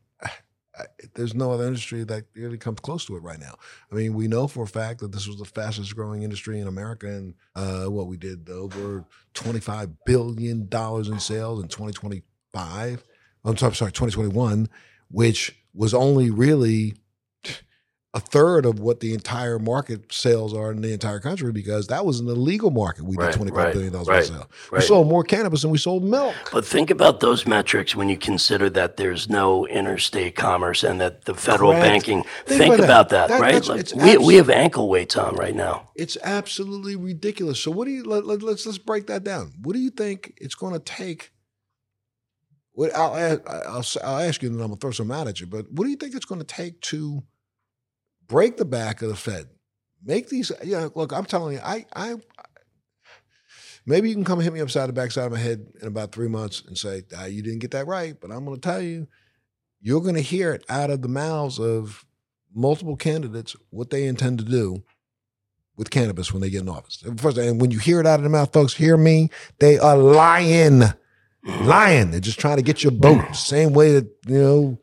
I- 0.80 1.06
there's 1.14 1.34
no 1.34 1.52
other 1.52 1.66
industry 1.66 2.04
that 2.04 2.24
really 2.34 2.58
comes 2.58 2.80
close 2.80 3.04
to 3.06 3.16
it 3.16 3.22
right 3.22 3.38
now. 3.38 3.54
I 3.90 3.94
mean, 3.94 4.14
we 4.14 4.28
know 4.28 4.46
for 4.48 4.64
a 4.64 4.68
fact 4.68 5.00
that 5.00 5.12
this 5.12 5.26
was 5.26 5.36
the 5.38 5.44
fastest 5.44 5.94
growing 5.94 6.22
industry 6.22 6.60
in 6.60 6.66
America, 6.66 7.06
and 7.08 7.34
uh, 7.54 7.86
what 7.86 8.06
we 8.06 8.16
did 8.16 8.48
over 8.48 9.04
25 9.34 10.04
billion 10.04 10.68
dollars 10.68 11.08
in 11.08 11.18
sales 11.20 11.62
in 11.62 11.68
2025. 11.68 13.04
I'm 13.44 13.56
sorry, 13.56 13.72
2021, 13.72 14.68
which 15.10 15.56
was 15.74 15.94
only 15.94 16.30
really 16.30 16.94
a 18.12 18.18
third 18.20 18.66
of 18.66 18.80
what 18.80 18.98
the 18.98 19.14
entire 19.14 19.58
market 19.60 20.12
sales 20.12 20.52
are 20.52 20.72
in 20.72 20.80
the 20.80 20.92
entire 20.92 21.20
country 21.20 21.52
because 21.52 21.86
that 21.86 22.04
was 22.04 22.18
an 22.18 22.28
illegal 22.28 22.70
market. 22.72 23.04
We 23.04 23.16
Right, 23.16 23.26
did 23.30 23.36
twenty 23.36 23.50
five 23.52 23.66
right, 23.66 23.72
billion 23.72 23.92
dollars 23.92 24.08
right, 24.08 24.16
worth 24.16 24.30
of 24.30 24.36
sale. 24.36 24.50
We 24.72 24.80
sold 24.80 25.08
more 25.08 25.22
cannabis 25.22 25.62
than 25.62 25.70
we 25.70 25.78
sold 25.78 26.02
milk. 26.02 26.34
But 26.52 26.64
think 26.66 26.90
about 26.90 27.20
those 27.20 27.46
metrics 27.46 27.94
when 27.94 28.08
you 28.08 28.16
consider 28.18 28.68
that 28.70 28.96
there's 28.96 29.28
no 29.30 29.64
interstate 29.68 30.34
commerce 30.34 30.82
and 30.82 31.00
that 31.00 31.24
the 31.26 31.34
federal 31.34 31.70
Correct. 31.70 31.84
banking. 31.86 32.24
Think 32.46 32.62
Think, 32.62 32.78
about 32.80 33.10
that. 33.10 33.28
that, 33.28 33.38
That- 33.38 33.40
right? 33.40 33.66
Like, 33.66 33.94
we, 33.94 34.26
we 34.26 34.34
have 34.36 34.50
ankle 34.50 34.88
weights 34.88 35.16
on 35.16 35.36
right 35.36 35.54
now. 35.54 35.90
It's 35.94 36.16
absolutely 36.24 36.96
ridiculous. 36.96 37.60
So 37.60 37.70
what 37.70 37.84
do 37.86 37.92
you 37.92 38.02
let, 38.04 38.26
let, 38.26 38.42
let's 38.42 38.66
let's 38.66 38.78
break 38.78 39.06
that 39.06 39.22
down. 39.22 39.52
What 39.62 39.74
do 39.74 39.78
you 39.78 39.90
think 39.90 40.34
it's 40.38 40.56
going 40.56 40.72
to 40.72 40.80
take? 40.80 41.30
What 42.72 42.94
I'll, 42.94 43.16
ask, 43.16 43.40
I'll 43.46 43.84
I'll 44.04 44.20
ask 44.20 44.42
you, 44.42 44.48
and 44.48 44.60
I'm 44.60 44.68
gonna 44.68 44.76
throw 44.80 44.90
some 44.92 45.10
out 45.10 45.28
at 45.28 45.40
you. 45.40 45.46
But 45.46 45.70
what 45.70 45.84
do 45.84 45.90
you 45.90 45.96
think 45.96 46.14
it's 46.14 46.24
going 46.24 46.40
to 46.40 46.46
take 46.46 46.80
to 46.82 47.22
break 48.30 48.56
the 48.56 48.64
back 48.64 49.02
of 49.02 49.08
the 49.08 49.16
Fed? 49.16 49.48
Make 50.02 50.28
these. 50.28 50.50
Know, 50.64 50.90
look, 50.94 51.12
I'm 51.12 51.26
telling 51.26 51.56
you, 51.56 51.60
I 51.62 51.84
I 51.94 52.16
maybe 53.84 54.08
you 54.08 54.14
can 54.14 54.24
come 54.24 54.40
hit 54.40 54.52
me 54.52 54.60
upside 54.60 54.88
the 54.88 54.94
backside 54.94 55.26
of 55.26 55.32
my 55.32 55.38
head 55.38 55.66
in 55.82 55.88
about 55.88 56.12
three 56.12 56.28
months 56.28 56.62
and 56.66 56.78
say 56.78 57.02
ah, 57.16 57.26
you 57.26 57.42
didn't 57.42 57.58
get 57.58 57.72
that 57.72 57.86
right. 57.86 58.14
But 58.18 58.30
I'm 58.30 58.44
going 58.44 58.58
to 58.58 58.60
tell 58.60 58.80
you, 58.80 59.08
you're 59.80 60.00
going 60.00 60.14
to 60.14 60.22
hear 60.22 60.52
it 60.52 60.64
out 60.70 60.90
of 60.90 61.02
the 61.02 61.08
mouths 61.08 61.58
of 61.58 62.06
multiple 62.54 62.96
candidates 62.96 63.54
what 63.70 63.90
they 63.90 64.06
intend 64.06 64.38
to 64.38 64.44
do 64.44 64.82
with 65.76 65.90
cannabis 65.90 66.32
when 66.32 66.42
they 66.42 66.50
get 66.50 66.62
in 66.62 66.68
office. 66.68 67.02
First, 67.16 67.38
and 67.38 67.60
when 67.60 67.70
you 67.70 67.78
hear 67.78 68.00
it 68.00 68.06
out 68.06 68.16
of 68.16 68.22
their 68.22 68.30
mouth, 68.30 68.52
folks, 68.52 68.74
hear 68.74 68.96
me. 68.96 69.30
They 69.60 69.78
are 69.78 69.96
lying, 69.96 70.82
lying. 71.44 72.10
They're 72.10 72.20
just 72.20 72.40
trying 72.40 72.56
to 72.56 72.62
get 72.62 72.82
your 72.82 72.92
vote. 72.92 73.34
Same 73.34 73.72
way 73.72 73.92
that 73.92 74.06
you 74.26 74.38
know 74.38 74.78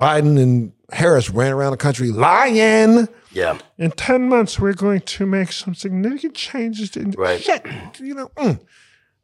Biden 0.00 0.42
and 0.42 0.72
Harris 0.92 1.30
ran 1.30 1.52
around 1.52 1.72
the 1.72 1.76
country 1.76 2.10
lying. 2.10 3.08
Yeah, 3.32 3.58
In 3.78 3.90
ten 3.90 4.28
months, 4.28 4.60
we're 4.60 4.74
going 4.74 5.00
to 5.00 5.26
make 5.26 5.50
some 5.50 5.74
significant 5.74 6.34
changes. 6.34 6.90
To, 6.90 7.02
Right. 7.16 7.40
Shit, 7.40 7.66
you 7.98 8.14
know, 8.14 8.28
mm, 8.36 8.60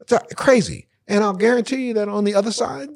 it's 0.01 0.13
uh, 0.13 0.19
crazy. 0.35 0.89
And 1.07 1.23
I'll 1.23 1.33
guarantee 1.35 1.89
you 1.89 1.95
that 1.95 2.09
on 2.09 2.25
the 2.25 2.35
other 2.35 2.51
side, 2.51 2.89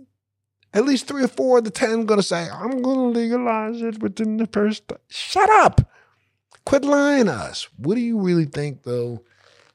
at 0.72 0.85
least 0.85 1.07
three 1.07 1.22
or 1.22 1.29
four 1.29 1.59
of 1.59 1.64
the 1.64 1.70
ten 1.70 2.05
going 2.07 2.18
to 2.18 2.27
say, 2.27 2.48
"I'm 2.48 2.83
going 2.83 3.12
to 3.12 3.18
legalize 3.20 3.81
it 3.81 4.03
within 4.03 4.38
the 4.38 4.46
first." 4.46 4.92
Shut 5.09 5.48
up. 5.50 5.88
Quit 6.64 6.85
lying 6.85 7.27
to 7.27 7.33
us. 7.33 7.68
What 7.77 7.94
do 7.94 8.00
you 8.00 8.18
really 8.18 8.46
think, 8.46 8.83
though? 8.83 9.22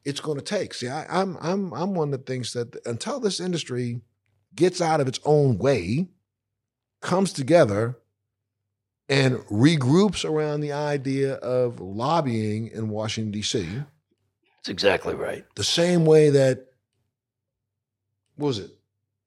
It's 0.04 0.20
going 0.22 0.38
to 0.40 0.44
take. 0.44 0.74
See, 0.74 0.88
I, 0.88 1.06
I'm 1.22 1.38
I'm 1.40 1.74
I'm 1.74 1.94
one 1.94 2.12
that 2.12 2.26
thinks 2.26 2.54
that 2.54 2.76
until 2.86 3.20
this 3.20 3.40
industry 3.40 4.02
gets 4.56 4.82
out 4.82 5.00
of 5.00 5.08
its 5.08 5.20
own 5.24 5.58
way, 5.58 6.08
comes 7.02 7.32
together, 7.32 7.98
and 9.10 9.38
regroups 9.50 10.24
around 10.24 10.62
the 10.62 10.72
idea 10.72 11.34
of 11.36 11.80
lobbying 11.80 12.68
in 12.68 12.90
Washington 12.90 13.32
D.C. 13.32 13.64
that's 14.58 14.70
exactly 14.70 15.16
right. 15.16 15.46
the 15.56 15.64
same 15.64 16.06
way 16.06 16.30
that 16.30 16.68
what 18.36 18.48
was 18.48 18.60
it 18.60 18.72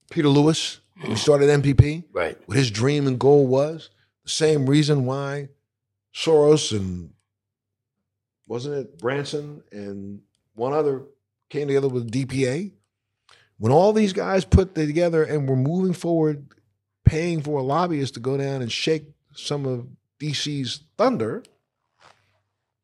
Peter 0.09 0.29
Lewis 0.29 0.79
when 1.01 1.11
he 1.11 1.17
started 1.17 1.49
MPP, 1.49 2.03
Right. 2.13 2.37
what 2.45 2.57
his 2.57 2.69
dream 2.71 3.07
and 3.07 3.19
goal 3.19 3.47
was. 3.47 3.89
The 4.25 4.29
same 4.29 4.67
reason 4.67 5.05
why 5.05 5.49
Soros 6.15 6.71
and 6.71 7.11
wasn't 8.47 8.75
it 8.75 8.97
Branson 8.99 9.63
and 9.71 10.21
one 10.53 10.71
other 10.73 11.03
came 11.49 11.67
together 11.67 11.87
with 11.89 12.11
DPA. 12.11 12.71
When 13.57 13.71
all 13.71 13.91
these 13.93 14.13
guys 14.13 14.45
put 14.45 14.75
together 14.75 15.23
and 15.23 15.47
were 15.49 15.55
moving 15.55 15.93
forward, 15.93 16.47
paying 17.05 17.41
for 17.41 17.59
a 17.59 17.63
lobbyist 17.63 18.13
to 18.15 18.19
go 18.19 18.37
down 18.37 18.61
and 18.61 18.71
shake 18.71 19.05
some 19.35 19.65
of 19.65 19.87
DC's 20.19 20.81
thunder, 20.97 21.43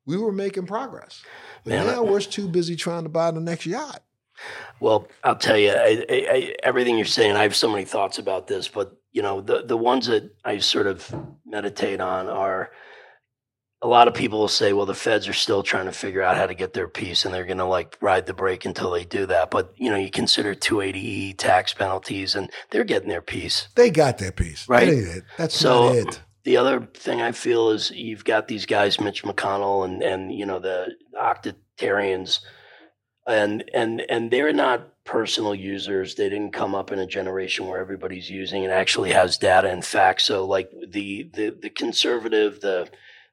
we 0.05 0.17
were 0.17 0.31
making 0.31 0.65
progress. 0.65 1.23
Man, 1.65 1.85
now 1.87 1.99
I- 2.05 2.09
we're 2.09 2.19
too 2.21 2.47
busy 2.47 2.75
trying 2.75 3.03
to 3.03 3.09
buy 3.09 3.31
the 3.31 3.39
next 3.41 3.65
yacht. 3.65 4.01
Well, 4.79 5.07
I'll 5.23 5.35
tell 5.35 5.57
you, 5.57 5.71
I, 5.71 6.05
I, 6.09 6.27
I, 6.31 6.55
everything 6.63 6.95
you're 6.95 7.05
saying, 7.05 7.35
I 7.35 7.43
have 7.43 7.55
so 7.55 7.69
many 7.69 7.83
thoughts 7.83 8.17
about 8.19 8.47
this, 8.47 8.67
but 8.69 8.95
you 9.11 9.21
know, 9.21 9.41
the 9.41 9.63
the 9.63 9.75
ones 9.75 10.07
that 10.07 10.31
I 10.45 10.59
sort 10.59 10.87
of 10.87 11.13
meditate 11.45 11.99
on 11.99 12.27
are 12.27 12.71
a 13.81 13.87
lot 13.87 14.07
of 14.07 14.13
people 14.13 14.39
will 14.39 14.47
say, 14.47 14.71
well, 14.71 14.85
the 14.85 14.93
feds 14.93 15.27
are 15.27 15.33
still 15.33 15.63
trying 15.63 15.85
to 15.85 15.91
figure 15.91 16.21
out 16.21 16.37
how 16.37 16.45
to 16.45 16.53
get 16.53 16.73
their 16.73 16.87
piece 16.87 17.25
and 17.25 17.33
they're 17.33 17.45
going 17.45 17.57
to 17.59 17.65
like 17.65 17.97
ride 18.01 18.25
the 18.25 18.33
brake 18.33 18.65
until 18.65 18.91
they 18.91 19.05
do 19.05 19.25
that. 19.25 19.49
But, 19.51 19.73
you 19.77 19.89
know, 19.89 19.95
you 19.97 20.11
consider 20.11 20.53
280E 20.53 21.37
tax 21.37 21.73
penalties 21.73 22.35
and 22.35 22.49
they're 22.71 22.83
getting 22.83 23.07
their 23.09 23.21
piece. 23.21 23.69
They 23.75 23.89
got 23.89 24.17
their 24.17 24.33
piece. 24.33 24.67
Right. 24.67 24.89
That. 24.89 25.21
That's 25.37 25.55
So- 25.55 25.93
it. 25.93 26.21
The 26.43 26.57
other 26.57 26.87
thing 26.93 27.21
I 27.21 27.31
feel 27.31 27.69
is 27.69 27.91
you've 27.91 28.25
got 28.25 28.47
these 28.47 28.65
guys, 28.65 28.99
Mitch 28.99 29.23
McConnell 29.23 29.85
and, 29.85 30.01
and 30.01 30.33
you 30.33 30.45
know, 30.45 30.59
the 30.59 30.95
octarians, 31.15 32.39
and 33.27 33.69
and 33.73 34.01
and 34.09 34.31
they're 34.31 34.53
not 34.53 35.03
personal 35.03 35.53
users. 35.53 36.15
They 36.15 36.29
didn't 36.29 36.53
come 36.53 36.75
up 36.75 36.91
in 36.91 36.99
a 36.99 37.05
generation 37.05 37.67
where 37.67 37.79
everybody's 37.79 38.29
using 38.29 38.63
and 38.63 38.73
actually 38.73 39.11
has 39.11 39.37
data 39.37 39.69
and 39.69 39.83
facts. 39.83 40.25
So 40.25 40.45
like 40.45 40.71
the 40.87 41.29
the 41.33 41.49
the 41.49 41.69
conservative, 41.69 42.61
the 42.61 42.89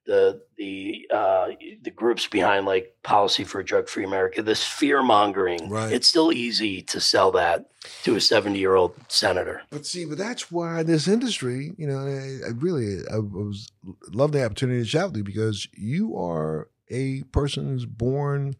the 0.06 0.42
the 0.56 1.06
uh, 1.12 1.48
the 1.82 1.90
groups 1.90 2.26
behind 2.26 2.64
like 2.66 2.94
policy 3.02 3.44
for 3.44 3.60
a 3.60 3.64
drug 3.64 3.88
free 3.88 4.04
America, 4.04 4.42
this 4.42 4.64
fear 4.64 5.02
mongering, 5.02 5.68
Right. 5.68 5.92
it's 5.92 6.06
still 6.08 6.32
easy 6.32 6.82
to 6.82 7.00
sell 7.00 7.32
that 7.32 7.66
to 8.04 8.16
a 8.16 8.20
seventy 8.20 8.58
year 8.58 8.74
old 8.74 8.94
senator. 9.08 9.62
But 9.70 9.84
see, 9.86 10.04
but 10.04 10.18
that's 10.18 10.50
why 10.50 10.82
this 10.82 11.08
industry, 11.08 11.72
you 11.76 11.86
know, 11.86 11.98
I, 11.98 12.46
I 12.48 12.50
really, 12.56 12.98
I 13.12 13.18
was 13.18 13.70
love 14.12 14.32
the 14.32 14.44
opportunity 14.44 14.82
to 14.82 14.88
chat 14.88 15.08
with 15.08 15.16
you 15.18 15.24
because 15.24 15.68
you 15.74 16.16
are 16.16 16.68
a 16.90 17.22
person 17.32 17.66
who's 17.68 17.84
born, 17.86 18.54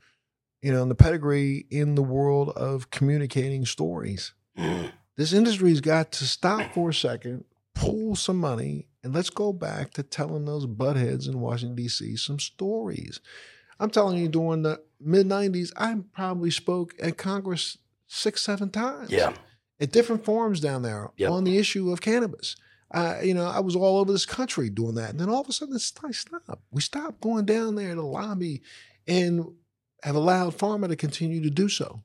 you 0.62 0.72
know, 0.72 0.82
in 0.82 0.88
the 0.88 0.94
pedigree 0.96 1.66
in 1.70 1.94
the 1.94 2.02
world 2.02 2.50
of 2.50 2.90
communicating 2.90 3.64
stories. 3.64 4.32
Mm. 4.59 4.90
This 5.16 5.32
industry's 5.32 5.80
got 5.80 6.12
to 6.12 6.24
stop 6.26 6.74
for 6.74 6.90
a 6.90 6.94
second, 6.94 7.44
pull 7.77 8.17
some 8.17 8.39
money, 8.39 8.89
and 9.05 9.15
let's 9.15 9.31
go 9.31 9.53
back 9.53 9.93
to 9.93 10.03
telling 10.03 10.45
those 10.47 10.67
buttheads 10.67 11.29
in 11.29 11.41
Washington 11.41 11.77
D.C. 11.77 12.17
some 12.17 12.39
stories. 12.41 13.21
I'm 13.79 13.91
telling 13.91 14.19
you, 14.19 14.29
during 14.29 14.62
the 14.62 14.81
mid 15.01 15.27
'90s, 15.29 15.73
I 15.77 15.95
probably 16.12 16.51
spoke 16.51 16.95
at 17.01 17.17
Congress 17.19 17.79
six, 18.09 18.41
seven 18.43 18.71
times 18.71 19.11
Yeah, 19.11 19.35
at 19.79 19.93
different 19.93 20.25
forums 20.25 20.61
down 20.61 20.83
there 20.83 21.11
Yep. 21.19 21.31
on 21.31 21.45
the 21.45 21.59
issue 21.59 21.93
of 21.93 22.01
cannabis. 22.01 22.57
Uh, 22.91 23.17
you 23.23 23.35
know, 23.35 23.47
I 23.47 23.61
was 23.61 23.75
all 23.77 23.99
over 23.99 24.12
this 24.12 24.25
country 24.27 24.71
doing 24.71 24.95
that, 24.95 25.11
and 25.11 25.21
then 25.21 25.29
all 25.29 25.41
of 25.41 25.49
a 25.49 25.53
sudden, 25.53 25.75
it's 25.75 25.93
like, 26.03 26.15
stop. 26.15 26.62
We 26.71 26.81
stopped 26.81 27.21
going 27.21 27.45
down 27.45 27.75
there 27.75 27.95
to 27.95 28.03
lobby, 28.03 28.62
and 29.07 29.45
have 30.03 30.15
allowed 30.15 30.57
pharma 30.57 30.89
to 30.89 30.97
continue 30.97 31.43
to 31.43 31.51
do 31.51 31.69
so, 31.69 32.03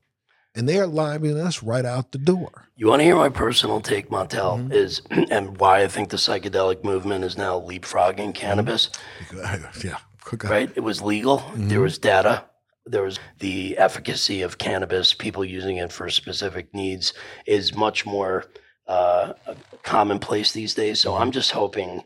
and 0.56 0.68
they're 0.68 0.88
lobbying 0.88 1.40
us 1.40 1.64
right 1.64 1.86
out 1.86 2.12
the 2.12 2.18
door. 2.18 2.68
You 2.76 2.88
want 2.88 3.00
to 3.00 3.04
hear 3.04 3.16
my 3.16 3.30
personal 3.30 3.80
take, 3.82 4.10
Montel, 4.10 4.68
Mhm. 4.68 4.74
is 4.74 5.02
and 5.32 5.58
why 5.58 5.82
I 5.84 5.88
think 5.88 6.10
the 6.10 6.18
psychedelic 6.18 6.84
movement 6.84 7.24
is 7.24 7.38
now 7.38 7.60
leapfrogging 7.60 8.34
cannabis. 8.34 8.90
yeah. 9.84 9.98
Right? 10.44 10.72
It 10.76 10.82
was 10.82 11.02
legal. 11.02 11.38
There 11.56 11.80
Mhm. 11.80 11.84
was 11.84 11.98
data. 11.98 12.46
There 12.86 13.04
was 13.04 13.20
the 13.40 13.78
efficacy 13.78 14.42
of 14.42 14.58
cannabis. 14.58 15.14
People 15.14 15.46
using 15.46 15.78
it 15.78 15.92
for 15.92 16.10
specific 16.10 16.74
needs 16.74 17.14
is 17.46 17.76
much 17.76 18.06
more 18.06 18.46
uh, 18.88 19.34
commonplace 19.84 20.52
these 20.52 20.74
days. 20.74 21.00
So 21.00 21.16
I'm 21.16 21.32
just 21.32 21.52
hoping 21.52 22.04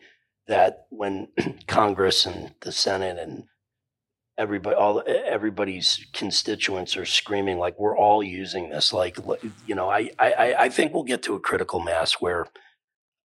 that 0.47 0.85
when 0.89 1.29
Congress 1.67 2.25
and 2.27 2.53
the 2.61 2.71
Senate 2.71 3.17
and 3.17 3.45
everybody 4.37 4.75
all 4.75 5.01
everybody's 5.07 6.05
constituents 6.13 6.97
are 6.97 7.05
screaming 7.05 7.57
like 7.57 7.79
we're 7.79 7.97
all 7.97 8.21
using 8.21 8.69
this 8.69 8.91
like 8.91 9.17
you 9.65 9.75
know 9.75 9.89
i 9.89 10.09
i 10.19 10.55
i 10.59 10.69
think 10.69 10.93
we'll 10.93 11.03
get 11.03 11.23
to 11.23 11.35
a 11.35 11.39
critical 11.39 11.79
mass 11.79 12.13
where 12.13 12.47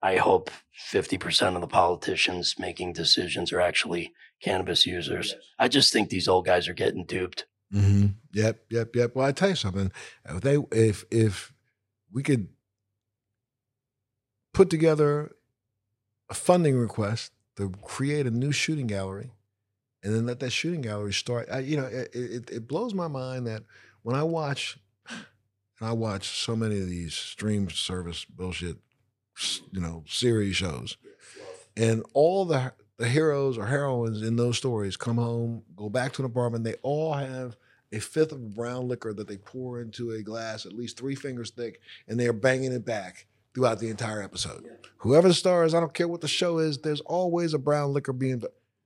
i 0.02 0.16
hope 0.16 0.50
50% 0.92 1.54
of 1.54 1.60
the 1.60 1.66
politicians 1.66 2.54
making 2.58 2.92
decisions 2.92 3.52
are 3.52 3.60
actually 3.60 4.12
cannabis 4.42 4.86
users 4.86 5.34
i 5.58 5.66
just 5.66 5.92
think 5.92 6.10
these 6.10 6.28
old 6.28 6.44
guys 6.44 6.68
are 6.68 6.74
getting 6.74 7.04
duped 7.04 7.46
Mm-hmm. 7.72 8.06
Yep, 8.32 8.60
yep, 8.70 8.96
yep. 8.96 9.14
Well, 9.14 9.26
I 9.26 9.32
tell 9.32 9.50
you 9.50 9.54
something. 9.54 9.92
If 10.24 10.40
they, 10.40 10.58
if 10.72 11.04
if 11.10 11.52
we 12.12 12.22
could 12.22 12.48
put 14.54 14.70
together 14.70 15.32
a 16.30 16.34
funding 16.34 16.78
request 16.78 17.32
to 17.56 17.72
create 17.82 18.26
a 18.26 18.30
new 18.30 18.52
shooting 18.52 18.86
gallery, 18.86 19.32
and 20.08 20.16
then 20.16 20.24
let 20.24 20.40
that 20.40 20.48
shooting 20.48 20.80
gallery 20.80 21.12
start. 21.12 21.50
I, 21.52 21.58
you 21.58 21.76
know, 21.76 21.84
it, 21.84 22.08
it 22.14 22.50
it 22.50 22.66
blows 22.66 22.94
my 22.94 23.08
mind 23.08 23.46
that 23.46 23.64
when 24.00 24.16
I 24.16 24.22
watch, 24.22 24.78
and 25.10 25.20
I 25.82 25.92
watch 25.92 26.28
so 26.28 26.56
many 26.56 26.80
of 26.80 26.88
these 26.88 27.12
stream 27.12 27.68
service 27.68 28.24
bullshit, 28.24 28.78
you 29.70 29.82
know, 29.82 30.04
series 30.08 30.56
shows, 30.56 30.96
and 31.76 32.02
all 32.14 32.46
the 32.46 32.72
the 32.96 33.06
heroes 33.06 33.58
or 33.58 33.66
heroines 33.66 34.22
in 34.22 34.36
those 34.36 34.56
stories 34.56 34.96
come 34.96 35.18
home, 35.18 35.62
go 35.76 35.90
back 35.90 36.14
to 36.14 36.22
an 36.22 36.26
apartment. 36.26 36.64
They 36.64 36.76
all 36.82 37.12
have 37.12 37.58
a 37.92 37.98
fifth 37.98 38.32
of 38.32 38.54
brown 38.54 38.88
liquor 38.88 39.12
that 39.12 39.28
they 39.28 39.36
pour 39.36 39.82
into 39.82 40.12
a 40.12 40.22
glass, 40.22 40.64
at 40.64 40.72
least 40.72 40.98
three 40.98 41.16
fingers 41.16 41.50
thick, 41.50 41.82
and 42.08 42.18
they 42.18 42.28
are 42.28 42.32
banging 42.32 42.72
it 42.72 42.86
back 42.86 43.26
throughout 43.54 43.78
the 43.78 43.90
entire 43.90 44.22
episode. 44.22 44.64
Whoever 44.98 45.28
the 45.28 45.34
star 45.34 45.66
is, 45.66 45.74
I 45.74 45.80
don't 45.80 45.92
care 45.92 46.08
what 46.08 46.22
the 46.22 46.28
show 46.28 46.60
is, 46.60 46.78
there's 46.78 47.02
always 47.02 47.52
a 47.52 47.58
brown 47.58 47.92
liquor 47.92 48.14
being. 48.14 48.42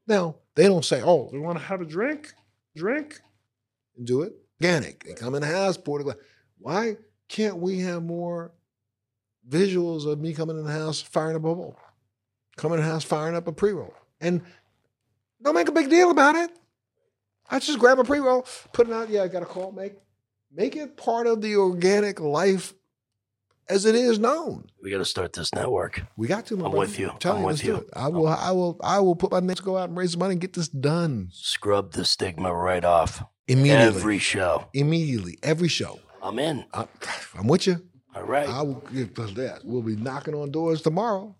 Now, 0.06 0.36
they 0.54 0.64
don't 0.64 0.84
say, 0.84 1.02
oh, 1.02 1.28
they 1.30 1.38
want 1.38 1.58
to 1.58 1.64
have 1.64 1.80
a 1.80 1.84
drink, 1.84 2.32
drink, 2.76 3.20
do 4.02 4.22
it. 4.22 4.34
Organic. 4.60 5.04
They 5.04 5.14
come 5.14 5.34
in 5.34 5.42
the 5.42 5.48
house, 5.48 5.76
pour 5.76 5.98
the 5.98 6.04
glass. 6.04 6.16
Why 6.58 6.96
can't 7.28 7.56
we 7.56 7.80
have 7.80 8.02
more 8.02 8.52
visuals 9.48 10.06
of 10.06 10.20
me 10.20 10.34
coming 10.34 10.58
in 10.58 10.64
the 10.64 10.72
house, 10.72 11.00
firing 11.00 11.36
up 11.36 11.44
a 11.44 11.54
bowl? 11.54 11.76
Coming 12.56 12.78
in 12.78 12.84
the 12.84 12.90
house, 12.90 13.02
firing 13.02 13.34
up 13.34 13.48
a 13.48 13.52
pre 13.52 13.72
roll. 13.72 13.94
And 14.20 14.42
don't 15.42 15.54
make 15.54 15.68
a 15.68 15.72
big 15.72 15.90
deal 15.90 16.10
about 16.10 16.36
it. 16.36 16.50
I 17.50 17.58
just 17.58 17.78
grab 17.78 17.98
a 17.98 18.04
pre 18.04 18.20
roll, 18.20 18.46
put 18.72 18.88
it 18.88 18.92
out. 18.92 19.10
Yeah, 19.10 19.24
I 19.24 19.28
got 19.28 19.42
a 19.42 19.46
call. 19.46 19.72
Make 19.72 19.94
make 20.52 20.76
it 20.76 20.96
part 20.96 21.26
of 21.26 21.40
the 21.40 21.56
organic 21.56 22.20
life 22.20 22.74
as 23.68 23.84
it 23.86 23.94
is 23.94 24.18
known. 24.18 24.66
We 24.82 24.90
got 24.90 24.98
to 24.98 25.04
start 25.04 25.32
this 25.32 25.54
network. 25.54 26.02
We 26.16 26.28
got 26.28 26.46
to. 26.46 26.54
I'm 26.54 26.60
brother. 26.60 26.76
with 26.78 26.98
you. 26.98 27.10
I'm 27.10 27.18
telling 27.18 27.38
I'm 27.38 27.42
you, 27.42 27.46
with 27.48 27.64
you. 27.64 27.86
I 27.94 28.08
will. 28.08 28.28
I 28.28 28.50
will. 28.52 28.80
I 28.82 28.98
will 29.00 29.16
put 29.16 29.30
my 29.32 29.40
name 29.40 29.54
to 29.54 29.62
go 29.62 29.78
out 29.78 29.88
and 29.88 29.96
raise 29.98 30.16
money 30.16 30.32
and 30.32 30.40
get 30.40 30.52
this 30.54 30.68
done 30.68 31.28
Scrub 31.32 31.92
the 31.92 32.04
stigma 32.04 32.54
right 32.54 32.84
off. 32.84 33.22
immediately. 33.48 33.86
Every 34.00 34.18
show. 34.18 34.66
immediately, 34.74 35.38
every 35.42 35.68
show. 35.68 36.00
I'm 36.22 36.38
in. 36.38 36.64
I, 36.72 36.86
I'm 37.36 37.46
with 37.48 37.66
you. 37.66 37.82
All 38.14 38.24
right. 38.24 38.48
I 38.48 38.62
will 38.62 38.82
give 38.92 39.18
us 39.18 39.32
that. 39.32 39.60
We'll 39.64 39.82
be 39.82 39.96
knocking 39.96 40.34
on 40.34 40.50
doors 40.50 40.82
tomorrow. 40.82 41.34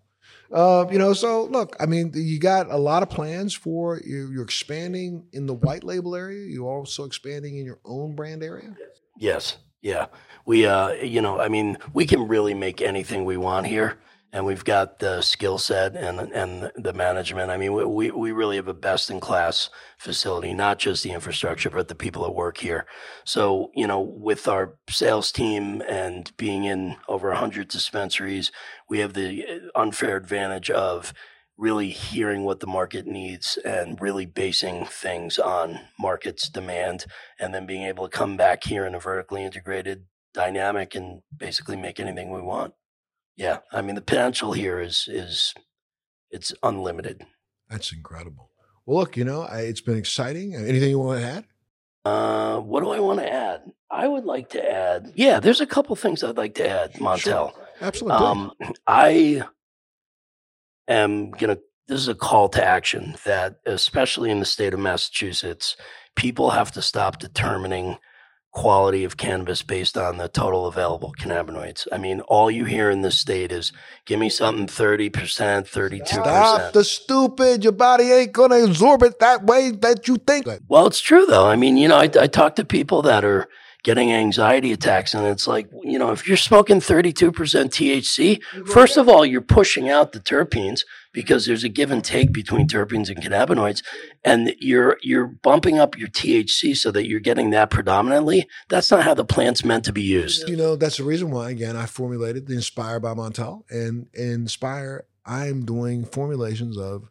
Uh, 0.51 0.85
you 0.91 0.99
know, 0.99 1.13
so 1.13 1.45
look, 1.45 1.75
I 1.79 1.85
mean, 1.85 2.11
you 2.13 2.39
got 2.39 2.69
a 2.69 2.77
lot 2.77 3.01
of 3.03 3.09
plans 3.09 3.53
for 3.53 4.01
you're, 4.05 4.31
you're 4.31 4.43
expanding 4.43 5.25
in 5.33 5.45
the 5.47 5.53
white 5.53 5.83
label 5.83 6.15
area. 6.15 6.45
You're 6.47 6.69
also 6.69 7.05
expanding 7.05 7.57
in 7.57 7.65
your 7.65 7.79
own 7.85 8.15
brand 8.15 8.43
area. 8.43 8.75
Yes. 9.17 9.57
Yeah. 9.83 10.07
We, 10.45 10.65
uh, 10.65 10.93
you 10.93 11.21
know, 11.21 11.39
I 11.39 11.49
mean, 11.49 11.77
we 11.93 12.07
can 12.07 12.27
really 12.27 12.53
make 12.53 12.81
anything 12.81 13.25
we 13.25 13.37
want 13.37 13.67
here. 13.67 13.99
And 14.31 14.47
we've 14.47 14.65
got 14.65 14.97
the 14.97 15.21
skill 15.21 15.59
set 15.59 15.95
and 15.95 16.19
and 16.19 16.71
the 16.75 16.91
management. 16.91 17.51
I 17.51 17.57
mean, 17.57 17.71
we, 17.93 18.09
we 18.09 18.31
really 18.31 18.55
have 18.55 18.67
a 18.67 18.73
best 18.73 19.11
in 19.11 19.19
class 19.19 19.69
facility, 19.99 20.55
not 20.55 20.79
just 20.79 21.03
the 21.03 21.11
infrastructure, 21.11 21.69
but 21.69 21.87
the 21.87 21.93
people 21.93 22.23
that 22.23 22.31
work 22.31 22.57
here. 22.57 22.87
So, 23.25 23.69
you 23.75 23.85
know, 23.85 23.99
with 24.01 24.47
our 24.47 24.73
sales 24.89 25.31
team 25.31 25.83
and 25.87 26.35
being 26.35 26.63
in 26.63 26.95
over 27.07 27.27
100 27.27 27.67
dispensaries, 27.67 28.51
we 28.89 29.01
have 29.01 29.13
the 29.13 29.45
uh, 29.45 29.79
unfair 29.79 30.17
advantage 30.17 30.71
of 30.71 31.13
really 31.57 31.89
hearing 31.89 32.43
what 32.43 32.59
the 32.59 32.67
market 32.67 33.05
needs 33.05 33.57
and 33.63 34.01
really 34.01 34.25
basing 34.25 34.85
things 34.85 35.37
on 35.37 35.79
market's 35.99 36.49
demand 36.49 37.05
and 37.39 37.53
then 37.53 37.65
being 37.65 37.83
able 37.83 38.07
to 38.07 38.17
come 38.17 38.35
back 38.35 38.63
here 38.63 38.85
in 38.85 38.95
a 38.95 38.99
vertically 38.99 39.43
integrated 39.43 40.05
dynamic 40.33 40.95
and 40.95 41.21
basically 41.35 41.75
make 41.75 41.99
anything 41.99 42.31
we 42.31 42.41
want. 42.41 42.73
Yeah, 43.35 43.59
I 43.71 43.81
mean 43.81 43.95
the 43.95 44.01
potential 44.01 44.53
here 44.53 44.79
is 44.79 45.07
is 45.07 45.53
it's 46.29 46.53
unlimited. 46.63 47.25
That's 47.69 47.91
incredible. 47.91 48.49
Well, 48.85 48.99
look, 48.99 49.15
you 49.15 49.23
know, 49.23 49.43
I, 49.43 49.61
it's 49.61 49.81
been 49.81 49.97
exciting. 49.97 50.55
Anything 50.55 50.89
you 50.89 50.99
want 50.99 51.21
to 51.21 51.27
add? 51.27 51.45
Uh, 52.05 52.59
what 52.59 52.83
do 52.83 52.89
I 52.89 52.99
want 52.99 53.19
to 53.19 53.31
add? 53.31 53.61
I 53.89 54.07
would 54.07 54.25
like 54.25 54.49
to 54.49 54.71
add. 54.71 55.13
Yeah, 55.15 55.39
there's 55.39 55.61
a 55.61 55.65
couple 55.65 55.95
things 55.95 56.23
I'd 56.23 56.37
like 56.37 56.55
to 56.55 56.67
add, 56.67 56.93
Montel. 56.95 57.19
Sure. 57.19 57.53
Absolutely. 57.79 58.25
Um, 58.25 58.51
I 58.87 59.43
am 60.87 61.31
gonna. 61.31 61.57
This 61.87 61.99
is 61.99 62.07
a 62.07 62.15
call 62.15 62.47
to 62.49 62.63
action 62.63 63.15
that, 63.25 63.57
especially 63.65 64.31
in 64.31 64.39
the 64.39 64.45
state 64.45 64.73
of 64.73 64.79
Massachusetts, 64.79 65.75
people 66.15 66.51
have 66.51 66.71
to 66.71 66.81
stop 66.81 67.19
determining 67.19 67.97
quality 68.53 69.03
of 69.03 69.17
cannabis 69.17 69.63
based 69.63 69.97
on 69.97 70.17
the 70.17 70.29
total 70.29 70.67
available 70.67 71.13
cannabinoids. 71.19 71.87
I 71.91 71.97
mean, 71.97 72.21
all 72.21 72.51
you 72.51 72.65
hear 72.65 72.89
in 72.91 73.01
this 73.01 73.19
state 73.19 73.51
is 73.51 73.73
give 74.05 74.19
me 74.19 74.29
something 74.29 74.67
30%, 74.67 75.09
32%. 75.11 76.07
Stop 76.07 76.73
the 76.73 76.83
stupid. 76.83 77.63
Your 77.63 77.73
body 77.73 78.11
ain't 78.11 78.31
gonna 78.31 78.63
absorb 78.63 79.01
it 79.03 79.19
that 79.19 79.43
way 79.43 79.71
that 79.71 80.07
you 80.07 80.17
think. 80.17 80.47
Well, 80.67 80.85
it's 80.85 81.01
true 81.01 81.25
though. 81.25 81.47
I 81.47 81.55
mean, 81.55 81.77
you 81.77 81.87
know, 81.87 81.97
I, 81.97 82.09
I 82.19 82.27
talk 82.27 82.55
to 82.55 82.65
people 82.65 83.01
that 83.01 83.25
are 83.25 83.49
getting 83.83 84.13
anxiety 84.13 84.71
attacks, 84.71 85.13
and 85.13 85.27
it's 85.27 85.45
like, 85.45 85.67
you 85.83 85.99
know, 85.99 86.11
if 86.11 86.27
you're 86.27 86.37
smoking 86.37 86.79
32% 86.79 87.31
THC, 87.31 88.41
first 88.67 88.97
of 88.97 89.09
all, 89.09 89.25
you're 89.25 89.41
pushing 89.41 89.89
out 89.89 90.13
the 90.13 90.19
terpenes 90.19 90.83
because 91.11 91.45
there's 91.45 91.63
a 91.63 91.69
give 91.69 91.91
and 91.91 92.03
take 92.03 92.31
between 92.31 92.67
terpenes 92.67 93.09
and 93.09 93.21
cannabinoids, 93.21 93.83
and 94.23 94.55
you're 94.59 94.97
you're 95.01 95.27
bumping 95.27 95.79
up 95.79 95.97
your 95.97 96.07
THC 96.07 96.75
so 96.75 96.91
that 96.91 97.07
you're 97.07 97.19
getting 97.19 97.51
that 97.51 97.69
predominantly. 97.69 98.47
That's 98.69 98.89
not 98.89 99.03
how 99.03 99.13
the 99.13 99.25
plant's 99.25 99.63
meant 99.63 99.85
to 99.85 99.93
be 99.93 100.01
used. 100.01 100.49
You 100.49 100.57
know, 100.57 100.75
that's 100.75 100.97
the 100.97 101.03
reason 101.03 101.29
why, 101.29 101.51
again, 101.51 101.75
I 101.75 101.85
formulated 101.85 102.47
the 102.47 102.55
Inspire 102.55 102.99
by 102.99 103.13
Montel. 103.13 103.63
And 103.69 104.07
Inspire, 104.13 105.05
I'm 105.25 105.65
doing 105.65 106.05
formulations 106.05 106.77
of 106.77 107.09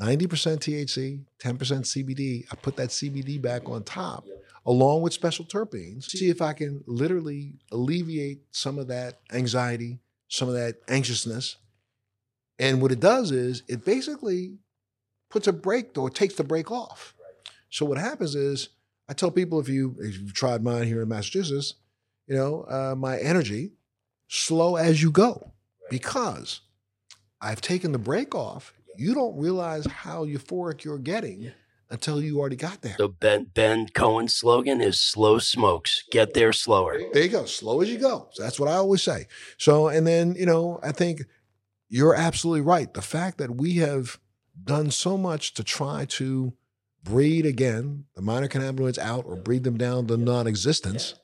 90% 0.00 0.26
THC, 0.58 1.24
10% 1.38 1.58
CBD. 1.58 2.44
I 2.50 2.56
put 2.56 2.76
that 2.76 2.88
CBD 2.88 3.40
back 3.40 3.68
on 3.68 3.82
top 3.82 4.24
along 4.66 5.02
with 5.02 5.12
special 5.12 5.44
terpenes. 5.44 6.04
See 6.04 6.28
if 6.28 6.42
I 6.42 6.52
can 6.52 6.84
literally 6.86 7.54
alleviate 7.72 8.42
some 8.50 8.78
of 8.78 8.88
that 8.88 9.20
anxiety, 9.32 10.00
some 10.28 10.48
of 10.48 10.54
that 10.54 10.76
anxiousness. 10.88 11.56
And 12.58 12.82
what 12.82 12.92
it 12.92 13.00
does 13.00 13.30
is 13.30 13.62
it 13.68 13.84
basically 13.84 14.58
puts 15.30 15.46
a 15.46 15.52
brake 15.52 15.96
or 15.96 16.10
takes 16.10 16.34
the 16.34 16.44
brake 16.44 16.70
off. 16.70 17.14
So 17.70 17.86
what 17.86 17.98
happens 17.98 18.34
is 18.34 18.68
I 19.08 19.12
tell 19.12 19.30
people 19.30 19.60
if 19.60 19.68
you 19.68 19.96
if 20.00 20.18
you've 20.18 20.34
tried 20.34 20.62
mine 20.62 20.86
here 20.86 21.02
in 21.02 21.08
Massachusetts, 21.08 21.74
you 22.26 22.36
know, 22.36 22.64
uh, 22.68 22.94
my 22.96 23.18
energy 23.18 23.72
slow 24.28 24.76
as 24.76 25.02
you 25.02 25.10
go 25.10 25.52
because 25.88 26.60
I've 27.40 27.60
taken 27.60 27.92
the 27.92 27.98
brake 27.98 28.34
off. 28.34 28.74
You 28.96 29.14
don't 29.14 29.38
realize 29.38 29.86
how 29.86 30.24
euphoric 30.26 30.84
you're 30.84 30.98
getting 30.98 31.52
until 31.90 32.22
you 32.22 32.38
already 32.38 32.56
got 32.56 32.82
there. 32.82 32.94
So 32.96 33.08
Ben 33.08 33.46
Ben 33.54 33.88
Cohen's 33.88 34.34
slogan 34.34 34.80
is 34.80 35.00
"Slow 35.00 35.38
smokes, 35.38 36.04
get 36.10 36.34
there 36.34 36.52
slower." 36.52 37.00
There 37.12 37.22
you 37.22 37.28
go, 37.28 37.44
slow 37.44 37.80
as 37.80 37.90
you 37.90 37.98
go. 37.98 38.28
So 38.32 38.42
that's 38.42 38.60
what 38.60 38.68
I 38.68 38.74
always 38.74 39.02
say. 39.02 39.26
So, 39.58 39.88
and 39.88 40.06
then 40.06 40.34
you 40.34 40.46
know, 40.46 40.80
I 40.82 40.92
think 40.92 41.22
you're 41.88 42.14
absolutely 42.14 42.62
right. 42.62 42.92
The 42.92 43.02
fact 43.02 43.38
that 43.38 43.56
we 43.56 43.76
have 43.76 44.18
done 44.62 44.90
so 44.90 45.16
much 45.16 45.54
to 45.54 45.64
try 45.64 46.04
to 46.04 46.52
breed 47.02 47.46
again 47.46 48.04
the 48.14 48.22
minor 48.22 48.48
cannabinoids 48.48 48.98
out 48.98 49.24
or 49.26 49.36
breed 49.36 49.64
them 49.64 49.76
down 49.78 50.06
to 50.06 50.16
non-existence, 50.16 51.14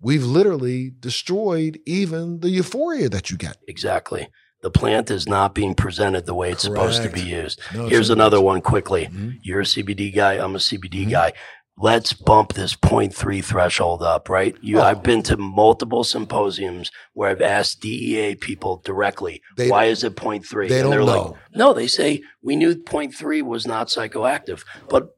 we've 0.00 0.24
literally 0.24 0.92
destroyed 1.00 1.80
even 1.86 2.40
the 2.40 2.50
euphoria 2.50 3.08
that 3.08 3.30
you 3.30 3.36
get. 3.36 3.56
Exactly. 3.66 4.28
The 4.62 4.70
plant 4.70 5.10
is 5.10 5.28
not 5.28 5.54
being 5.54 5.74
presented 5.74 6.24
the 6.24 6.34
way 6.34 6.50
it's 6.52 6.62
supposed 6.62 7.02
to 7.02 7.08
be 7.10 7.20
used. 7.20 7.60
No, 7.74 7.88
Here's 7.88 8.10
another 8.10 8.40
one 8.40 8.60
quickly. 8.60 9.06
Mhm. 9.06 9.38
You're 9.42 9.60
a 9.60 9.66
CBD 9.66 10.10
guy. 10.14 10.34
I'm 10.34 10.54
a 10.54 10.60
CBD 10.60 11.04
Mhm. 11.06 11.10
guy. 11.10 11.32
Let's 11.78 12.12
bump 12.12 12.52
this 12.52 12.76
0.3 12.76 13.40
threshold 13.40 14.02
up, 14.02 14.28
right? 14.28 14.54
You, 14.60 14.78
Oh. 14.78 14.82
I've 14.82 15.02
been 15.02 15.22
to 15.24 15.36
multiple 15.36 16.04
symposiums 16.04 16.92
where 17.14 17.30
I've 17.30 17.40
asked 17.42 17.80
DEA 17.80 18.34
people 18.36 18.82
directly, 18.84 19.42
They- 19.56 19.68
why 19.70 19.86
is 19.86 20.04
it 20.04 20.14
0.3? 20.14 20.68
They 20.68 20.80
and 20.80 20.82
don't 20.82 20.90
they're 20.90 21.00
know. 21.16 21.22
like, 21.32 21.34
no, 21.56 21.72
they 21.72 21.86
say 21.88 22.22
we 22.42 22.54
knew 22.56 22.74
0.3 22.74 23.42
was 23.42 23.66
not 23.66 23.88
psychoactive, 23.88 24.64
but 24.88 25.08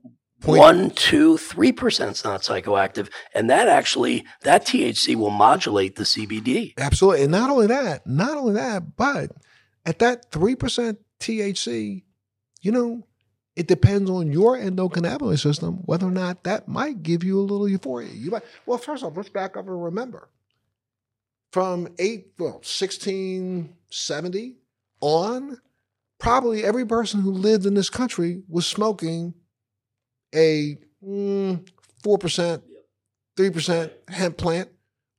Point- 0.44 0.58
one, 0.58 0.90
two, 0.90 1.38
three 1.38 1.72
percent 1.72 2.12
is 2.12 2.24
not 2.24 2.42
psychoactive, 2.42 3.08
and 3.34 3.48
that 3.48 3.66
actually 3.66 4.26
that 4.42 4.66
THC 4.66 5.16
will 5.16 5.30
modulate 5.30 5.96
the 5.96 6.04
CBD. 6.04 6.74
Absolutely. 6.76 7.22
And 7.22 7.32
not 7.32 7.48
only 7.48 7.66
that, 7.68 8.06
not 8.06 8.36
only 8.36 8.52
that, 8.54 8.96
but 8.96 9.30
at 9.86 9.98
that 10.00 10.30
3% 10.30 10.98
THC, 11.20 12.02
you 12.60 12.72
know, 12.72 13.06
it 13.56 13.68
depends 13.68 14.10
on 14.10 14.32
your 14.32 14.56
endocannabinoid 14.56 15.38
system 15.38 15.76
whether 15.84 16.06
or 16.06 16.10
not 16.10 16.42
that 16.44 16.66
might 16.66 17.02
give 17.02 17.22
you 17.22 17.38
a 17.38 17.42
little 17.42 17.68
euphoria. 17.68 18.10
You 18.12 18.32
might, 18.32 18.42
well, 18.66 18.78
first 18.78 19.04
off, 19.04 19.16
let's 19.16 19.28
back 19.28 19.56
up 19.56 19.66
and 19.66 19.84
remember 19.84 20.28
from 21.52 21.88
eight, 21.98 22.32
well, 22.38 22.54
1670 22.54 24.56
on, 25.00 25.60
probably 26.18 26.64
every 26.64 26.84
person 26.84 27.20
who 27.20 27.30
lived 27.30 27.64
in 27.64 27.74
this 27.74 27.90
country 27.90 28.42
was 28.48 28.66
smoking 28.66 29.34
a 30.34 30.76
mm, 31.04 31.66
4%, 32.02 32.62
3% 33.36 33.90
hemp 34.08 34.36
plant 34.36 34.68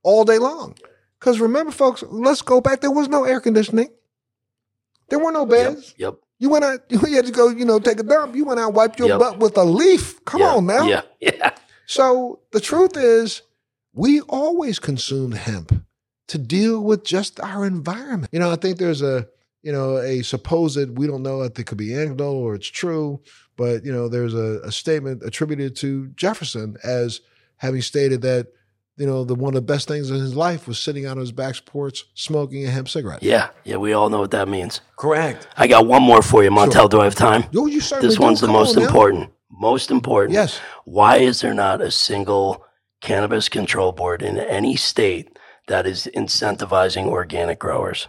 all 0.03 0.23
day 0.25 0.37
long. 0.37 0.75
Because 1.19 1.39
remember, 1.39 1.71
folks, 1.71 2.03
let's 2.07 2.41
go 2.41 2.61
back. 2.61 2.81
There 2.81 2.91
was 2.91 3.07
no 3.07 3.23
air 3.23 3.39
conditioning. 3.39 3.89
There 5.09 5.19
were 5.19 5.31
no 5.31 5.41
Yep, 5.41 5.49
beds. 5.49 5.93
yep. 5.97 6.15
You 6.39 6.49
went 6.49 6.65
out, 6.65 6.79
you 6.89 6.99
had 6.99 7.25
to 7.25 7.31
go, 7.31 7.49
you 7.49 7.65
know, 7.65 7.79
take 7.79 7.99
a 7.99 8.03
dump. 8.03 8.35
You 8.35 8.45
went 8.45 8.59
out, 8.59 8.73
wiped 8.73 8.99
your 8.99 9.07
Yep. 9.09 9.19
butt 9.19 9.39
with 9.39 9.57
a 9.57 9.63
leaf. 9.63 10.23
Come 10.25 10.41
on 10.41 10.65
now. 10.65 10.87
Yeah, 10.87 11.01
yeah. 11.19 11.51
So 11.85 12.39
the 12.51 12.59
truth 12.59 12.97
is, 12.97 13.41
we 13.93 14.21
always 14.21 14.77
consumed 14.79 15.35
hemp 15.35 15.83
to 16.27 16.37
deal 16.37 16.81
with 16.83 17.03
just 17.03 17.39
our 17.39 17.65
environment. 17.65 18.29
You 18.33 18.39
know, 18.39 18.51
I 18.51 18.55
think 18.55 18.77
there's 18.77 19.01
a, 19.01 19.27
you 19.65 19.73
know, 19.73 19.97
a 19.97 20.21
supposed, 20.21 20.97
we 20.97 21.07
don't 21.07 21.23
know 21.23 21.41
if 21.41 21.57
it 21.59 21.65
could 21.65 21.77
be 21.77 21.93
anecdotal 21.93 22.37
or 22.37 22.55
it's 22.55 22.67
true, 22.67 23.19
but, 23.57 23.83
you 23.83 23.91
know, 23.91 24.07
there's 24.07 24.35
a, 24.35 24.61
a 24.63 24.71
statement 24.71 25.23
attributed 25.25 25.75
to 25.77 26.07
Jefferson 26.09 26.77
as 26.83 27.19
having 27.57 27.81
stated 27.81 28.21
that 28.21 28.47
you 28.97 29.05
know, 29.05 29.25
the 29.25 29.35
one 29.35 29.49
of 29.49 29.55
the 29.55 29.73
best 29.73 29.87
things 29.87 30.09
in 30.09 30.17
his 30.17 30.35
life 30.35 30.67
was 30.67 30.79
sitting 30.79 31.05
on 31.05 31.17
his 31.17 31.31
back 31.31 31.55
porch 31.65 32.05
smoking 32.13 32.65
a 32.65 32.69
hemp 32.69 32.87
cigarette. 32.87 33.21
Yeah, 33.21 33.49
yeah, 33.65 33.75
we 33.75 33.93
all 33.93 34.09
know 34.09 34.19
what 34.19 34.31
that 34.31 34.47
means. 34.47 34.81
Correct. 34.97 35.47
I 35.57 35.67
got 35.67 35.85
one 35.85 36.01
more 36.01 36.21
for 36.21 36.43
you, 36.43 36.49
Montel. 36.49 36.89
Do 36.89 37.01
I 37.01 37.03
have 37.03 37.15
time? 37.15 37.43
Yo, 37.51 37.65
you 37.65 37.81
certainly 37.81 38.07
This 38.07 38.19
one's 38.19 38.39
the 38.39 38.47
most 38.47 38.77
on 38.77 38.83
now. 38.83 38.87
important. 38.87 39.31
Most 39.51 39.91
important. 39.91 40.33
Yes. 40.33 40.59
Why 40.85 41.17
is 41.17 41.41
there 41.41 41.53
not 41.53 41.81
a 41.81 41.91
single 41.91 42.63
cannabis 43.01 43.49
control 43.49 43.91
board 43.91 44.21
in 44.21 44.37
any 44.37 44.75
state 44.75 45.37
that 45.67 45.85
is 45.85 46.09
incentivizing 46.15 47.07
organic 47.07 47.59
growers? 47.59 48.07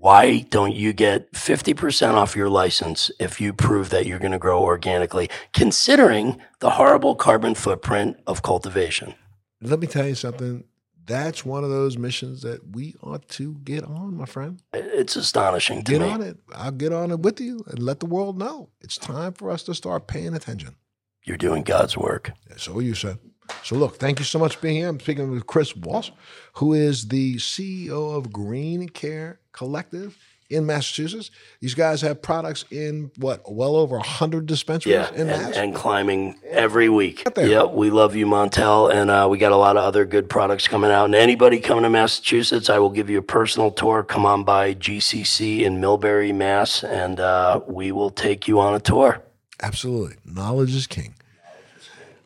Why 0.00 0.40
don't 0.50 0.76
you 0.76 0.92
get 0.92 1.32
50% 1.32 2.14
off 2.14 2.36
your 2.36 2.48
license 2.48 3.10
if 3.18 3.40
you 3.40 3.52
prove 3.52 3.90
that 3.90 4.06
you're 4.06 4.20
going 4.20 4.32
to 4.32 4.38
grow 4.38 4.62
organically, 4.62 5.28
considering 5.52 6.40
the 6.60 6.70
horrible 6.70 7.16
carbon 7.16 7.56
footprint 7.56 8.16
of 8.24 8.42
cultivation? 8.42 9.14
Let 9.60 9.80
me 9.80 9.88
tell 9.88 10.06
you 10.06 10.14
something. 10.14 10.62
That's 11.04 11.44
one 11.44 11.64
of 11.64 11.70
those 11.70 11.98
missions 11.98 12.42
that 12.42 12.76
we 12.76 12.94
ought 13.02 13.28
to 13.30 13.54
get 13.64 13.82
on, 13.82 14.16
my 14.16 14.26
friend. 14.26 14.62
It's 14.72 15.16
astonishing 15.16 15.82
to 15.84 15.92
Get 15.92 16.00
me. 16.02 16.08
on 16.08 16.22
it. 16.22 16.36
I'll 16.54 16.70
get 16.70 16.92
on 16.92 17.10
it 17.10 17.20
with 17.20 17.40
you 17.40 17.64
and 17.66 17.80
let 17.82 17.98
the 17.98 18.06
world 18.06 18.38
know. 18.38 18.68
It's 18.80 18.98
time 18.98 19.32
for 19.32 19.50
us 19.50 19.64
to 19.64 19.74
start 19.74 20.06
paying 20.06 20.34
attention. 20.34 20.76
You're 21.24 21.38
doing 21.38 21.64
God's 21.64 21.96
work. 21.96 22.32
So 22.56 22.78
you 22.78 22.94
said. 22.94 23.18
So 23.64 23.74
look, 23.76 23.96
thank 23.96 24.18
you 24.18 24.26
so 24.26 24.38
much 24.38 24.56
for 24.56 24.62
being 24.62 24.76
here. 24.76 24.88
I'm 24.88 25.00
speaking 25.00 25.30
with 25.30 25.46
Chris 25.46 25.74
Walsh, 25.74 26.10
who 26.54 26.74
is 26.74 27.08
the 27.08 27.36
CEO 27.36 28.14
of 28.14 28.30
Green 28.30 28.88
Care 28.90 29.40
Collective 29.58 30.16
in 30.50 30.64
Massachusetts. 30.66 31.32
These 31.60 31.74
guys 31.74 32.00
have 32.02 32.22
products 32.22 32.64
in 32.70 33.10
what, 33.16 33.42
well 33.50 33.74
over 33.74 33.96
100 33.96 34.46
dispensaries 34.46 34.94
Yeah, 34.94 35.12
in 35.12 35.28
and, 35.28 35.42
Mass? 35.42 35.56
and 35.56 35.74
climbing 35.74 36.38
every 36.48 36.88
week. 36.88 37.24
Get. 37.34 37.48
Yep, 37.48 37.72
we 37.72 37.90
love 37.90 38.14
you, 38.14 38.24
Montel, 38.24 38.90
and 38.94 39.10
uh, 39.10 39.26
we 39.28 39.36
got 39.36 39.50
a 39.50 39.56
lot 39.56 39.76
of 39.76 39.82
other 39.82 40.04
good 40.04 40.30
products 40.30 40.68
coming 40.68 40.92
out. 40.92 41.06
And 41.06 41.14
anybody 41.16 41.58
coming 41.58 41.82
to 41.82 41.90
Massachusetts, 41.90 42.70
I 42.70 42.78
will 42.78 42.88
give 42.90 43.10
you 43.10 43.18
a 43.18 43.22
personal 43.22 43.72
tour. 43.72 44.04
Come 44.04 44.24
on 44.24 44.44
by 44.44 44.74
GCC 44.74 45.62
in 45.62 45.80
Millbury, 45.80 46.32
Mass, 46.32 46.84
and 46.84 47.18
uh, 47.18 47.60
we 47.66 47.90
will 47.90 48.10
take 48.10 48.46
you 48.46 48.60
on 48.60 48.76
a 48.76 48.80
tour. 48.80 49.20
Absolutely. 49.60 50.16
Knowledge 50.24 50.72
is 50.72 50.86
king. 50.86 51.14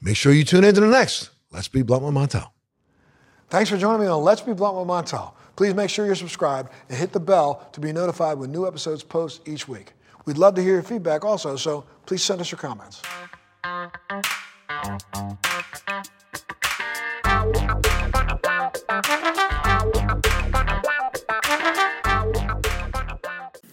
Make 0.02 0.16
sure 0.16 0.34
you 0.34 0.44
tune 0.44 0.64
in 0.64 0.74
to 0.74 0.82
the 0.82 0.86
next 0.86 1.30
Let's 1.50 1.68
Be 1.68 1.80
Blunt 1.80 2.04
with 2.04 2.12
Montel. 2.14 2.50
Thanks 3.48 3.70
for 3.70 3.78
joining 3.78 4.02
me 4.02 4.06
on 4.06 4.22
Let's 4.22 4.42
Be 4.42 4.52
Blunt 4.52 4.76
with 4.76 4.86
Montel. 4.86 5.32
Please 5.56 5.74
make 5.74 5.90
sure 5.90 6.06
you're 6.06 6.14
subscribed 6.14 6.72
and 6.88 6.98
hit 6.98 7.12
the 7.12 7.20
bell 7.20 7.68
to 7.72 7.80
be 7.80 7.92
notified 7.92 8.38
when 8.38 8.50
new 8.50 8.66
episodes 8.66 9.02
post 9.02 9.46
each 9.46 9.68
week. 9.68 9.92
We'd 10.24 10.38
love 10.38 10.54
to 10.54 10.62
hear 10.62 10.74
your 10.74 10.82
feedback 10.82 11.24
also, 11.24 11.56
so 11.56 11.84
please 12.06 12.22
send 12.22 12.40
us 12.40 12.50
your 12.50 12.58
comments. 12.58 13.02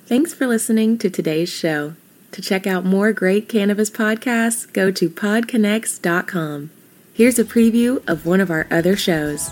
Thanks 0.07 0.33
for 0.33 0.47
listening 0.47 0.97
to 0.97 1.09
today's 1.09 1.49
show. 1.49 1.93
To 2.31 2.41
check 2.41 2.65
out 2.65 2.83
more 2.83 3.13
great 3.13 3.47
cannabis 3.47 3.91
podcasts, 3.91 4.71
go 4.71 4.91
to 4.91 5.09
podconx.com. 5.09 6.71
Here's 7.13 7.37
a 7.37 7.43
preview 7.43 8.07
of 8.09 8.25
one 8.25 8.41
of 8.41 8.49
our 8.49 8.65
other 8.71 8.95
shows. 8.95 9.51